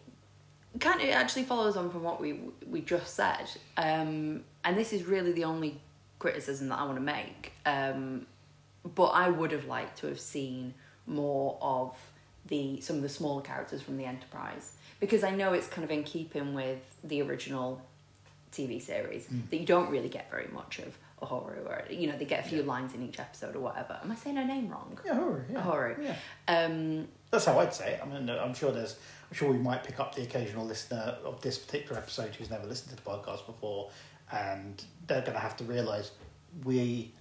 kind 0.80 1.00
of 1.00 1.08
actually 1.10 1.44
follows 1.44 1.76
on 1.76 1.90
from 1.90 2.02
what 2.02 2.20
we 2.20 2.40
we 2.66 2.80
just 2.80 3.14
said, 3.14 3.50
um, 3.76 4.42
and 4.64 4.76
this 4.76 4.92
is 4.92 5.04
really 5.04 5.32
the 5.32 5.44
only 5.44 5.80
criticism 6.18 6.68
that 6.68 6.78
I 6.78 6.84
want 6.84 6.96
to 6.96 7.02
make. 7.02 7.52
Um, 7.66 8.26
but 8.94 9.06
I 9.06 9.28
would 9.30 9.52
have 9.52 9.66
liked 9.66 9.98
to 10.00 10.06
have 10.08 10.20
seen 10.20 10.74
more 11.06 11.56
of 11.60 11.96
the 12.46 12.80
some 12.80 12.96
of 12.96 13.02
the 13.02 13.08
smaller 13.08 13.42
characters 13.42 13.80
from 13.82 13.96
the 13.96 14.04
Enterprise 14.04 14.72
because 15.00 15.24
I 15.24 15.30
know 15.30 15.52
it's 15.52 15.66
kind 15.66 15.84
of 15.84 15.90
in 15.90 16.02
keeping 16.02 16.54
with 16.54 16.78
the 17.02 17.22
original 17.22 17.80
TV 18.52 18.80
series 18.80 19.26
Hmm. 19.26 19.40
that 19.50 19.58
you 19.58 19.66
don't 19.66 19.90
really 19.90 20.08
get 20.08 20.30
very 20.30 20.48
much 20.52 20.78
of 20.78 20.96
Uhuru, 21.22 21.66
or 21.66 21.84
you 21.90 22.06
know 22.08 22.16
they 22.18 22.24
get 22.26 22.44
a 22.44 22.48
few 22.48 22.62
lines 22.62 22.94
in 22.94 23.02
each 23.02 23.18
episode 23.18 23.56
or 23.56 23.60
whatever. 23.60 23.98
Am 24.02 24.12
I 24.12 24.14
saying 24.14 24.36
her 24.36 24.44
name 24.44 24.68
wrong? 24.68 24.98
Yeah, 25.04 25.14
horror. 25.14 25.46
Yeah. 25.50 25.62
Uhuru. 25.62 26.04
Yeah. 26.04 26.16
Um, 26.48 27.08
That's 27.34 27.46
how 27.46 27.58
I'd 27.58 27.74
say 27.74 27.94
it. 27.94 28.00
I 28.00 28.06
mean, 28.06 28.30
I'm 28.30 28.54
sure 28.54 28.70
there's, 28.70 28.94
I'm 29.28 29.34
sure 29.36 29.50
we 29.50 29.58
might 29.58 29.82
pick 29.82 29.98
up 29.98 30.14
the 30.14 30.22
occasional 30.22 30.64
listener 30.64 31.16
of 31.24 31.40
this 31.40 31.58
particular 31.58 31.98
episode 31.98 32.32
who's 32.36 32.48
never 32.48 32.64
listened 32.64 32.96
to 32.96 33.04
the 33.04 33.10
podcast 33.10 33.44
before, 33.44 33.90
and 34.30 34.84
they're 35.08 35.22
going 35.22 35.32
to 35.32 35.40
have 35.40 35.56
to 35.56 35.64
realise 35.64 36.12
we 36.62 37.12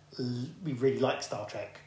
we 0.63 0.73
really 0.73 0.99
like 0.99 1.23
Star 1.23 1.47
Trek, 1.47 1.79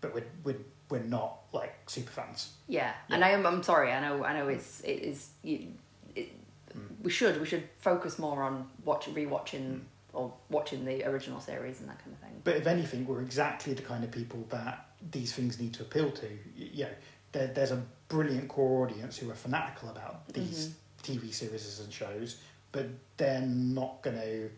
but 0.00 0.12
we're 0.12 0.24
we're, 0.42 0.56
we're 0.88 0.98
not 1.04 1.42
like 1.52 1.76
super 1.86 2.10
fans. 2.10 2.50
Yeah, 2.66 2.92
Yeah. 3.08 3.14
and 3.14 3.24
I 3.24 3.30
am. 3.30 3.46
I'm 3.46 3.62
sorry. 3.62 3.92
I 3.92 4.00
know. 4.00 4.24
I 4.24 4.32
know. 4.32 4.48
It's. 4.48 4.80
It 4.80 5.04
is. 5.04 5.28
You, 5.44 5.68
it, 6.16 6.32
hmm. 6.72 6.80
We 7.04 7.10
should. 7.12 7.38
We 7.40 7.46
should 7.46 7.68
focus 7.78 8.18
more 8.18 8.42
on 8.42 8.68
watching, 8.84 9.14
rewatching, 9.14 9.74
hmm. 9.74 9.78
or 10.12 10.32
watching 10.48 10.84
the 10.84 11.04
original 11.08 11.40
series 11.40 11.78
and 11.78 11.88
that 11.88 12.00
kind 12.00 12.12
of 12.12 12.18
thing. 12.18 12.40
But 12.42 12.56
if 12.56 12.66
anything, 12.66 13.06
we're 13.06 13.22
exactly 13.22 13.74
the 13.74 13.82
kind 13.82 14.02
of 14.02 14.10
people 14.10 14.44
that 14.48 14.86
these 15.12 15.32
things 15.32 15.60
need 15.60 15.72
to 15.74 15.82
appeal 15.82 16.10
to. 16.10 16.26
You 16.56 16.84
know, 16.84 16.90
there, 17.32 17.48
there's 17.48 17.70
a 17.72 17.82
brilliant 18.08 18.48
core 18.48 18.84
audience 18.86 19.16
who 19.16 19.30
are 19.30 19.34
fanatical 19.34 19.88
about 19.90 20.28
these 20.32 20.74
TV 21.02 21.32
series 21.32 21.80
and 21.80 21.92
shows, 21.92 22.38
but 22.72 22.86
they're 23.16 23.40
not 23.42 24.02
going 24.02 24.16
to 24.16 24.50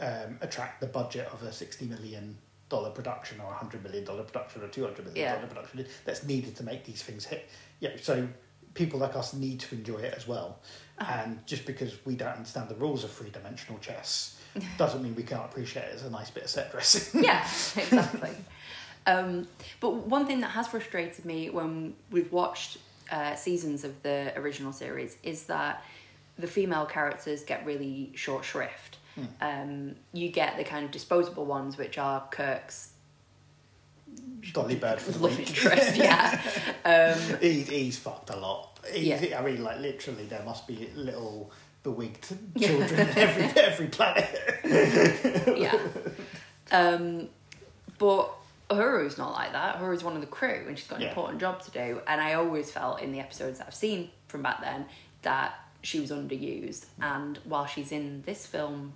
um, 0.00 0.38
attract 0.40 0.80
the 0.80 0.86
budget 0.86 1.28
of 1.32 1.42
a 1.42 1.52
sixty 1.52 1.84
million 1.86 2.36
dollar 2.68 2.90
production 2.90 3.38
or 3.40 3.50
a 3.50 3.54
hundred 3.54 3.82
million 3.82 4.04
dollar 4.04 4.22
production 4.22 4.62
or 4.62 4.68
two 4.68 4.82
hundred 4.84 5.04
million 5.06 5.26
dollar 5.28 5.40
Yeah. 5.42 5.46
production 5.46 5.86
that's 6.04 6.24
needed 6.24 6.56
to 6.56 6.64
make 6.64 6.84
these 6.84 7.02
things 7.02 7.24
hit. 7.24 7.48
Yeah, 7.80 7.90
so 8.00 8.26
people 8.74 8.98
like 9.00 9.14
us 9.16 9.34
need 9.34 9.60
to 9.60 9.74
enjoy 9.74 9.98
it 9.98 10.14
as 10.16 10.26
well. 10.26 10.58
And 10.98 11.44
just 11.46 11.66
because 11.66 11.92
we 12.06 12.14
don't 12.16 12.36
understand 12.36 12.68
the 12.68 12.74
rules 12.76 13.04
of 13.04 13.10
three 13.10 13.28
dimensional 13.30 13.78
chess 13.80 14.38
doesn't 14.78 15.02
mean 15.02 15.14
we 15.14 15.22
can't 15.22 15.44
appreciate 15.44 15.84
it 15.86 15.94
as 15.94 16.04
a 16.04 16.10
nice 16.10 16.30
bit 16.30 16.44
of 16.44 16.50
set 16.50 16.70
dressing. 16.72 17.22
yeah, 17.24 17.42
exactly. 17.76 18.30
Um, 19.06 19.48
but 19.80 19.94
one 19.94 20.26
thing 20.26 20.40
that 20.40 20.50
has 20.50 20.68
frustrated 20.68 21.24
me 21.24 21.50
when 21.50 21.94
we've 22.10 22.30
watched 22.32 22.78
uh, 23.10 23.34
seasons 23.34 23.84
of 23.84 24.02
the 24.02 24.32
original 24.38 24.72
series 24.72 25.16
is 25.22 25.44
that 25.44 25.84
the 26.38 26.46
female 26.46 26.86
characters 26.86 27.42
get 27.44 27.64
really 27.66 28.12
short 28.14 28.44
shrift. 28.44 28.98
Um, 29.42 29.96
you 30.14 30.30
get 30.30 30.56
the 30.56 30.64
kind 30.64 30.86
of 30.86 30.90
disposable 30.90 31.44
ones, 31.44 31.76
which 31.76 31.98
are 31.98 32.26
Kirk's 32.30 32.92
Dolly 34.52 34.76
Bird 34.76 35.00
for 35.00 35.12
the 35.12 35.18
love 35.18 35.36
week. 35.38 35.48
interest. 35.50 35.96
Yeah. 35.96 36.40
Um, 36.84 37.16
he, 37.40 37.60
he's 37.62 37.96
fucked 37.96 38.30
a 38.30 38.36
lot. 38.36 38.80
He's, 38.92 39.06
Yeah. 39.06 39.38
I 39.38 39.44
mean, 39.44 39.62
like 39.62 39.78
literally, 39.78 40.24
there 40.24 40.42
must 40.44 40.66
be 40.66 40.90
little 40.96 41.52
bewigged 41.84 42.36
children 42.58 43.00
in 43.08 43.18
every 43.18 43.62
every 43.62 43.86
planet. 43.86 44.40
yeah. 45.56 45.78
Um, 46.72 47.28
but 47.98 48.32
Uhuru's 48.76 49.18
not 49.18 49.32
like 49.32 49.52
that. 49.52 49.78
Uhuru's 49.78 50.02
one 50.04 50.14
of 50.14 50.20
the 50.20 50.26
crew 50.26 50.64
and 50.66 50.78
she's 50.78 50.88
got 50.88 50.96
an 50.96 51.02
Yeah. 51.02 51.08
important 51.08 51.40
job 51.40 51.62
to 51.62 51.70
do. 51.70 52.00
And 52.06 52.20
I 52.20 52.34
always 52.34 52.70
felt 52.70 53.00
in 53.00 53.12
the 53.12 53.20
episodes 53.20 53.58
that 53.58 53.66
I've 53.66 53.74
seen 53.74 54.10
from 54.28 54.42
back 54.42 54.60
then 54.60 54.86
that 55.22 55.54
she 55.82 56.00
was 56.00 56.10
underused. 56.10 56.86
And 57.00 57.38
while 57.44 57.66
she's 57.66 57.92
in 57.92 58.22
this 58.22 58.46
film 58.46 58.94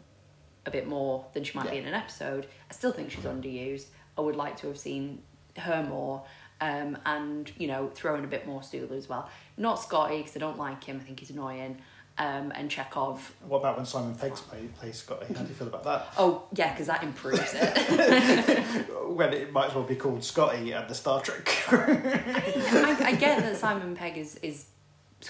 a 0.65 0.71
bit 0.71 0.87
more 0.87 1.27
than 1.33 1.45
she 1.45 1.57
might 1.59 1.71
be 1.71 1.77
in 1.79 1.87
an 1.87 1.95
episode, 1.95 2.47
I 2.71 2.75
still 2.75 2.93
think 2.93 3.11
she's 3.11 3.25
underused. 3.25 3.87
I 4.19 4.21
would 4.21 4.37
like 4.37 4.57
to 4.59 4.69
have 4.69 4.79
seen 4.79 5.23
her 5.59 5.83
more. 5.83 6.25
Um, 6.61 6.97
and 7.05 7.53
you 7.59 7.67
know, 7.69 7.91
throw 7.95 8.15
in 8.17 8.25
a 8.25 8.29
bit 8.29 8.47
more 8.47 8.63
Sulu 8.63 8.97
as 8.97 9.09
well. 9.09 9.29
Not 9.59 9.75
Scotty 9.75 10.19
because 10.19 10.37
I 10.37 10.41
don't 10.41 10.57
like 10.59 10.85
him. 10.85 10.99
I 11.03 11.05
think 11.05 11.21
he's 11.21 11.29
annoying. 11.31 11.83
Um, 12.19 12.51
and 12.55 12.71
Chekov. 12.71 13.19
what 13.47 13.59
about 13.59 13.77
when 13.77 13.85
Simon 13.85 14.15
Pegg's 14.15 14.41
play, 14.41 14.67
plays 14.79 14.97
Scotty? 14.99 15.35
How 15.35 15.43
do 15.43 15.49
you 15.49 15.55
feel 15.55 15.67
about 15.69 15.85
that? 15.85 16.07
Oh 16.19 16.45
yeah, 16.55 16.71
because 16.73 16.87
that 16.87 17.03
improves 17.03 17.53
it. 17.55 18.87
When 19.17 19.33
it 19.35 19.53
might 19.53 19.69
as 19.69 19.75
well 19.75 19.85
be 19.85 19.97
called 19.97 20.25
Scotty 20.25 20.73
and 20.73 20.89
the 20.89 20.95
Star 20.95 21.21
Trek. 21.23 21.49
I, 21.69 22.97
I 23.01 23.15
get 23.15 23.41
that 23.43 23.57
Simon 23.57 23.95
Pegg 23.95 24.17
is, 24.19 24.37
is 24.37 24.67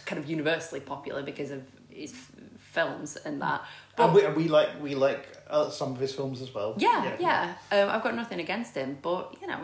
kind 0.05 0.23
of 0.23 0.29
universally 0.31 0.81
popular 0.81 1.23
because 1.23 1.51
of 1.51 1.63
his 1.89 2.13
f- 2.13 2.31
films 2.59 3.17
and 3.17 3.41
that. 3.43 3.63
But 3.97 4.07
and 4.07 4.15
we, 4.15 4.25
and 4.25 4.37
we 4.37 4.49
like 4.49 4.69
we 4.83 4.95
like 4.95 5.27
uh, 5.51 5.71
some 5.71 5.93
of 5.93 5.99
his 5.99 6.15
films 6.15 6.41
as 6.43 6.55
well. 6.55 6.75
yeah, 6.79 7.17
yeah, 7.19 7.55
Um, 7.73 7.89
I've 7.91 8.03
got 8.03 8.15
nothing 8.15 8.41
against 8.41 8.75
him, 8.75 8.99
but 9.03 9.37
you 9.41 9.47
know, 9.47 9.59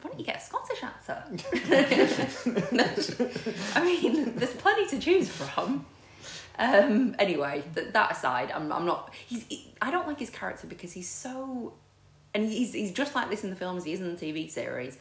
why 0.00 0.10
don't 0.10 0.18
you 0.18 0.24
get 0.26 0.36
a 0.36 0.40
Scottish 0.40 0.82
actor? 0.82 1.22
I 3.74 3.84
mean, 3.84 4.36
there's 4.36 4.54
plenty 4.54 4.86
to 4.88 4.98
choose 4.98 5.28
from. 5.28 5.86
Um, 6.58 7.16
anyway, 7.18 7.62
th- 7.74 7.92
that 7.92 8.12
aside, 8.12 8.50
I'm, 8.52 8.70
I'm 8.72 8.86
not. 8.86 9.12
He's. 9.26 9.44
He, 9.48 9.72
I 9.82 9.90
don't 9.90 10.06
like 10.06 10.18
his 10.18 10.30
character 10.30 10.66
because 10.66 10.92
he's 10.92 11.08
so, 11.08 11.74
and 12.32 12.44
he's 12.50 12.72
he's 12.72 12.92
just 12.92 13.14
like 13.14 13.28
this 13.30 13.44
in 13.44 13.50
the 13.50 13.56
films. 13.56 13.84
He 13.84 13.92
is 13.92 14.00
in 14.00 14.14
the 14.14 14.20
TV 14.20 14.50
series. 14.50 14.96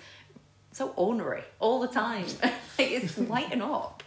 So 0.71 0.89
ornery 0.95 1.43
all 1.59 1.79
the 1.81 1.87
time. 1.87 2.25
like, 2.43 2.53
it's 2.79 3.19
lighten 3.19 3.61
up. 3.61 4.01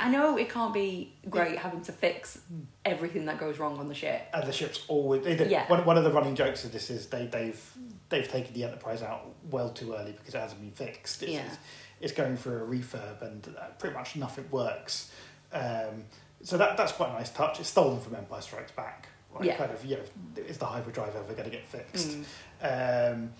I 0.00 0.10
know 0.10 0.36
it 0.36 0.50
can't 0.50 0.74
be 0.74 1.14
great 1.30 1.56
having 1.56 1.82
to 1.82 1.92
fix 1.92 2.40
everything 2.84 3.26
that 3.26 3.38
goes 3.38 3.60
wrong 3.60 3.78
on 3.78 3.86
the 3.86 3.94
ship. 3.94 4.22
And 4.34 4.44
the 4.44 4.52
ship's 4.52 4.84
always. 4.88 5.22
They, 5.22 5.48
Yeah. 5.48 5.68
One, 5.68 5.84
one 5.84 5.96
of 5.96 6.02
the 6.02 6.10
running 6.10 6.34
jokes 6.34 6.64
of 6.64 6.72
this 6.72 6.90
is 6.90 7.06
they, 7.06 7.26
they've 7.26 7.72
they've 8.08 8.26
taken 8.28 8.52
the 8.52 8.64
Enterprise 8.64 9.00
out 9.04 9.32
well 9.48 9.70
too 9.70 9.94
early 9.94 10.10
because 10.10 10.34
it 10.34 10.38
hasn't 10.38 10.60
been 10.60 10.72
fixed. 10.72 11.22
It's, 11.22 11.30
Yeah. 11.30 11.44
it's, 11.46 11.56
it's 12.00 12.12
going 12.12 12.36
through 12.36 12.64
a 12.64 12.66
refurb 12.66 13.22
and 13.22 13.54
uh, 13.56 13.66
pretty 13.78 13.94
much 13.94 14.16
nothing 14.16 14.46
works. 14.50 15.12
Um, 15.52 16.06
so 16.42 16.58
that 16.58 16.76
that's 16.76 16.92
quite 16.92 17.10
a 17.10 17.12
nice 17.12 17.30
touch. 17.30 17.60
It's 17.60 17.68
stolen 17.68 18.00
from 18.00 18.14
Empire 18.16 18.40
Strikes 18.40 18.72
Back. 18.72 19.08
Like 19.34 19.44
Yeah. 19.44 19.56
Kind 19.56 19.72
of, 19.72 19.84
you 19.84 19.96
know, 19.96 20.02
is 20.46 20.58
the 20.58 20.66
hyperdrive 20.66 21.14
ever 21.16 21.32
going 21.32 21.44
to 21.44 21.50
get 21.50 21.66
fixed? 21.66 22.18
Mm. 22.62 23.12
Um, 23.14 23.32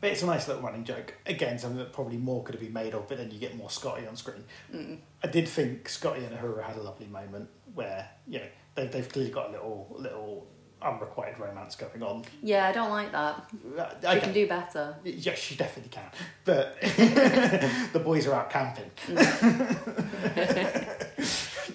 but 0.00 0.10
it's 0.10 0.22
a 0.22 0.26
nice 0.26 0.46
little 0.46 0.62
running 0.62 0.84
joke. 0.84 1.14
Again, 1.26 1.58
something 1.58 1.78
that 1.78 1.92
probably 1.92 2.18
more 2.18 2.42
could 2.42 2.54
have 2.54 2.62
been 2.62 2.72
made 2.72 2.94
of, 2.94 3.08
but 3.08 3.18
then 3.18 3.30
you 3.30 3.38
get 3.38 3.56
more 3.56 3.70
Scotty 3.70 4.06
on 4.06 4.14
screen. 4.16 4.44
Mm. 4.72 4.98
I 5.24 5.26
did 5.28 5.48
think 5.48 5.88
Scotty 5.88 6.24
and 6.24 6.36
Uhura 6.36 6.62
had 6.62 6.76
a 6.76 6.82
lovely 6.82 7.06
moment 7.06 7.48
where, 7.74 8.08
you 8.28 8.40
know, 8.40 8.46
they've, 8.74 8.92
they've 8.92 9.08
clearly 9.08 9.30
got 9.30 9.48
a 9.48 9.52
little 9.52 9.96
little 9.98 10.46
unrequited 10.82 11.38
romance 11.38 11.74
going 11.74 12.02
on. 12.02 12.22
Yeah, 12.42 12.66
I 12.68 12.72
don't 12.72 12.90
like 12.90 13.10
that. 13.12 13.50
Uh, 13.76 13.90
She 14.00 14.06
I 14.06 14.18
can 14.20 14.32
do 14.32 14.46
better. 14.46 14.94
Yes, 15.04 15.38
she 15.38 15.56
definitely 15.56 15.90
can. 15.90 16.10
But 16.44 16.78
the 16.80 18.00
boys 18.04 18.26
are 18.26 18.34
out 18.34 18.50
camping 18.50 18.90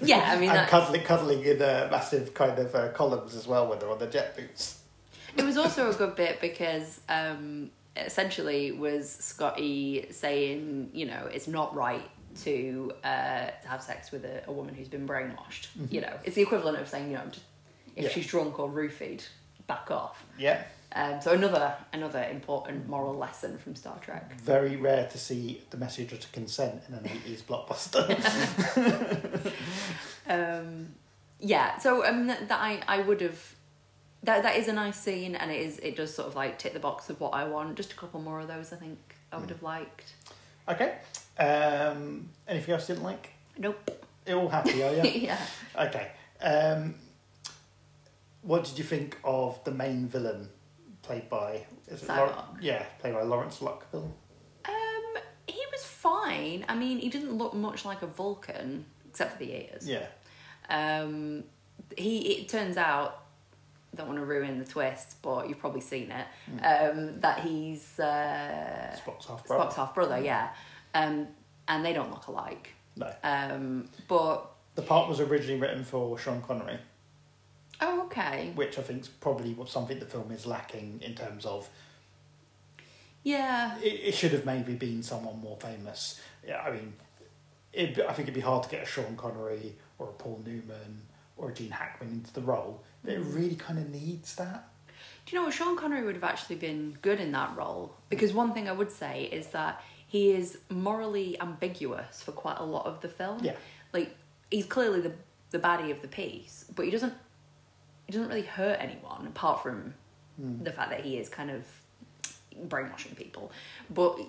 Yeah, 0.01 0.23
I 0.31 0.39
mean 0.39 0.49
and 0.49 0.67
cuddling, 0.67 1.03
cuddling 1.03 1.43
in 1.43 1.61
uh, 1.61 1.87
massive 1.91 2.33
kind 2.33 2.57
of 2.59 2.73
uh, 2.75 2.89
columns 2.89 3.35
as 3.35 3.47
well 3.47 3.67
when 3.67 3.79
they're 3.79 3.89
on 3.89 3.99
their 3.99 4.09
jet 4.09 4.35
boots. 4.35 4.79
It 5.37 5.43
was 5.43 5.57
also 5.57 5.89
a 5.89 5.93
good 5.93 6.15
bit 6.15 6.41
because 6.41 6.99
um, 7.07 7.71
essentially 7.95 8.71
was 8.71 9.09
Scotty 9.09 10.07
saying, 10.11 10.89
you 10.93 11.05
know, 11.05 11.29
it's 11.31 11.47
not 11.47 11.73
right 11.75 12.09
to 12.43 12.91
uh, 13.03 13.47
to 13.61 13.67
have 13.67 13.81
sex 13.81 14.11
with 14.11 14.25
a, 14.25 14.43
a 14.47 14.51
woman 14.51 14.73
who's 14.73 14.87
been 14.89 15.07
brainwashed. 15.07 15.67
You 15.89 16.01
know, 16.01 16.13
it's 16.23 16.35
the 16.35 16.41
equivalent 16.41 16.79
of 16.79 16.87
saying, 16.87 17.11
you 17.11 17.17
know, 17.17 17.25
just, 17.31 17.45
if 17.95 18.03
Yeah. 18.05 18.09
she's 18.09 18.27
drunk 18.27 18.59
or 18.59 18.69
roofied, 18.69 19.25
back 19.67 19.91
off. 19.91 20.25
Yeah, 20.37 20.63
Um, 20.93 21.21
so 21.21 21.31
another 21.31 21.73
another 21.93 22.23
important 22.29 22.87
moral 22.89 23.15
lesson 23.15 23.57
from 23.57 23.75
Star 23.75 23.97
Trek. 24.01 24.39
very 24.41 24.75
rare 24.75 25.07
to 25.07 25.17
see 25.17 25.61
the 25.69 25.77
message 25.77 26.11
of 26.11 26.31
consent 26.33 26.83
in 26.89 26.95
an 26.95 27.03
80s 27.03 27.43
blockbuster. 27.43 28.03
Um, 30.27 30.93
yeah, 31.39 31.77
so 31.79 32.05
um, 32.05 32.27
that, 32.27 32.47
that 32.47 32.59
I 32.61 32.81
I 32.87 33.01
would 33.01 33.21
have. 33.21 33.55
That 34.23 34.43
that 34.43 34.55
is 34.57 34.67
a 34.67 34.73
nice 34.73 34.97
scene, 34.97 35.35
and 35.35 35.49
it 35.51 35.59
is 35.59 35.79
it 35.79 35.95
does 35.95 36.13
sort 36.13 36.27
of 36.27 36.35
like 36.35 36.59
tick 36.59 36.73
the 36.73 36.79
box 36.79 37.09
of 37.09 37.19
what 37.19 37.31
I 37.33 37.43
want. 37.45 37.75
Just 37.75 37.91
a 37.91 37.95
couple 37.95 38.21
more 38.21 38.39
of 38.39 38.47
those, 38.47 38.71
I 38.71 38.75
think 38.75 38.99
I 39.31 39.37
would 39.37 39.49
have 39.49 39.63
liked. 39.63 40.13
okay. 40.69 40.95
Um, 41.39 42.29
anything 42.47 42.73
else 42.75 42.87
you 42.87 42.95
didn't 42.95 43.05
like? 43.05 43.31
Nope. 43.57 44.05
You're 44.27 44.39
all 44.39 44.49
happy, 44.49 44.83
are 44.83 44.93
you? 44.93 45.09
yeah. 45.21 45.39
Okay. 45.75 46.11
Um, 46.41 46.95
what 48.43 48.63
did 48.65 48.77
you 48.77 48.83
think 48.83 49.17
of 49.23 49.61
the 49.63 49.71
main 49.71 50.07
villain, 50.07 50.49
played 51.11 51.29
by? 51.29 51.65
Is 51.87 52.03
it 52.03 52.09
Lau- 52.09 52.45
yeah, 52.61 52.83
played 52.99 53.13
by 53.13 53.23
Laurence 53.23 53.59
Luckinbill. 53.59 54.11
Um, 54.65 55.21
he 55.47 55.59
was 55.71 55.83
fine. 55.83 56.65
I 56.69 56.75
mean, 56.75 56.99
he 56.99 57.09
didn't 57.09 57.33
look 57.37 57.53
much 57.53 57.83
like 57.85 58.01
a 58.01 58.07
Vulcan, 58.07 58.85
except 59.09 59.33
for 59.33 59.39
the 59.39 59.51
ears. 59.51 59.87
Yeah. 59.87 60.05
Um, 60.69 61.43
he. 61.97 62.19
It 62.33 62.49
turns 62.49 62.77
out, 62.77 63.23
don't 63.95 64.07
want 64.07 64.19
to 64.19 64.25
ruin 64.25 64.57
the 64.59 64.65
twist, 64.65 65.21
but 65.21 65.49
you've 65.49 65.59
probably 65.59 65.81
seen 65.81 66.11
it. 66.11 66.25
Um, 66.63 67.19
that 67.19 67.39
he's 67.39 67.99
uh, 67.99 68.95
Spock's 69.05 69.25
half 69.27 69.45
brother. 69.45 69.63
Spock's 69.65 69.75
half 69.75 69.93
brother. 69.95 70.19
Yeah. 70.21 70.49
Um, 70.93 71.27
and 71.67 71.85
they 71.85 71.93
don't 71.93 72.11
look 72.11 72.27
alike. 72.27 72.73
No. 72.95 73.11
Um, 73.23 73.89
but 74.07 74.51
The 74.75 74.81
part 74.81 75.07
was 75.09 75.19
originally 75.19 75.59
written 75.59 75.83
for 75.83 76.17
Sean 76.17 76.41
Connery, 76.41 76.77
oh, 77.81 78.03
okay. 78.03 78.51
which 78.55 78.77
I 78.77 78.81
think 78.81 79.01
is 79.01 79.07
probably 79.07 79.53
what 79.53 79.69
something 79.69 79.99
the 79.99 80.05
film 80.05 80.31
is 80.31 80.45
lacking 80.45 81.01
in 81.03 81.15
terms 81.15 81.45
of. 81.45 81.69
Yeah. 83.23 83.77
It, 83.79 84.01
it 84.03 84.15
should 84.15 84.31
have 84.31 84.45
maybe 84.45 84.73
been 84.73 85.03
someone 85.03 85.39
more 85.39 85.57
famous. 85.57 86.19
Yeah, 86.47 86.61
I 86.61 86.71
mean, 86.71 86.93
it, 87.73 87.99
I 87.99 88.13
think 88.13 88.27
it'd 88.27 88.33
be 88.33 88.41
hard 88.41 88.63
to 88.63 88.69
get 88.69 88.83
a 88.83 88.85
Sean 88.85 89.15
Connery 89.15 89.75
or 89.99 90.07
a 90.09 90.13
Paul 90.13 90.41
Newman 90.45 91.01
or 91.37 91.49
a 91.49 91.53
Gene 91.53 91.71
Hackman 91.71 92.11
into 92.11 92.33
the 92.33 92.41
role. 92.41 92.83
But 93.03 93.13
it 93.13 93.23
mm. 93.23 93.35
really 93.35 93.55
kind 93.55 93.79
of 93.79 93.89
needs 93.89 94.35
that. 94.35 94.67
Do 95.25 95.35
you 95.35 95.39
know 95.39 95.45
what? 95.45 95.53
Sean 95.53 95.77
Connery 95.77 96.03
would 96.03 96.15
have 96.15 96.23
actually 96.23 96.57
been 96.57 96.97
good 97.01 97.19
in 97.19 97.31
that 97.31 97.55
role 97.55 97.95
because 98.09 98.33
one 98.33 98.53
thing 98.53 98.67
I 98.67 98.71
would 98.71 98.91
say 98.91 99.23
is 99.31 99.47
that 99.47 99.83
he 100.07 100.31
is 100.31 100.57
morally 100.69 101.39
ambiguous 101.39 102.21
for 102.21 102.31
quite 102.31 102.57
a 102.59 102.63
lot 102.63 102.85
of 102.85 103.01
the 103.01 103.07
film. 103.07 103.39
Yeah. 103.43 103.55
Like 103.93 104.15
he's 104.49 104.65
clearly 104.65 105.01
the 105.01 105.13
the 105.51 105.59
baddie 105.59 105.91
of 105.91 106.01
the 106.01 106.07
piece, 106.07 106.65
but 106.75 106.85
he 106.85 106.91
doesn't 106.91 107.13
he 108.11 108.17
doesn't 108.17 108.29
really 108.29 108.47
hurt 108.47 108.77
anyone 108.81 109.25
apart 109.27 109.63
from 109.63 109.93
the 110.37 110.71
fact 110.71 110.89
that 110.89 111.01
he 111.01 111.17
is 111.17 111.29
kind 111.29 111.49
of 111.51 111.63
brainwashing 112.63 113.15
people. 113.15 113.51
But 113.89 114.19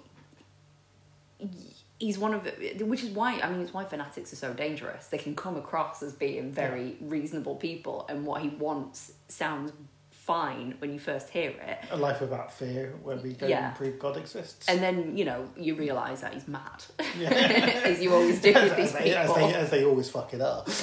he's 1.99 2.19
one 2.19 2.35
of 2.35 2.45
which 2.81 3.03
is 3.03 3.11
why 3.11 3.41
I 3.41 3.51
mean 3.51 3.61
it's 3.61 3.73
why 3.75 3.85
fanatics 3.85 4.33
are 4.33 4.37
so 4.37 4.53
dangerous. 4.53 5.07
They 5.07 5.19
can 5.19 5.35
come 5.35 5.57
across 5.57 6.03
as 6.03 6.13
being 6.13 6.53
very 6.53 6.97
reasonable 7.01 7.57
people, 7.57 8.07
and 8.09 8.25
what 8.27 8.43
he 8.43 8.49
wants 8.49 9.13
sounds 9.29 9.73
fine 10.11 10.77
when 10.79 10.93
you 10.93 11.01
first 11.01 11.31
hear 11.31 11.51
it, 11.51 11.79
A 11.91 11.97
life 11.97 12.21
without 12.21 12.53
fear, 12.53 12.95
where 13.03 13.17
we 13.17 13.33
don't 13.33 13.51
Yeah. 13.51 13.71
prove 13.73 13.99
God 13.99 14.17
exists. 14.17 14.69
and 14.69 14.81
then 14.81 15.17
you 15.17 15.25
know 15.25 15.49
you 15.57 15.75
realise 15.75 16.21
that 16.21 16.33
he's 16.35 16.47
mad, 16.47 16.85
Yeah. 17.19 17.31
as 17.85 18.01
you 18.01 18.13
always 18.15 18.41
do 18.41 18.53
with 18.55 18.71
as, 18.73 18.77
these 18.77 18.93
they, 18.93 19.15
as, 19.17 19.27
people. 19.29 19.49
they, 19.49 19.55
as 19.55 19.71
they 19.71 19.85
always 19.85 20.09
fuck 20.11 20.33
it 20.35 20.41
up. 20.41 20.69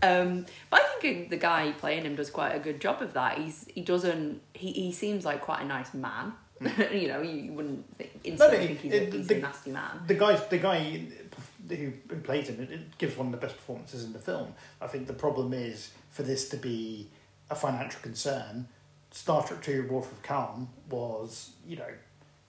Um, 0.00 0.46
but 0.70 0.80
I 0.80 0.87
think 1.00 1.30
the 1.30 1.36
guy 1.36 1.72
playing 1.72 2.04
him 2.04 2.14
does 2.16 2.30
quite 2.30 2.50
a 2.54 2.58
good 2.58 2.80
job 2.80 3.02
of 3.02 3.12
that. 3.14 3.38
He's 3.38 3.66
he 3.74 3.80
doesn't 3.82 4.40
he, 4.54 4.72
he 4.72 4.92
seems 4.92 5.24
like 5.24 5.40
quite 5.40 5.62
a 5.62 5.64
nice 5.66 5.94
man. 5.94 6.32
Hmm. 6.60 6.82
you 6.92 7.08
know, 7.08 7.20
you, 7.22 7.30
you 7.40 7.52
wouldn't 7.52 7.96
think, 7.96 8.10
instantly. 8.24 8.58
No, 8.58 8.66
think 8.66 8.80
he's, 8.80 8.92
it- 8.92 9.14
a, 9.14 9.16
he's 9.16 9.26
the- 9.28 9.36
a 9.36 9.40
nasty 9.40 9.70
man. 9.70 10.00
The 10.06 10.14
guy, 10.14 10.34
the 10.36 10.58
guy 10.58 10.80
who, 11.68 11.76
who 12.08 12.16
plays 12.24 12.48
him, 12.48 12.60
it, 12.60 12.70
it 12.72 12.98
gives 12.98 13.16
one 13.16 13.26
of 13.28 13.32
the 13.32 13.38
best 13.38 13.56
performances 13.56 14.04
in 14.04 14.12
the 14.12 14.18
film. 14.18 14.54
I 14.80 14.86
think 14.88 15.06
the 15.06 15.12
problem 15.12 15.52
is 15.52 15.90
for 16.10 16.22
this 16.24 16.48
to 16.50 16.56
be 16.56 17.08
a 17.50 17.54
financial 17.54 18.00
concern. 18.00 18.68
Star 19.10 19.42
Trek 19.46 19.62
Two: 19.62 19.82
Wrath 19.90 20.10
of 20.12 20.22
Khan 20.22 20.68
was, 20.90 21.50
you 21.66 21.76
know, 21.76 21.88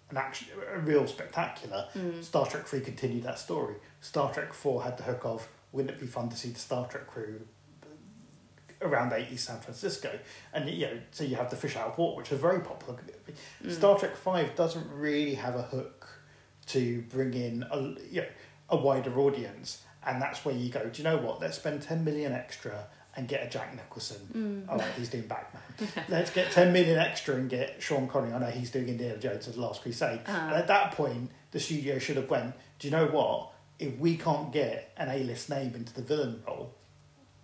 an 0.10 0.18
action, 0.18 0.48
a 0.74 0.80
real 0.80 1.06
spectacular. 1.08 1.88
Hmm. 1.94 2.22
Star 2.22 2.46
Trek 2.48 2.66
Three 2.66 2.82
continued 2.82 3.24
that 3.24 3.38
story. 3.40 3.76
Star 4.02 4.34
Trek 4.34 4.54
Four 4.54 4.84
had 4.84 4.98
the 4.98 5.04
hook 5.04 5.22
of, 5.24 5.48
wouldn't 5.72 5.94
it 5.96 6.00
be 6.02 6.08
fun 6.08 6.30
to 6.30 6.36
see 6.36 6.50
the 6.50 6.60
Star 6.60 6.88
Trek 6.88 7.06
crew 7.08 7.42
around 8.82 9.14
80 9.14 9.38
San 9.38 9.60
Francisco, 9.60 10.18
and 10.54 10.70
you 10.70 10.88
know, 10.88 11.00
so 11.12 11.24
you 11.24 11.36
have 11.36 11.50
the 11.50 11.56
Fish 11.56 11.76
Out 11.76 11.88
of 11.88 11.98
Water, 11.98 12.18
which 12.18 12.32
is 12.32 12.40
very 12.40 12.62
popular. 12.62 13.00
Mm. 13.64 13.72
Star 13.72 13.98
Trek 13.98 14.16
Five 14.16 14.56
doesn't 14.56 14.90
really 14.92 15.36
have 15.36 15.56
a 15.56 15.64
hook 15.64 16.08
to 16.68 17.02
bring 17.04 17.34
in 17.34 17.66
a 17.70 17.80
you 18.10 18.22
know, 18.22 18.28
a 18.70 18.78
wider 18.78 19.18
audience, 19.20 19.84
and 20.06 20.22
that's 20.22 20.46
where 20.46 20.56
you 20.56 20.70
go. 20.70 20.86
Do 20.90 21.02
you 21.02 21.04
know 21.04 21.18
what? 21.18 21.42
Let's 21.42 21.58
spend 21.58 21.82
10 21.82 22.04
million 22.04 22.32
extra 22.32 22.88
and 23.16 23.28
get 23.28 23.46
a 23.46 23.50
Jack 23.50 23.76
Nicholson. 23.76 24.18
Mm. 24.34 24.66
Oh, 24.70 24.86
he's 24.98 25.10
doing 25.10 25.28
Batman. 25.28 25.62
Let's 26.10 26.32
get 26.32 26.52
10 26.52 26.72
million 26.72 26.98
extra 26.98 27.36
and 27.36 27.50
get 27.50 27.82
Sean 27.82 28.08
Connery. 28.08 28.34
I 28.34 28.40
know 28.40 28.46
he's 28.46 28.72
doing 28.72 28.88
Indiana 28.88 29.18
Jones 29.18 29.48
and 29.48 29.56
the 29.56 29.62
Last 29.62 29.82
Crusade. 29.82 30.22
And 30.26 30.56
at 30.56 30.68
that 30.68 30.94
point, 30.94 31.32
the 31.52 31.60
studio 31.60 32.00
should 32.00 32.18
have 32.18 32.30
went. 32.30 32.54
Do 32.78 32.88
you 32.88 32.92
know 32.92 33.08
what? 33.08 33.52
If 33.80 33.98
we 33.98 34.16
can't 34.16 34.54
get 34.54 34.94
an 34.98 35.10
A-list 35.10 35.50
name 35.50 35.74
into 35.74 35.94
the 35.94 36.02
villain 36.02 36.44
role, 36.48 36.76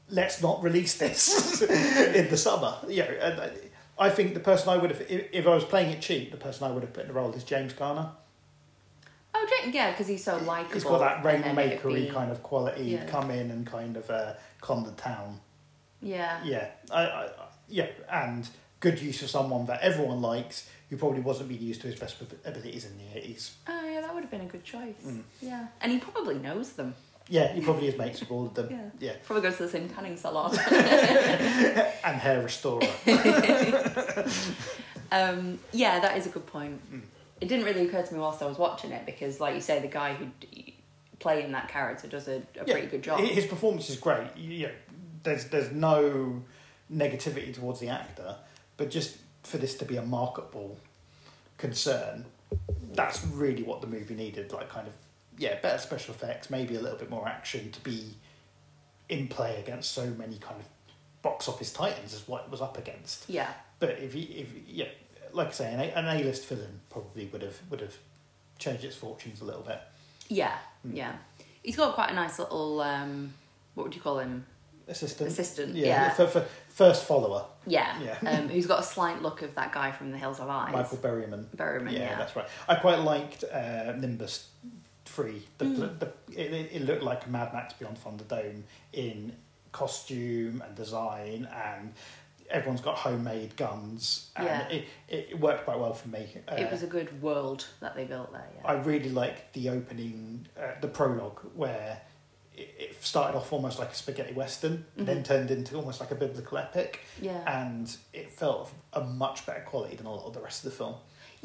let's 0.09 0.41
not 0.41 0.61
release 0.63 0.97
this 0.97 1.61
in 2.15 2.29
the 2.29 2.37
summer. 2.37 2.75
You 2.87 3.03
know, 3.03 3.11
and 3.21 3.51
I 3.97 4.09
think 4.09 4.33
the 4.33 4.39
person 4.39 4.69
I 4.69 4.77
would 4.77 4.91
have, 4.91 5.01
if, 5.09 5.47
I 5.47 5.53
was 5.53 5.63
playing 5.63 5.91
it 5.91 6.01
cheap, 6.01 6.31
the 6.31 6.37
person 6.37 6.67
I 6.67 6.71
would 6.71 6.83
have 6.83 6.93
put 6.93 7.03
in 7.03 7.07
the 7.07 7.13
role 7.13 7.31
is 7.33 7.43
James 7.43 7.73
Garner. 7.73 8.09
Oh, 9.33 9.47
yeah, 9.71 9.91
because 9.91 10.07
he's 10.07 10.23
so 10.23 10.37
likable. 10.37 10.73
He's 10.73 10.83
got 10.83 10.99
that 10.99 11.23
rainmakery 11.23 12.05
be- 12.07 12.09
kind 12.09 12.31
of 12.31 12.41
quality. 12.41 12.83
Yeah. 12.83 13.05
Come 13.05 13.31
in 13.31 13.51
and 13.51 13.65
kind 13.67 13.97
of 13.97 14.09
uh, 14.09 14.33
con 14.61 14.83
the 14.83 14.91
town. 14.91 15.39
Yeah. 16.01 16.39
Yeah, 16.43 16.69
I, 16.91 17.03
I, 17.05 17.23
I- 17.25 17.29
yeah, 17.67 17.87
and 18.11 18.47
good 18.79 19.01
use 19.01 19.21
of 19.23 19.29
someone 19.29 19.65
that 19.65 19.81
everyone 19.81 20.21
likes, 20.21 20.69
who 20.89 20.97
probably 20.97 21.21
wasn't 21.21 21.49
being 21.49 21.61
used 21.61 21.81
to 21.81 21.87
his 21.87 21.99
best 21.99 22.15
abilities 22.45 22.85
in 22.85 22.97
the 22.97 23.17
eighties. 23.17 23.55
Oh, 23.67 23.89
yeah, 23.89 24.01
that 24.01 24.13
would 24.13 24.21
have 24.21 24.29
been 24.31 24.41
a 24.41 24.45
good 24.45 24.63
choice. 24.63 24.93
Mm. 25.05 25.23
Yeah. 25.41 25.67
And 25.81 25.91
he 25.91 25.97
probably 25.97 26.35
knows 26.35 26.73
them. 26.73 26.93
Yeah, 27.27 27.51
he 27.53 27.61
probably 27.61 27.87
is 27.87 27.97
mates 27.97 28.19
with 28.19 28.29
all 28.29 28.45
of 28.45 28.53
them. 28.53 28.67
Yeah. 28.69 28.89
yeah. 28.99 29.13
Probably 29.23 29.41
goes 29.41 29.57
to 29.57 29.63
the 29.63 29.69
same 29.69 29.89
tanning 29.89 30.15
salon. 30.15 30.55
and 30.69 32.17
hair 32.17 32.43
restorer. 32.43 32.87
Um, 35.11 35.59
yeah, 35.71 35.99
that 35.99 36.17
is 36.17 36.25
a 36.25 36.29
good 36.29 36.45
point. 36.45 36.81
Mm. 36.91 37.01
It 37.41 37.47
didn't 37.47 37.65
really 37.65 37.87
occur 37.87 38.01
to 38.01 38.13
me 38.13 38.19
whilst 38.19 38.41
I 38.41 38.45
was 38.45 38.57
watching 38.57 38.91
it 38.91 39.05
because, 39.05 39.39
like 39.39 39.55
you 39.55 39.61
say, 39.61 39.79
the 39.79 39.87
guy 39.87 40.13
who 40.13 40.27
playing 41.19 41.51
that 41.51 41.67
character 41.69 42.07
does 42.07 42.27
a, 42.27 42.35
a 42.35 42.41
Yeah, 42.65 42.73
pretty 42.73 42.87
good 42.87 43.03
job. 43.03 43.19
His 43.19 43.45
performance 43.45 43.89
is 43.89 43.97
great. 43.97 44.35
Know, 44.37 44.69
there's 45.23 45.45
there's 45.45 45.71
no 45.71 46.41
negativity 46.91 47.53
towards 47.53 47.79
the 47.79 47.89
actor, 47.89 48.35
but 48.77 48.89
just 48.89 49.17
for 49.43 49.57
this 49.57 49.77
to 49.77 49.85
be 49.85 49.97
a 49.97 50.01
marketable 50.01 50.77
concern, 51.57 52.25
that's 52.93 53.25
really 53.25 53.63
what 53.63 53.81
the 53.81 53.87
movie 53.87 54.15
needed. 54.15 54.51
Like 54.51 54.69
kind 54.69 54.87
of 54.87 54.93
yeah, 55.37 55.59
better 55.59 55.77
special 55.77 56.13
effects, 56.13 56.49
maybe 56.49 56.75
a 56.75 56.81
little 56.81 56.97
bit 56.97 57.09
more 57.09 57.27
action 57.27 57.71
to 57.71 57.79
be 57.81 58.13
in 59.09 59.27
play 59.27 59.59
against 59.59 59.91
so 59.91 60.05
many 60.05 60.37
kind 60.37 60.59
of 60.59 60.67
box 61.21 61.47
office 61.47 61.71
titans 61.71 62.13
is 62.13 62.27
what 62.27 62.43
it 62.43 62.51
was 62.51 62.61
up 62.61 62.77
against. 62.77 63.29
Yeah. 63.29 63.51
But 63.79 63.99
if 63.99 64.15
you, 64.15 64.27
if 64.29 64.47
yeah, 64.67 64.85
like 65.33 65.47
I 65.47 65.51
say, 65.51 65.73
an 65.73 65.79
A, 65.79 65.83
an 65.83 66.05
A-list 66.05 66.47
villain 66.47 66.79
probably 66.89 67.25
would 67.27 67.41
have 67.41 67.57
would 67.69 67.81
have 67.81 67.95
changed 68.57 68.83
its 68.83 68.95
fortunes 68.95 69.41
a 69.41 69.45
little 69.45 69.63
bit. 69.63 69.79
Yeah. 70.27 70.55
Yeah. 70.83 71.13
He's 71.61 71.75
got 71.75 71.95
quite 71.95 72.11
a 72.11 72.13
nice 72.13 72.39
little 72.39 72.81
um, 72.81 73.33
what 73.73 73.83
would 73.85 73.95
you 73.95 74.01
call 74.01 74.19
him? 74.19 74.45
Assistant, 74.87 75.31
Assistant, 75.31 75.75
yeah, 75.75 75.85
yeah. 75.87 76.09
For, 76.11 76.27
for 76.27 76.45
first 76.69 77.05
follower, 77.05 77.45
Yeah. 77.65 77.99
Yeah. 77.99 78.29
Um, 78.29 78.49
who's 78.49 78.67
got 78.67 78.81
a 78.81 78.83
slight 78.83 79.19
look 79.21 79.41
of 79.41 79.55
that 79.55 79.71
guy 79.71 79.91
from 79.91 80.11
The 80.11 80.17
Hills 80.17 80.39
of 80.39 80.47
Eyes. 80.47 80.73
Michael 80.73 80.97
Berryman. 80.99 81.45
Berryman, 81.55 81.93
yeah. 81.93 82.15
that's 82.15 82.35
right. 82.35 82.45
I 82.69 82.75
quite 82.75 82.99
liked 82.99 83.43
uh, 83.51 83.93
Nimbus 83.93 84.47
Three. 85.05 85.43
The, 85.59 85.65
Mm. 85.65 85.99
the, 85.99 86.05
it, 86.33 86.51
it 86.53 86.71
it 86.73 86.81
looked 86.85 87.03
like 87.03 87.29
Mad 87.29 87.53
Max 87.53 87.73
Beyond 87.73 87.97
Thunderdome 88.03 88.63
in 88.93 89.35
costume 89.71 90.61
and 90.65 90.75
design, 90.75 91.47
and 91.53 91.93
everyone's 92.49 92.81
got 92.81 92.95
homemade 92.97 93.55
guns, 93.55 94.29
and 94.35 94.45
Yeah. 94.45 94.67
it, 94.69 94.85
it 95.07 95.39
worked 95.39 95.65
quite 95.65 95.79
well 95.79 95.93
for 95.93 96.07
me. 96.09 96.27
Uh, 96.51 96.55
it 96.55 96.71
was 96.71 96.83
a 96.83 96.87
good 96.87 97.21
world 97.21 97.65
that 97.81 97.95
they 97.95 98.05
built 98.05 98.31
there. 98.31 98.47
Yeah. 98.61 98.67
I 98.67 98.73
really 98.73 99.09
liked 99.09 99.53
the 99.53 99.69
opening, 99.69 100.47
uh, 100.59 100.79
the 100.81 100.87
prologue, 100.87 101.39
where 101.55 102.01
it, 102.55 102.95
started 103.03 103.37
off 103.37 103.51
almost 103.51 103.77
like 103.79 103.91
a 103.91 103.95
spaghetti 103.95 104.33
western, 104.33 104.85
and 104.97 105.05
then 105.07 105.23
turned 105.23 105.51
into 105.51 105.75
almost 105.75 105.99
like 105.99 106.11
a 106.11 106.15
biblical 106.15 106.57
epic, 106.57 107.01
yeah. 107.21 107.43
and 107.63 107.95
it 108.13 108.31
felt 108.31 108.71
a 108.93 109.01
much 109.01 109.45
better 109.45 109.61
quality 109.61 109.95
than 109.97 110.05
a 110.05 110.11
lot 110.13 110.25
of 110.25 110.33
the 110.33 110.39
rest 110.41 110.63
of 110.65 110.71
the 110.71 110.77
film. 110.77 110.95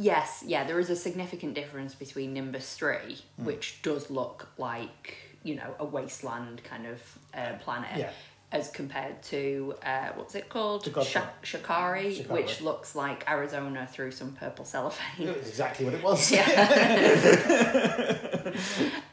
Yes, 0.03 0.43
yeah, 0.47 0.65
there 0.65 0.81
is 0.81 0.89
a 0.89 0.97
significant 0.97 1.53
difference 1.55 1.95
between 1.95 2.33
Nimbus 2.33 2.75
3, 2.75 3.19
Hmm. 3.37 3.45
which 3.45 3.83
does 3.83 4.09
look 4.11 4.49
like, 4.57 5.17
you 5.43 5.57
know, 5.57 5.75
a 5.79 5.85
wasteland 5.85 6.63
kind 6.65 6.87
of 6.87 7.01
uh, 7.35 7.53
planet, 7.63 7.97
Yeah. 7.99 8.11
as 8.51 8.71
compared 8.71 9.23
to, 9.25 9.75
uh, 9.85 10.09
what's 10.17 10.35
it 10.35 10.49
called? 10.49 10.85
To 10.85 10.91
God 10.91 11.05
Sha- 11.07 11.29
Shikari, 11.43 12.15
Sha 12.15 12.23
Ka 12.25 12.33
Ree. 12.35 12.43
which 12.43 12.61
looks 12.63 12.95
like 12.97 13.29
Arizona 13.29 13.87
through 13.93 14.13
some 14.13 14.33
purple 14.33 14.65
It 14.65 14.69
cellophane. 14.69 15.27
was 15.29 15.47
exactly 15.49 15.85
what 15.85 15.95
it 15.95 16.03
was. 16.03 16.33
yeah. 16.33 18.19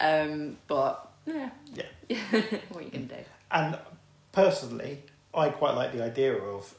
um, 0.00 0.56
but, 0.66 1.06
yeah. 1.26 1.50
Yeah. 1.74 1.84
what 2.70 2.84
you 2.84 2.90
to 2.90 2.98
do? 2.98 3.14
And 3.50 3.78
personally, 4.32 5.02
I 5.34 5.50
quite 5.50 5.74
like 5.74 5.92
the 5.92 6.02
idea 6.02 6.32
of 6.34 6.74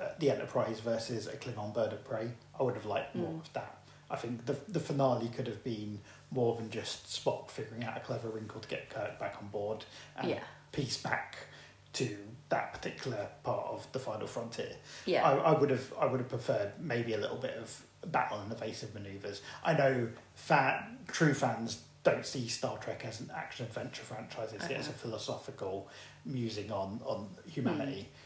uh, 0.00 0.08
the 0.18 0.30
Enterprise 0.32 0.80
versus 0.80 1.28
a 1.28 1.36
Klingon 1.36 1.72
bird 1.72 1.92
of 1.92 2.04
prey. 2.04 2.28
I 2.62 2.64
would 2.64 2.74
have 2.76 2.86
liked 2.86 3.14
more 3.16 3.28
Mm. 3.32 3.40
of 3.40 3.52
that. 3.54 3.78
I 4.08 4.16
think 4.16 4.46
the 4.46 4.56
the 4.68 4.78
finale 4.80 5.28
could 5.28 5.46
have 5.48 5.64
been 5.64 6.00
more 6.30 6.54
than 6.56 6.70
just 6.70 7.06
Spock 7.06 7.50
figuring 7.50 7.82
out 7.84 7.96
a 7.96 8.00
clever 8.00 8.28
wrinkle 8.28 8.60
to 8.60 8.68
get 8.68 8.88
Kirk 8.88 9.18
back 9.18 9.36
on 9.42 9.48
board 9.48 9.84
and 10.16 10.30
Yeah. 10.30 10.42
piece 10.70 10.96
back 10.96 11.36
to 11.94 12.16
that 12.50 12.72
particular 12.72 13.28
part 13.42 13.66
of 13.66 13.90
the 13.92 13.98
final 13.98 14.26
frontier. 14.28 14.76
Yeah. 15.06 15.28
I, 15.28 15.32
I 15.52 15.58
would 15.58 15.70
have 15.70 15.92
I 15.98 16.06
would 16.06 16.20
have 16.20 16.28
preferred 16.28 16.72
maybe 16.78 17.14
a 17.14 17.18
little 17.18 17.36
bit 17.38 17.56
of 17.56 17.82
battle 18.12 18.38
and 18.40 18.52
evasive 18.52 18.94
manoeuvres. 18.94 19.42
I 19.64 19.72
know 19.74 20.08
fan, 20.34 20.98
true 21.08 21.34
fans 21.34 21.82
don't 22.04 22.26
see 22.26 22.48
Star 22.48 22.76
Trek 22.78 23.04
as 23.04 23.20
an 23.20 23.30
action 23.34 23.66
adventure 23.66 24.02
franchise. 24.02 24.50
They 24.52 24.58
see 24.58 24.74
it 24.74 24.80
as 24.80 24.86
a 24.86 24.90
Uh-huh. 24.90 24.98
philosophical 25.02 25.88
musing 26.24 26.70
on 26.70 27.00
on 27.04 27.34
humanity. 27.50 28.02
Hmm. 28.02 28.18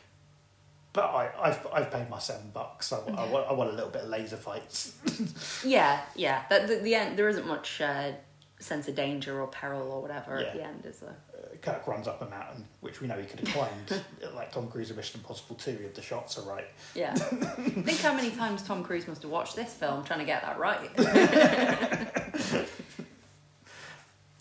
But 0.96 1.04
I, 1.04 1.30
I've 1.40 1.66
I've 1.72 1.90
paid 1.92 2.08
my 2.10 2.18
seven 2.18 2.50
bucks. 2.54 2.90
I, 2.92 2.96
I, 2.96 3.28
want, 3.28 3.46
I 3.48 3.52
want 3.52 3.70
a 3.70 3.74
little 3.74 3.90
bit 3.90 4.02
of 4.02 4.08
laser 4.08 4.36
fights. 4.38 4.94
Yeah, 5.64 6.00
yeah. 6.16 6.42
That 6.50 6.66
the, 6.68 6.76
the 6.76 6.94
end. 6.94 7.18
There 7.18 7.28
isn't 7.28 7.46
much 7.46 7.80
uh, 7.80 8.12
sense 8.58 8.88
of 8.88 8.94
danger 8.94 9.40
or 9.40 9.46
peril 9.46 9.92
or 9.92 10.00
whatever 10.02 10.40
Yeah. 10.40 10.46
at 10.48 10.54
the 10.54 10.64
end, 10.64 10.86
is 10.86 10.98
there? 11.00 11.16
Kirk 11.62 11.86
runs 11.86 12.06
up 12.08 12.20
a 12.22 12.26
mountain, 12.26 12.64
which 12.80 13.00
we 13.00 13.06
know 13.08 13.18
he 13.18 13.24
could 13.26 13.40
have 13.40 13.54
climbed, 13.54 14.02
like 14.34 14.52
Tom 14.52 14.68
Cruise 14.68 14.90
in 14.90 14.96
Mission 14.96 15.20
Impossible 15.20 15.56
2 15.56 15.70
if 15.84 15.94
the 15.94 16.02
shots 16.02 16.38
are 16.38 16.42
right. 16.48 16.66
Yeah. 16.94 17.14
Think 17.14 17.98
how 18.00 18.14
many 18.14 18.30
times 18.30 18.62
Tom 18.62 18.82
Cruise 18.84 19.06
must 19.08 19.22
have 19.22 19.30
watched 19.30 19.56
this 19.56 19.72
film 19.74 20.04
trying 20.04 20.20
to 20.20 20.24
get 20.26 20.42
that 20.42 20.58
right. 20.58 20.90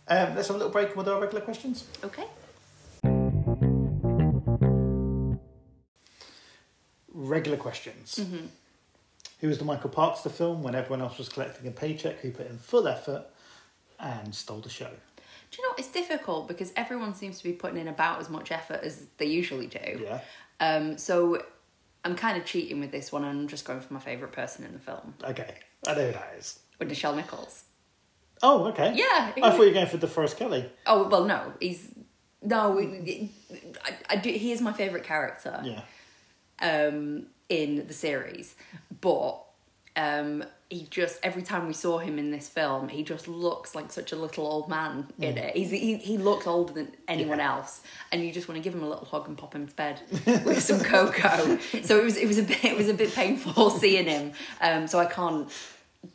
Um, 0.07 0.35
let's 0.35 0.47
have 0.49 0.55
a 0.55 0.59
little 0.59 0.71
break 0.71 0.95
with 0.95 1.07
our 1.09 1.19
regular 1.19 1.43
questions. 1.43 1.85
okay. 2.03 2.25
Regular 7.25 7.57
questions. 7.57 8.15
Mm-hmm. 8.21 8.45
Who 9.39 9.47
was 9.47 9.57
the 9.57 9.65
Michael 9.65 9.89
Parks 9.89 10.21
the 10.21 10.29
film 10.29 10.63
when 10.63 10.75
everyone 10.75 11.01
else 11.01 11.17
was 11.17 11.29
collecting 11.29 11.67
a 11.67 11.71
paycheck? 11.71 12.19
Who 12.19 12.31
put 12.31 12.47
in 12.49 12.57
full 12.57 12.87
effort 12.87 13.25
and 13.99 14.33
stole 14.33 14.59
the 14.59 14.69
show? 14.69 14.89
Do 15.51 15.61
you 15.61 15.67
know 15.67 15.75
it's 15.77 15.87
difficult 15.91 16.47
because 16.47 16.71
everyone 16.75 17.13
seems 17.13 17.37
to 17.37 17.43
be 17.43 17.51
putting 17.53 17.77
in 17.77 17.87
about 17.87 18.19
as 18.19 18.29
much 18.29 18.51
effort 18.51 18.81
as 18.83 19.05
they 19.17 19.25
usually 19.25 19.67
do. 19.67 20.01
Yeah. 20.03 20.19
Um, 20.59 20.97
so 20.97 21.43
I'm 22.03 22.15
kind 22.15 22.37
of 22.37 22.45
cheating 22.45 22.79
with 22.79 22.91
this 22.91 23.11
one, 23.11 23.23
and 23.23 23.39
I'm 23.41 23.47
just 23.47 23.65
going 23.65 23.79
for 23.81 23.93
my 23.93 23.99
favourite 23.99 24.33
person 24.33 24.65
in 24.65 24.73
the 24.73 24.79
film, 24.79 25.13
Okay. 25.23 25.55
I 25.87 25.93
know 25.93 26.05
who 26.07 26.11
that 26.13 26.33
is. 26.37 26.59
with 26.79 26.89
Nichelle 26.89 27.15
Nichols. 27.15 27.63
Oh, 28.43 28.65
okay. 28.67 28.93
Yeah. 28.95 29.31
I 29.37 29.51
thought 29.51 29.59
you 29.61 29.67
were 29.67 29.71
going 29.71 29.87
for 29.87 29.97
the 29.97 30.07
DeForest 30.07 30.37
Kelley. 30.37 30.69
Oh 30.85 31.07
well, 31.07 31.23
no, 31.25 31.53
he's 31.61 31.89
no. 32.41 32.77
I, 32.79 33.95
I 34.09 34.15
do. 34.17 34.29
He 34.29 34.51
is 34.51 34.61
my 34.61 34.73
favourite 34.73 35.05
character. 35.05 35.61
Yeah. 35.63 35.81
Um, 36.61 37.27
in 37.49 37.85
the 37.87 37.93
series, 37.93 38.55
but 39.01 39.37
um, 39.95 40.43
he 40.69 40.87
just 40.89 41.19
every 41.23 41.41
time 41.43 41.67
we 41.67 41.73
saw 41.73 41.99
him 41.99 42.17
in 42.19 42.31
this 42.31 42.49
film, 42.49 42.89
he 42.89 43.03
just 43.03 43.27
looks 43.27 43.75
like 43.75 43.91
such 43.91 44.11
a 44.11 44.15
little 44.15 44.45
old 44.47 44.67
man 44.67 45.07
in 45.19 45.37
it. 45.37 45.55
He's, 45.55 45.71
he 45.71 45.95
he 45.97 46.17
looks 46.17 46.47
older 46.47 46.73
than 46.73 46.91
anyone 47.07 47.37
Mm. 47.37 47.41
Yeah. 47.41 47.55
else, 47.57 47.81
and 48.11 48.21
you 48.23 48.31
just 48.31 48.47
want 48.47 48.57
to 48.57 48.63
give 48.63 48.73
him 48.73 48.83
a 48.83 48.89
little 48.89 49.05
hug 49.05 49.27
and 49.27 49.37
pop 49.37 49.53
him 49.55 49.67
to 49.67 49.73
bed 49.75 50.01
with 50.45 50.61
some 50.63 50.79
cocoa. 50.83 51.57
So 51.83 51.97
it 51.99 52.03
was 52.03 52.17
it 52.17 52.27
was 52.27 52.37
a 52.39 52.43
bit 52.43 52.63
it 52.65 52.75
was 52.77 52.89
a 52.89 52.93
bit 52.93 53.13
painful 53.13 53.69
seeing 53.81 54.05
him. 54.07 54.31
Um, 54.59 54.87
so 54.87 54.99
I 54.99 55.05
can't 55.05 55.49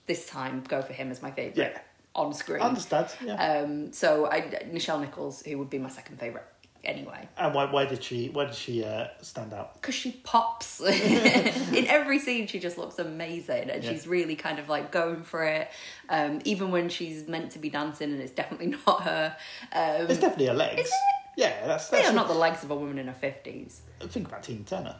this 0.07 0.27
time 0.27 0.63
go 0.69 0.83
for 0.83 0.93
him 0.93 1.11
as 1.11 1.23
my 1.23 1.31
favourite 1.31 1.57
Yeah. 1.73 1.79
on 2.15 2.35
screen. 2.35 2.61
I 2.63 2.67
understand. 2.69 3.09
Yeah. 3.25 3.35
Um, 3.63 3.93
so 3.93 4.27
I 4.27 4.41
Nichelle 4.73 5.01
Nichols, 5.01 5.43
who 5.43 5.57
would 5.59 5.71
be 5.71 5.79
my 5.79 5.89
second 5.91 6.19
favourite 6.19 6.47
anyway. 6.85 7.29
and 7.37 7.55
why, 7.55 7.65
why 7.71 7.85
did 7.85 8.03
she 8.03 8.29
why 8.31 8.45
did 8.47 8.55
she 8.55 8.85
uh, 8.85 9.07
stand 9.23 9.53
out? 9.53 9.75
because 9.75 9.95
she 9.95 10.13
pops 10.25 10.81
in 10.81 11.87
every 11.87 12.19
scene 12.19 12.47
she 12.47 12.59
just 12.59 12.79
looks 12.79 12.99
amazing 12.99 13.71
and 13.71 13.83
Yeah. 13.85 13.91
she's 13.91 14.07
really 14.07 14.37
kind 14.37 14.59
of 14.59 14.69
like 14.69 14.91
going 14.91 15.23
for 15.23 15.45
it 15.45 15.69
um, 16.09 16.41
even 16.45 16.71
when 16.71 16.89
she's 16.89 17.29
meant 17.29 17.51
to 17.53 17.59
be 17.59 17.71
dancing 17.71 18.13
and 18.13 18.21
it's 18.21 18.33
definitely 18.33 18.75
not 18.87 19.03
her 19.03 19.37
um, 19.73 20.07
It's 20.11 20.21
definitely 20.21 20.47
her 20.47 20.55
legs. 20.55 20.91
Yeah, 21.37 21.67
that's 21.67 21.89
they 21.89 22.05
are 22.05 22.13
not 22.13 22.29
the 22.29 22.35
legs 22.35 22.65
of 22.65 22.71
a 22.71 22.75
woman 22.77 22.99
in 22.99 23.07
her 23.07 23.17
50s 23.23 23.81
think 24.09 24.27
about 24.29 24.43
Tina 24.43 24.65
Turner. 24.65 24.97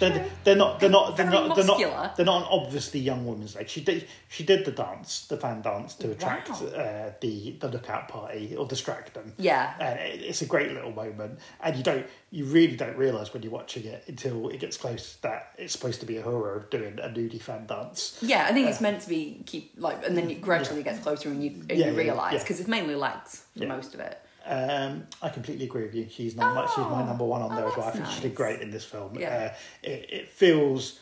Uh, 0.00 0.24
They're, 0.44 0.56
not. 0.56 0.80
They're 0.80 0.90
not. 0.90 1.16
They're 1.16 1.26
not. 1.30 1.56
They're 1.56 1.64
not. 1.64 2.16
They're 2.16 2.26
not 2.26 2.42
an 2.42 2.48
obviously 2.50 3.00
young 3.00 3.24
woman's 3.26 3.54
leg. 3.56 3.68
She 3.68 3.80
did. 3.80 4.06
She 4.28 4.44
did 4.44 4.64
the 4.64 4.72
dance, 4.72 5.26
the 5.26 5.36
fan 5.36 5.62
dance, 5.62 5.94
to 5.96 6.10
attract 6.10 6.50
Wow. 6.50 6.66
uh, 6.68 7.12
the 7.20 7.56
the 7.60 7.68
lookout 7.68 8.08
party 8.08 8.54
or 8.56 8.66
distract 8.66 9.14
them. 9.14 9.32
yeah 9.38 9.74
And 9.80 9.98
it, 9.98 10.22
it's 10.22 10.42
a 10.42 10.46
great 10.46 10.72
little 10.72 10.92
moment, 10.92 11.38
and 11.60 11.76
you 11.76 11.82
don't. 11.82 12.06
You 12.30 12.44
really 12.44 12.76
don't 12.76 12.96
realize 12.96 13.32
when 13.32 13.42
you're 13.42 13.52
watching 13.52 13.84
it 13.86 14.04
until 14.08 14.48
it 14.50 14.60
gets 14.60 14.76
close 14.76 15.16
that 15.22 15.52
it's 15.56 15.72
supposed 15.72 16.00
to 16.00 16.06
be 16.06 16.16
a 16.18 16.22
hero 16.22 16.62
doing 16.70 16.98
a 16.98 17.08
nudie 17.08 17.40
fan 17.40 17.66
dance. 17.66 18.18
yeah 18.20 18.44
i 18.48 18.52
think 18.52 18.68
it's 18.68 18.80
meant 18.80 19.00
to 19.00 19.08
be 19.08 19.42
keep 19.46 19.72
like 19.78 20.04
and 20.06 20.16
then 20.18 20.28
it 20.28 20.42
gradually 20.42 20.82
gets 20.82 20.98
closer 20.98 21.30
and 21.30 21.42
you, 21.42 21.50
and 21.50 21.70
Yeah, 21.70 21.86
you 21.86 21.92
yeah, 21.92 21.98
realise 21.98 22.32
yeah. 22.34 22.38
because 22.40 22.58
it's 22.60 22.68
mainly 22.68 22.94
legs 22.96 23.44
for 23.56 23.62
Yeah. 23.62 23.68
most 23.68 23.94
of 23.94 24.00
it 24.00 24.20
Um, 24.46 25.06
I 25.22 25.28
completely 25.28 25.64
agree 25.66 25.82
with 25.82 25.94
you. 25.94 26.06
She's 26.10 26.36
not. 26.36 26.68
she's 26.70 26.78
my 26.78 27.02
Oh. 27.02 27.06
number 27.06 27.24
one 27.24 27.42
on 27.42 27.52
Oh, 27.52 27.56
there 27.56 27.66
as 27.68 27.76
well. 27.76 27.88
I 27.88 27.90
think 27.90 28.06
she 28.06 28.20
did 28.20 28.34
great 28.34 28.60
in 28.60 28.70
this 28.70 28.84
film. 28.84 29.18
Yeah. 29.18 29.52
Uh, 29.52 29.88
it, 29.88 30.06
it 30.10 30.28
feels 30.30 30.98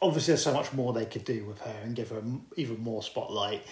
obviously 0.00 0.32
there's 0.32 0.42
so 0.42 0.52
much 0.52 0.72
more 0.72 0.92
they 0.92 1.04
could 1.06 1.24
do 1.24 1.44
with 1.44 1.60
her 1.60 1.74
and 1.84 1.94
give 1.94 2.10
her 2.10 2.22
even 2.56 2.80
more 2.82 3.02
spotlight. 3.02 3.62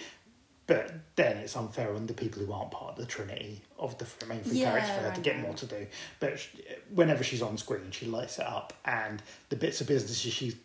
But 0.68 0.92
then 1.16 1.38
it's 1.38 1.56
unfair 1.56 1.92
on 1.96 2.06
the 2.06 2.14
people 2.14 2.40
who 2.44 2.52
aren't 2.52 2.70
part 2.70 2.92
of 2.92 2.96
the 2.98 3.04
trinity 3.06 3.60
of 3.76 3.98
the 3.98 4.06
main 4.26 4.40
three 4.42 4.58
Yeah, 4.58 4.70
characters 4.70 4.96
for 4.96 5.02
her 5.08 5.14
to 5.16 5.20
get 5.20 5.40
more 5.40 5.54
to 5.54 5.66
do. 5.66 5.86
But 6.20 6.38
sh 6.38 6.46
whenever 6.94 7.24
she's 7.24 7.42
on 7.42 7.58
screen, 7.58 7.90
she 7.90 8.06
lights 8.06 8.38
it 8.38 8.46
up, 8.46 8.72
and 8.84 9.20
the 9.48 9.56
bits 9.56 9.80
of 9.80 9.88
business 9.88 10.16
she 10.16 10.56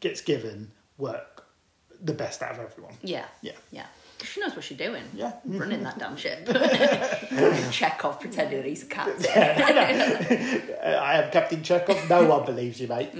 gets 0.00 0.22
given 0.22 0.70
work 0.96 1.44
the 2.02 2.14
best 2.14 2.42
out 2.42 2.52
of 2.52 2.60
everyone. 2.60 2.94
yeah 3.02 3.26
Yeah. 3.42 3.52
yeah 3.70 3.86
she 4.22 4.40
knows 4.40 4.54
what 4.54 4.64
she's 4.64 4.78
doing 4.78 5.02
Yeah. 5.14 5.32
running 5.44 5.82
that 5.82 5.98
damn 5.98 6.16
ship 6.16 6.46
Chekov 6.46 8.20
pretending 8.20 8.58
that 8.62 8.68
he's 8.68 8.82
a 8.82 8.86
cat 8.86 9.08
Uh, 9.08 10.90
I 11.00 11.22
am 11.22 11.30
Captain 11.30 11.60
Chekov. 11.62 12.08
No 12.08 12.24
one 12.26 12.44
believes 12.46 12.80
you, 12.80 12.88
mate. 12.88 13.10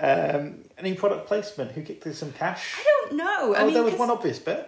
um, 0.00 0.54
any 0.78 0.94
product 0.94 1.26
placement? 1.26 1.72
Who 1.72 1.82
kicked 1.82 2.06
in 2.06 2.14
some 2.14 2.32
cash? 2.32 2.74
I 2.78 2.84
don't 2.84 3.16
know. 3.16 3.54
I 3.54 3.60
oh, 3.60 3.64
mean, 3.64 3.74
there 3.74 3.82
was 3.82 3.92
'cause- 3.92 4.00
one 4.00 4.10
obvious 4.10 4.38
bit. 4.38 4.66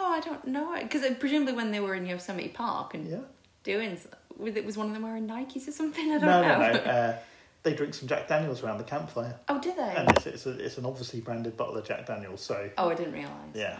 Oh, 0.00 0.12
I 0.12 0.20
don't 0.20 0.46
know. 0.46 0.76
Because 0.80 1.02
presumably 1.18 1.54
when 1.54 1.70
they 1.72 1.80
were 1.80 1.94
in 1.94 2.06
Yosemite 2.06 2.48
Park 2.48 2.94
and 2.94 3.08
Yeah. 3.10 3.18
doing, 3.64 3.98
was 4.36 4.54
it 4.56 4.64
was 4.64 4.76
one 4.76 4.86
of 4.88 4.92
them 4.92 5.02
wearing 5.02 5.26
Nikes 5.26 5.66
or 5.68 5.72
something? 5.72 6.06
I 6.12 6.18
don't 6.18 6.26
No, 6.26 6.42
know. 6.42 6.58
no, 6.58 6.72
no. 6.72 6.78
Uh, 6.78 7.16
they 7.68 7.76
drink 7.76 7.94
some 7.94 8.08
Jack 8.08 8.28
Daniels 8.28 8.62
around 8.62 8.78
the 8.78 8.84
campfire, 8.84 9.38
Oh, 9.48 9.60
did 9.60 9.76
they? 9.76 9.94
and 9.96 10.08
it's 10.10 10.26
it's, 10.26 10.46
a, 10.46 10.50
it's 10.64 10.78
an 10.78 10.86
obviously 10.86 11.20
branded 11.20 11.56
bottle 11.56 11.76
of 11.76 11.86
Jack 11.86 12.06
Daniels. 12.06 12.40
So 12.40 12.70
oh, 12.78 12.88
I 12.90 12.94
didn't 12.94 13.12
realise. 13.12 13.30
yeah, 13.54 13.78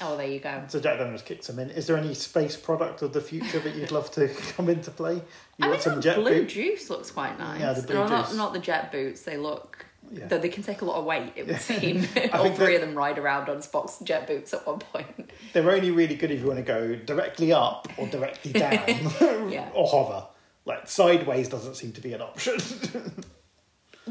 Oh, 0.00 0.16
there 0.16 0.26
you 0.26 0.40
go. 0.40 0.62
So 0.68 0.80
Jack 0.80 0.98
Daniels 0.98 1.20
kicks 1.22 1.48
him 1.48 1.58
in. 1.58 1.68
Is 1.70 1.86
there 1.86 1.96
any 1.98 2.14
space 2.14 2.56
product 2.56 3.02
of 3.02 3.12
the 3.12 3.20
future 3.20 3.58
that 3.60 3.74
you'd 3.74 3.92
love 3.92 4.10
to 4.12 4.28
come 4.56 4.68
into 4.70 4.90
play? 4.90 5.14
You 5.16 5.20
I 5.60 5.62
mean, 5.62 5.70
want 5.72 5.82
some 5.82 6.00
jet 6.00 6.16
blue 6.16 6.40
boot? 6.40 6.48
juice 6.48 6.88
looks 6.88 7.10
quite 7.10 7.38
nice. 7.38 7.60
Yeah, 7.60 7.72
the 7.74 7.82
blue 7.82 7.94
no, 7.96 8.06
not 8.08 8.28
juice. 8.28 8.36
not 8.36 8.52
the 8.54 8.58
jet 8.60 8.90
boots. 8.90 9.22
They 9.22 9.36
look. 9.36 9.84
Yeah. 10.12 10.26
Though 10.26 10.38
they 10.38 10.48
can 10.50 10.62
take 10.62 10.82
a 10.82 10.84
lot 10.84 10.96
of 10.96 11.04
weight, 11.04 11.32
it 11.36 11.46
would 11.46 11.60
seem. 11.60 12.06
I 12.16 12.28
All 12.32 12.44
think 12.44 12.56
three 12.56 12.74
of 12.76 12.80
them 12.82 12.94
ride 12.94 13.18
around 13.18 13.48
on 13.50 13.58
Spock's 13.58 13.98
jet 14.00 14.26
boots 14.26 14.52
at 14.54 14.66
one 14.66 14.78
point. 14.78 15.30
They're 15.52 15.70
only 15.70 15.90
really 15.90 16.14
good 16.14 16.30
if 16.30 16.40
you 16.40 16.46
want 16.46 16.58
to 16.58 16.64
go 16.64 16.94
directly 16.94 17.52
up 17.52 17.88
or 17.98 18.06
directly 18.06 18.52
down 18.52 18.72
Yeah. 19.50 19.68
or 19.74 19.86
hover. 19.86 20.26
Like 20.66 20.88
sideways 20.88 21.48
doesn't 21.48 21.74
seem 21.74 21.92
to 21.92 22.00
be 22.00 22.12
an 22.14 22.22
option. 22.22 22.58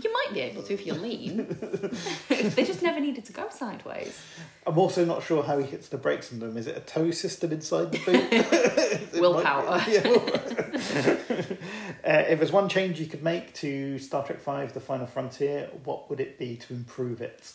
You 0.02 0.12
might 0.12 0.34
be 0.34 0.42
able 0.42 0.64
to 0.64 0.74
if 0.74 0.88
you're 0.88 0.96
lean. 0.96 1.46
they 2.28 2.64
just 2.64 2.82
never 2.82 3.00
needed 3.00 3.26
to 3.26 3.34
go 3.34 3.48
sideways. 3.50 4.20
I'm 4.66 4.78
also 4.80 5.06
not 5.06 5.22
sure 5.22 5.44
how 5.44 5.60
he 5.60 5.66
hits 5.66 5.88
the 5.90 5.98
brakes 5.98 6.32
in 6.32 6.40
them. 6.40 6.58
Is 6.58 6.66
it 6.66 6.76
a 6.76 6.80
tow 6.80 7.12
system 7.12 7.52
inside 7.52 7.92
the 7.92 8.00
boot? 8.00 9.14
Willpower. 9.22 9.84
yeah, 9.88 10.08
willpower. 10.08 11.58
uh, 12.04 12.24
if 12.28 12.40
there's 12.40 12.52
one 12.52 12.70
change 12.70 13.00
you 13.00 13.06
could 13.06 13.22
make 13.22 13.54
to 13.56 14.00
Star 14.00 14.26
Trek 14.26 14.42
V: 14.42 14.74
The 14.74 14.80
Final 14.80 15.06
Frontier, 15.06 15.70
what 15.84 16.10
would 16.10 16.20
it 16.20 16.40
be 16.40 16.56
to 16.58 16.74
improve 16.74 17.22
it? 17.22 17.54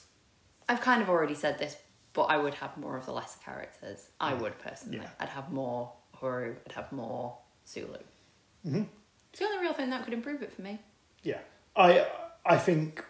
I've 0.68 0.80
kind 0.80 1.02
of 1.02 1.08
already 1.08 1.34
said 1.34 1.58
this, 1.58 1.76
but 2.12 2.24
I 2.24 2.36
would 2.36 2.54
have 2.54 2.76
more 2.76 2.96
of 2.96 3.04
the 3.04 3.12
lesser 3.12 3.40
characters. 3.44 4.10
I 4.20 4.34
would 4.34 4.56
personally. 4.60 4.98
Yeah. 4.98 5.08
I'd 5.18 5.30
have 5.30 5.50
more 5.50 5.92
Horu. 6.20 6.54
I'd 6.66 6.72
have 6.72 6.92
more 6.92 7.36
Sulu. 7.64 7.98
Mhm. 8.66 8.86
It's 9.30 9.38
the 9.38 9.44
only 9.46 9.58
real 9.58 9.72
thing 9.74 9.90
that 9.90 10.04
could 10.04 10.14
improve 10.14 10.42
it 10.42 10.52
for 10.52 10.62
me. 10.62 10.78
Yeah, 11.22 11.38
I 11.76 12.06
I 12.44 12.56
think 12.56 13.04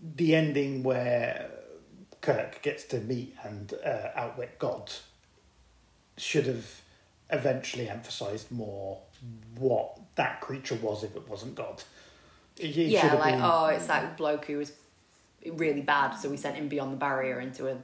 the 0.00 0.34
ending 0.34 0.82
where 0.82 1.50
Kirk 2.20 2.62
gets 2.62 2.84
to 2.84 2.98
meet 3.00 3.34
and 3.42 3.72
uh, 3.84 4.08
outwit 4.14 4.58
God 4.58 4.90
should 6.16 6.46
have 6.46 6.82
eventually 7.30 7.88
emphasised 7.88 8.50
more 8.52 9.00
what 9.58 9.98
that 10.16 10.40
creature 10.40 10.76
was 10.76 11.02
if 11.04 11.16
it 11.16 11.28
wasn't 11.28 11.54
God. 11.54 11.82
It, 12.58 12.76
it 12.76 12.88
yeah, 12.88 13.14
like 13.14 13.34
been- 13.34 13.42
oh, 13.42 13.66
it's 13.66 13.86
that 13.86 14.16
bloke 14.16 14.44
who 14.44 14.58
was 14.58 14.72
really 15.46 15.80
bad, 15.80 16.12
so 16.14 16.28
we 16.28 16.36
sent 16.36 16.56
him 16.56 16.68
beyond 16.68 16.92
the 16.92 16.96
barrier 16.96 17.40
into 17.40 17.68
a 17.68 17.76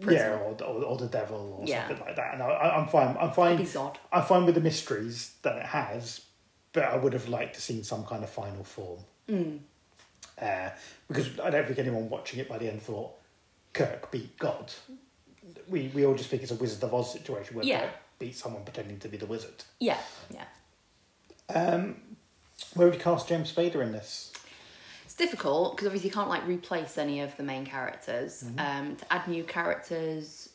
yeah, 0.00 0.30
or, 0.36 0.56
or, 0.62 0.84
or 0.84 0.96
the 0.96 1.06
devil 1.06 1.58
or 1.60 1.66
Yeah. 1.66 1.86
something 1.88 2.04
like 2.06 2.16
that. 2.16 2.34
And 2.34 2.42
I, 2.42 2.76
I'm 2.76 2.88
fine. 2.88 3.16
I'm 3.20 3.30
fine. 3.32 3.66
I'm 4.12 4.22
fine 4.24 4.44
with 4.46 4.54
the 4.54 4.60
mysteries 4.60 5.34
that 5.42 5.56
it 5.56 5.66
has, 5.66 6.20
but 6.72 6.84
I 6.84 6.96
would 6.96 7.12
have 7.12 7.28
liked 7.28 7.54
to 7.54 7.60
seen 7.60 7.84
some 7.84 8.04
kind 8.04 8.22
of 8.24 8.30
final 8.30 8.64
form. 8.64 9.00
Mm. 9.28 9.58
Uh, 10.40 10.70
because 11.08 11.38
I 11.40 11.50
don't 11.50 11.66
think 11.66 11.78
anyone 11.78 12.08
watching 12.08 12.40
it 12.40 12.48
by 12.48 12.58
the 12.58 12.68
end 12.68 12.82
thought 12.82 13.12
Kirk 13.72 14.10
beat 14.10 14.36
God. 14.38 14.72
We 15.68 15.90
we 15.94 16.04
all 16.04 16.14
just 16.14 16.28
think 16.30 16.42
it's 16.42 16.50
a 16.52 16.56
Wizard 16.56 16.82
of 16.82 16.92
Oz 16.94 17.12
situation 17.12 17.54
where 17.56 17.64
Yeah. 17.64 17.80
Kirk 17.82 17.90
beats 18.18 18.42
someone 18.42 18.64
pretending 18.64 18.98
to 19.00 19.08
be 19.08 19.16
the 19.16 19.26
wizard. 19.26 19.64
Yeah, 19.80 19.98
yeah. 20.30 20.44
Um, 21.54 21.96
where 22.74 22.86
would 22.88 22.94
you 22.96 23.00
cast 23.00 23.28
James 23.28 23.52
Spader 23.52 23.82
in 23.82 23.92
this? 23.92 24.32
It's 25.14 25.30
difficult 25.30 25.76
because 25.76 25.86
obviously 25.86 26.08
you 26.08 26.12
can't 26.12 26.28
like 26.28 26.44
replace 26.44 26.98
any 26.98 27.20
of 27.20 27.36
the 27.36 27.44
main 27.44 27.64
characters. 27.64 28.42
Mm-hmm. 28.42 28.58
Um, 28.58 28.96
to 28.96 29.12
add 29.12 29.28
new 29.28 29.44
characters, 29.44 30.48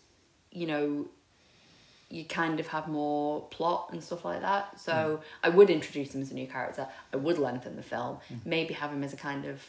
you 0.52 0.68
know, 0.68 1.06
you 2.10 2.26
kind 2.26 2.60
of 2.60 2.68
have 2.68 2.90
more 2.90 3.40
plot 3.52 3.92
and 3.94 4.04
stuff 4.04 4.26
like 4.26 4.42
that. 4.42 4.78
So 4.78 4.92
mm. 4.92 5.22
I 5.44 5.48
would 5.48 5.70
introduce 5.70 6.14
him 6.14 6.22
as 6.22 6.32
a 6.32 6.34
new 6.34 6.46
character. 6.46 6.90
I 7.14 7.16
would 7.16 7.38
lengthen 7.38 7.78
the 7.78 7.84
film. 7.84 8.18
Mm. 8.30 8.46
Maybe 8.46 8.74
have 8.74 8.92
him 8.92 9.02
as 9.02 9.14
a 9.14 9.16
kind 9.16 9.46
of 9.46 9.62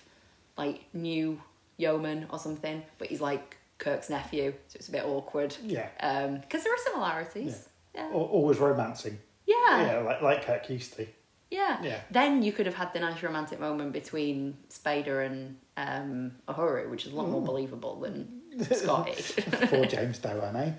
like 0.58 0.84
new 0.92 1.40
yeoman 1.76 2.26
or 2.30 2.40
something. 2.40 2.82
But 2.98 3.08
he's 3.10 3.20
like 3.20 3.58
Kirk's 3.78 4.10
nephew, 4.10 4.54
so 4.66 4.76
it's 4.76 4.88
a 4.88 4.92
bit 4.92 5.04
awkward. 5.04 5.56
Yeah, 5.62 5.86
um, 6.00 6.38
Because 6.38 6.64
there 6.64 6.74
are 6.74 6.84
similarities. 6.84 7.68
Yeah. 7.94 8.06
Al- 8.06 8.14
always 8.14 8.58
romancing. 8.58 9.20
Yeah. 9.46 9.54
Yeah, 9.68 9.98
like 10.00 10.20
like 10.20 10.44
Kirk 10.44 10.68
used 10.68 10.94
to. 10.94 11.06
Yeah. 11.50 11.82
Yeah. 11.82 12.00
Then 12.10 12.42
you 12.42 12.52
could 12.52 12.66
have 12.66 12.74
had 12.76 12.92
the 12.92 13.00
nice 13.00 13.22
romantic 13.22 13.58
moment 13.60 13.92
between 13.92 14.56
Spader 14.70 15.26
and 15.26 15.56
um, 15.76 16.32
Uhuru, 16.48 16.88
which 16.90 17.06
is 17.06 17.12
a 17.12 17.16
lot 17.16 17.28
more 17.28 17.42
believable 17.42 17.98
than 18.00 18.40
Scotty. 18.72 19.12
Poor 19.66 19.84
James 19.86 20.18
Doohan, 20.20 20.74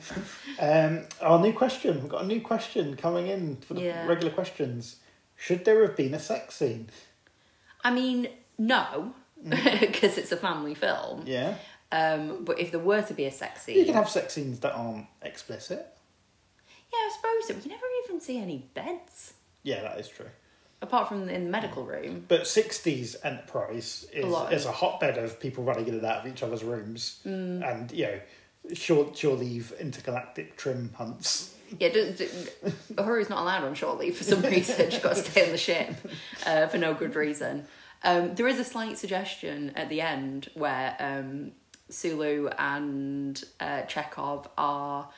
eh? 0.60 0.64
Um, 0.64 1.04
our 1.22 1.40
new 1.40 1.54
question. 1.54 2.00
We've 2.02 2.10
got 2.10 2.24
a 2.24 2.28
new 2.28 2.42
question 2.42 2.96
coming 2.96 3.28
in 3.28 3.58
for 3.58 3.74
the 3.74 3.82
Yeah. 3.82 4.08
regular 4.08 4.32
questions. 4.32 4.98
Should 5.36 5.66
there 5.66 5.82
have 5.86 5.96
been 5.98 6.14
a 6.14 6.20
sex 6.20 6.56
scene? 6.56 6.90
I 7.84 7.92
mean, 7.92 8.30
no, 8.58 9.14
because 9.48 10.18
it's 10.18 10.32
a 10.32 10.38
family 10.38 10.76
film. 10.76 11.24
Yeah. 11.26 11.56
Um, 11.92 12.46
but 12.46 12.60
if 12.60 12.72
there 12.72 12.80
were 12.80 13.02
to 13.02 13.14
be 13.14 13.26
a 13.26 13.32
sex 13.32 13.64
scene, 13.64 13.78
You 13.80 13.86
can 13.86 13.96
have 13.96 14.08
sex 14.10 14.34
scenes 14.36 14.60
that 14.62 14.74
aren't 14.74 15.08
explicit. 15.22 15.86
yeah, 16.94 16.98
I 17.00 17.12
suppose 17.16 17.48
so. 17.62 17.64
You 17.68 17.70
never 17.76 17.86
even 18.06 18.22
see 18.22 18.38
any 18.38 18.70
beds 18.74 19.34
Yeah, 19.64 19.82
that 19.82 20.00
is 20.00 20.08
true. 20.08 20.28
Apart 20.82 21.10
from 21.10 21.30
in 21.30 21.46
the 21.46 21.50
medical 21.50 21.86
room. 21.86 22.26
But 22.28 22.42
60s 22.42 23.16
Enterprise 23.24 24.08
is, 24.12 24.26
A 24.26 24.48
is 24.48 24.66
a 24.66 24.72
hotbed 24.72 25.18
of 25.18 25.40
people 25.40 25.64
running 25.64 25.88
in 25.88 25.94
and 25.94 26.06
out 26.06 26.26
of 26.26 26.32
each 26.32 26.42
other's 26.42 26.64
rooms. 26.64 27.20
Mm. 27.26 27.70
And, 27.70 27.92
you 27.92 28.06
know, 28.06 28.20
short, 28.74 29.16
shore 29.16 29.36
leave 29.36 29.74
intergalactic 29.80 30.58
trim 30.58 30.92
hunts. 30.96 31.56
Yeah, 31.80 31.90
d- 31.90 32.12
d- 32.18 32.28
not 32.98 33.30
allowed 33.30 33.64
on 33.64 33.76
shore 33.76 33.96
leave 33.96 34.18
for 34.18 34.24
some 34.24 34.42
reason. 34.42 34.90
She's 34.92 35.00
got 35.00 35.16
to 35.16 35.22
stay 35.22 35.46
on 35.46 35.52
the 35.52 35.58
ship 35.58 35.96
uh, 36.46 36.68
for 36.68 36.78
no 36.78 36.94
good 36.94 37.16
reason. 37.16 37.66
Um, 38.04 38.34
there 38.36 38.48
is 38.48 38.60
a 38.60 38.64
slight 38.64 38.98
suggestion 38.98 39.72
at 39.76 39.90
the 39.90 40.02
end 40.02 40.50
where 40.56 40.96
um, 41.00 41.52
Sulu 41.90 42.50
and 42.58 43.42
uh, 43.60 43.84
Chekov 43.84 44.48
are 44.58 45.10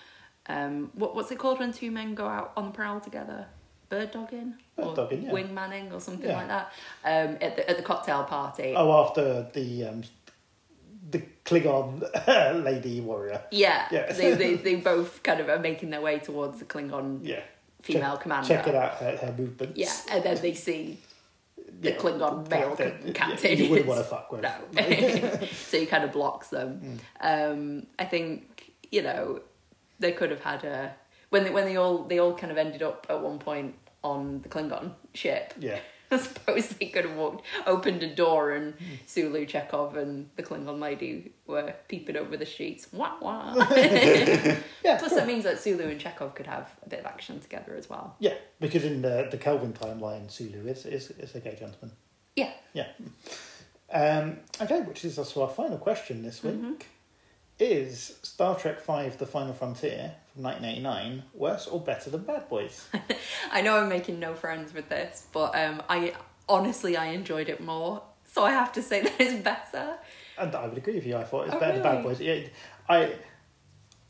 um, 0.47 0.91
what, 0.93 1.15
what's 1.15 1.31
it 1.31 1.39
called 1.39 1.59
when 1.59 1.71
two 1.71 1.91
men 1.91 2.15
go 2.15 2.27
out 2.27 2.51
on 2.57 2.65
the 2.65 2.71
prowl 2.71 2.99
together? 2.99 3.47
Bird 3.93 4.11
dogging? 4.11 4.53
Bird 4.75 4.85
or 4.87 4.95
dogging, 4.95 5.23
yeah. 5.23 5.31
Wing 5.31 5.53
manning 5.53 5.91
or 5.91 5.99
something 6.01 6.29
Yeah. 6.29 6.37
like 6.37 6.47
that. 6.47 6.71
Um, 7.05 7.37
at, 7.41 7.55
the, 7.57 7.69
at 7.69 7.77
the 7.77 7.83
cocktail 7.83 8.23
party. 8.23 8.73
Oh, 8.75 8.91
after 9.05 9.47
the 9.53 9.85
um, 9.87 10.03
the 11.11 11.21
Klingon 11.45 12.63
lady 12.63 13.01
warrior. 13.01 13.41
Yeah, 13.51 13.87
Yeah. 13.91 14.11
They, 14.13 14.33
they, 14.33 14.55
they 14.55 14.75
both 14.91 15.21
kind 15.21 15.39
of 15.39 15.49
are 15.49 15.59
making 15.59 15.91
their 15.91 16.01
way 16.01 16.17
towards 16.19 16.57
the 16.59 16.65
Klingon 16.65 17.19
Yeah. 17.21 17.41
female 17.83 18.13
check, 18.13 18.21
commander. 18.21 18.47
Check 18.47 18.67
it 18.67 18.75
out, 18.75 18.93
her, 18.95 19.17
her 19.17 19.35
movements. 19.37 19.77
Yeah, 19.77 19.93
and 20.11 20.23
then 20.23 20.41
they 20.41 20.53
see 20.55 20.97
the 21.81 21.91
Yeah. 21.91 21.97
Klingon 21.97 22.49
male 22.49 22.75
Captain. 22.75 23.13
ca- 23.13 23.37
Yeah, 23.43 23.49
you 23.51 23.69
wouldn't 23.69 23.87
want 23.87 23.99
to 23.99 24.05
fuck 24.09 24.31
with. 24.31 24.41
No. 24.41 25.47
so 25.67 25.79
he 25.79 25.85
kind 25.85 26.03
of 26.03 26.11
blocks 26.13 26.47
them. 26.47 26.99
Um, 27.21 27.85
I 27.99 28.05
think 28.05 28.73
you 28.91 29.03
know 29.03 29.41
they 29.99 30.13
could 30.13 30.31
have 30.31 30.41
had 30.41 30.63
a 30.63 30.95
when 31.29 31.43
they 31.43 31.49
when 31.51 31.65
they 31.65 31.75
all 31.75 32.03
they 32.05 32.19
all 32.19 32.33
kind 32.35 32.51
of 32.51 32.57
ended 32.57 32.81
up 32.81 33.05
at 33.09 33.21
one 33.21 33.37
point 33.39 33.75
on 34.03 34.41
the 34.41 34.49
Klingon 34.49 34.91
ship. 35.13 35.53
Yeah. 35.59 35.79
I 36.11 36.17
suppose 36.17 36.69
they 36.69 36.87
could 36.87 37.05
have 37.05 37.15
walked, 37.15 37.43
opened 37.65 38.03
a 38.03 38.13
door, 38.13 38.51
and 38.51 38.75
Sulu, 39.07 39.47
Chekov, 39.47 39.97
and 39.97 40.29
the 40.35 40.43
Klingon 40.43 40.79
lady 40.79 41.33
were 41.47 41.73
peeping 41.87 42.17
over 42.17 42.37
the 42.37 42.45
sheets. 42.45 42.87
Wah 42.91 43.15
wah. 43.19 43.53
Yeah. 44.83 44.97
Plus, 44.99 45.13
that 45.15 45.25
means 45.25 45.43
that 45.45 45.59
Sulu 45.59 45.87
and 45.87 45.99
Chekov 45.99 46.35
could 46.35 46.45
have 46.45 46.69
a 46.85 46.89
bit 46.89 46.99
of 46.99 47.05
action 47.05 47.39
together 47.39 47.75
as 47.75 47.89
well. 47.89 48.15
Yeah, 48.19 48.35
because 48.59 48.83
in 48.83 49.01
the, 49.01 49.27
the 49.31 49.37
Kelvin 49.37 49.73
timeline, 49.73 50.29
Sulu 50.29 50.67
is, 50.67 50.85
is, 50.85 51.09
is 51.11 51.33
a 51.35 51.39
gay 51.39 51.55
gentleman. 51.57 51.95
Yeah. 52.35 52.51
Yeah. 52.73 52.87
Um, 53.91 54.39
okay, 54.61 54.81
which 54.81 55.05
is 55.05 55.17
also 55.17 55.43
our 55.43 55.49
final 55.49 55.77
question 55.77 56.21
this 56.21 56.43
week. 56.43 56.87
Is 57.59 58.17
Star 58.23 58.55
Trek 58.55 58.83
V 58.85 59.09
The 59.17 59.25
Final 59.25 59.53
Frontier 59.53 60.15
from 60.33 60.43
1989 60.43 61.23
worse 61.33 61.67
or 61.67 61.79
better 61.79 62.09
than 62.09 62.23
Bad 62.23 62.49
Boys? 62.49 62.87
I 63.51 63.61
know 63.61 63.77
I'm 63.77 63.89
making 63.89 64.19
no 64.19 64.33
friends 64.33 64.73
with 64.73 64.89
this, 64.89 65.27
but 65.31 65.55
um, 65.57 65.81
I 65.89 66.13
honestly 66.49 66.97
I 66.97 67.07
enjoyed 67.07 67.49
it 67.49 67.61
more, 67.61 68.01
so 68.31 68.43
I 68.43 68.51
have 68.51 68.71
to 68.73 68.81
say 68.81 69.01
that 69.03 69.13
it's 69.19 69.43
better. 69.43 69.97
and 70.37 70.55
I 70.55 70.67
would 70.67 70.77
agree 70.77 70.95
with 70.95 71.05
you. 71.05 71.15
I 71.17 71.23
thought 71.23 71.45
it's 71.47 71.55
Oh, 71.55 71.59
better 71.59 71.73
than 71.79 71.83
Bad? 71.83 72.03
Boys. 72.03 72.19
Yeah, 72.19 72.41
I 72.89 73.13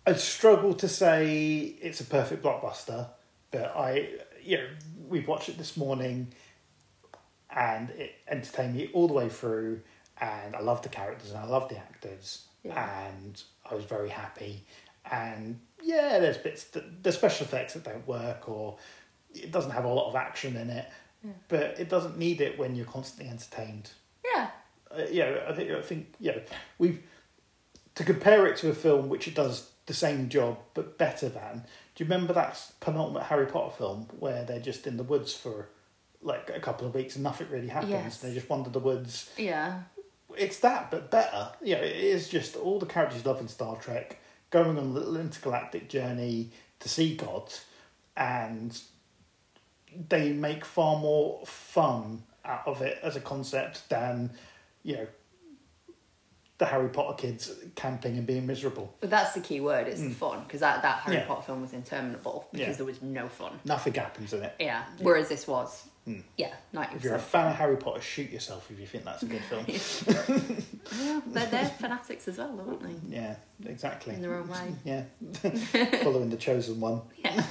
I 0.06 0.14
struggle 0.14 0.74
to 0.76 0.88
say 0.88 1.76
it's 1.82 2.02
a 2.02 2.06
perfect 2.06 2.44
blockbuster, 2.44 3.08
but 3.52 3.74
I 3.76 4.10
you 4.42 4.58
know 4.58 4.68
we 5.08 5.20
watched 5.22 5.50
it 5.50 5.58
this 5.58 5.76
morning, 5.78 6.34
and 7.50 7.90
it 7.92 8.16
entertained 8.28 8.76
me 8.76 8.90
all 8.94 9.08
the 9.08 9.14
way 9.14 9.30
through, 9.30 9.82
and 10.20 10.56
I 10.56 10.62
loved 10.62 10.84
the 10.84 10.90
characters 10.90 11.32
and 11.32 11.40
I 11.40 11.46
loved 11.46 11.72
the 11.72 11.78
actors, 11.78 12.46
Yeah. 12.64 13.08
and 13.10 13.42
I 13.70 13.76
was 13.76 13.84
very 13.86 14.10
happy. 14.10 14.64
And 15.12 15.60
yeah, 15.84 16.20
there's 16.20 16.38
bits 16.38 16.66
there's 17.02 17.16
special 17.16 17.46
effects 17.46 17.74
that 17.74 17.84
don't 17.84 18.08
work, 18.08 18.48
or 18.50 18.78
it 19.34 19.52
doesn't 19.52 19.72
have 19.72 19.86
a 19.86 19.94
lot 19.94 20.10
of 20.10 20.16
action 20.16 20.56
in 20.58 20.70
it, 20.70 20.88
but 21.50 21.80
it 21.80 21.90
doesn't 21.90 22.18
need 22.18 22.42
it 22.42 22.58
when 22.58 22.76
you're 22.76 22.86
constantly 22.86 23.30
entertained 23.30 23.92
Yeah, 24.26 24.50
uh, 24.92 25.04
yeah, 25.12 25.40
I 25.48 25.54
think 25.54 25.72
I 25.72 25.82
think 25.82 26.14
yeah, 26.20 26.40
we've 26.78 27.02
to 27.96 28.04
compare 28.04 28.48
it 28.48 28.58
to 28.58 28.70
a 28.70 28.74
film 28.74 29.10
which 29.10 29.28
it 29.28 29.36
does 29.36 29.70
the 29.86 29.94
same 29.94 30.30
job 30.30 30.58
but 30.74 30.98
better 30.98 31.30
than. 31.30 31.64
Do 31.96 32.04
you 32.04 32.10
remember 32.10 32.34
that 32.34 32.60
penultimate 32.80 33.24
Harry 33.24 33.46
Potter 33.46 33.76
film 33.78 34.08
where 34.20 34.44
they're 34.46 34.60
just 34.60 34.88
in 34.88 34.98
the 34.98 35.04
woods 35.04 35.34
for 35.34 35.70
like 36.22 36.50
a 36.56 36.60
couple 36.60 36.88
of 36.88 36.96
weeks 36.96 37.16
and 37.16 37.24
nothing 37.24 37.48
really 37.52 37.68
happens? 37.68 37.92
Yes. 37.92 38.18
They 38.20 38.34
just 38.34 38.50
wander 38.50 38.70
the 38.70 38.80
woods. 38.80 39.30
yeah, 39.38 39.82
It's 40.38 40.60
that, 40.60 40.90
but 40.90 41.12
better. 41.12 41.50
Yeah, 41.62 41.78
it 41.78 41.96
is 41.98 42.30
just 42.30 42.56
all 42.56 42.80
the 42.80 42.86
characters 42.88 43.22
you 43.24 43.30
love 43.30 43.42
in 43.42 43.48
Star 43.48 43.76
Trek 43.76 44.18
going 44.54 44.78
on 44.78 44.78
a 44.78 44.82
little 44.82 45.18
intergalactic 45.18 45.90
journey 45.90 46.52
to 46.80 46.88
see 46.88 47.16
God, 47.16 47.52
and 48.16 48.80
they 50.10 50.32
make 50.32 50.64
far 50.64 51.00
more 51.00 51.44
fun 51.46 52.22
out 52.46 52.62
of 52.68 52.82
it 52.84 53.00
as 53.02 53.16
a 53.16 53.20
concept 53.20 53.90
than 53.90 54.30
you 54.84 54.96
know 54.98 55.08
the 56.60 56.66
Harry 56.66 56.88
Potter 56.90 57.16
kids 57.16 57.52
camping 57.76 58.16
and 58.18 58.28
being 58.28 58.46
miserable. 58.46 58.94
But 59.02 59.10
that's 59.10 59.34
the 59.34 59.40
key 59.42 59.60
word. 59.60 59.88
It's 59.88 60.04
fun 60.16 60.44
because 60.44 60.60
that 60.60 60.84
that 60.84 61.00
Harry 61.00 61.18
Mm. 61.18 61.20
Yeah. 61.22 61.26
Potter 61.28 61.42
film 61.48 61.62
was 61.62 61.74
interminable 61.74 62.48
because 62.52 62.68
Yeah. 62.68 62.74
there 62.74 62.86
was 62.86 63.02
no 63.02 63.28
fun. 63.28 63.60
Nothing 63.66 63.96
happens 63.96 64.34
in 64.34 64.44
it. 64.44 64.54
Yeah. 64.60 64.84
Whereas 65.00 65.30
this 65.30 65.48
was, 65.48 65.88
yeah, 66.38 66.54
ninety 66.74 66.96
If 66.98 67.04
you're 67.04 67.16
a 67.16 67.20
fan 67.20 67.48
of 67.52 67.56
Harry 67.56 67.78
Potter, 67.78 68.02
shoot 68.02 68.30
yourself 68.30 68.70
if 68.70 68.80
you 68.80 68.86
think 68.86 69.06
that's 69.06 69.24
a 69.24 69.26
good 69.26 69.42
film. 69.42 69.66
Yeah, 71.02 71.22
they're, 71.28 71.48
they're 71.48 71.66
fanatics 71.80 72.28
as 72.28 72.38
well, 72.38 72.60
aren't 72.68 72.82
they? 72.82 73.16
yeah, 73.16 73.36
exactly. 73.66 74.14
In 74.16 74.22
their 74.22 74.36
own 74.36 74.48
way. 74.50 74.76
Yeah, 74.84 75.04
following 76.04 76.30
the 76.30 76.36
chosen 76.38 76.80
one. 76.82 77.02
Yeah. 77.18 77.42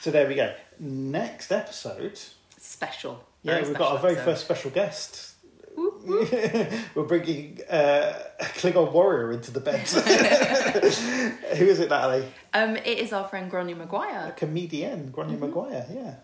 So 0.00 0.10
there 0.10 0.26
we 0.28 0.34
go. 0.34 0.52
Next 0.80 1.52
episode. 1.52 2.18
Special. 2.58 3.24
Yeah, 3.42 3.62
we've 3.62 3.74
got 3.74 3.92
our 3.92 3.98
very 3.98 4.14
episode. 4.14 4.24
first 4.32 4.44
special 4.44 4.70
guest. 4.72 5.30
We're 5.76 7.04
bringing 7.06 7.58
uh, 7.70 8.12
a 8.40 8.44
Klingon 8.44 8.92
warrior 8.92 9.32
into 9.32 9.50
the 9.50 9.60
bed. 9.60 9.80
Who 9.88 11.64
is 11.66 11.80
it, 11.80 11.88
Natalie? 11.90 12.26
Um, 12.52 12.76
it 12.76 12.86
is 12.98 13.12
our 13.12 13.26
friend 13.28 13.50
Grania 13.50 13.76
Maguire 13.76 14.32
comedian, 14.36 15.10
Grania 15.10 15.36
Mm-hmm. 15.36 15.46
Maguire. 15.46 15.86
Yeah. 15.92 16.14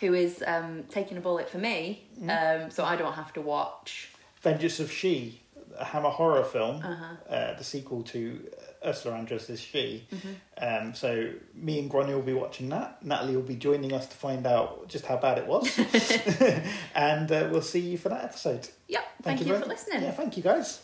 Who 0.00 0.14
is 0.14 0.42
um, 0.46 0.84
taking 0.90 1.16
a 1.16 1.20
bullet 1.20 1.48
for 1.48 1.58
me, 1.58 2.04
Mm. 2.20 2.64
um, 2.64 2.70
so 2.70 2.84
I 2.84 2.96
don't 2.96 3.12
have 3.14 3.32
to 3.34 3.40
watch. 3.40 4.08
Vengeance 4.42 4.80
of 4.80 4.90
She, 4.90 5.40
a 5.78 5.84
Hammer 5.84 6.10
horror 6.10 6.44
film, 6.44 6.76
Uh-huh. 6.82 7.34
uh, 7.34 7.56
the 7.58 7.64
sequel 7.64 8.02
to 8.04 8.48
Ursula 8.84 9.14
Andress' 9.16 9.50
is 9.50 9.60
She. 9.60 10.06
Mm-hmm. 10.10 10.28
Um, 10.86 10.94
so 10.94 11.30
me 11.54 11.78
and 11.78 11.90
Grania 11.90 12.14
will 12.16 12.22
be 12.22 12.32
watching 12.32 12.70
that. 12.70 13.04
Natalie 13.04 13.36
will 13.36 13.42
be 13.42 13.56
joining 13.56 13.92
us 13.92 14.06
to 14.06 14.16
find 14.16 14.46
out 14.46 14.88
just 14.88 15.04
how 15.06 15.16
bad 15.18 15.36
it 15.38 15.46
was. 15.46 15.68
and 16.94 17.30
uh, 17.30 17.48
we'll 17.50 17.62
see 17.62 17.80
you 17.80 17.98
for 17.98 18.08
that 18.08 18.24
episode. 18.24 18.68
Yep. 18.88 19.04
Thank, 19.22 19.40
you, 19.40 19.46
very- 19.46 19.60
for 19.60 19.66
listening. 19.68 20.02
Yeah, 20.02 20.12
thank 20.12 20.36
you 20.36 20.42
guys. 20.42 20.80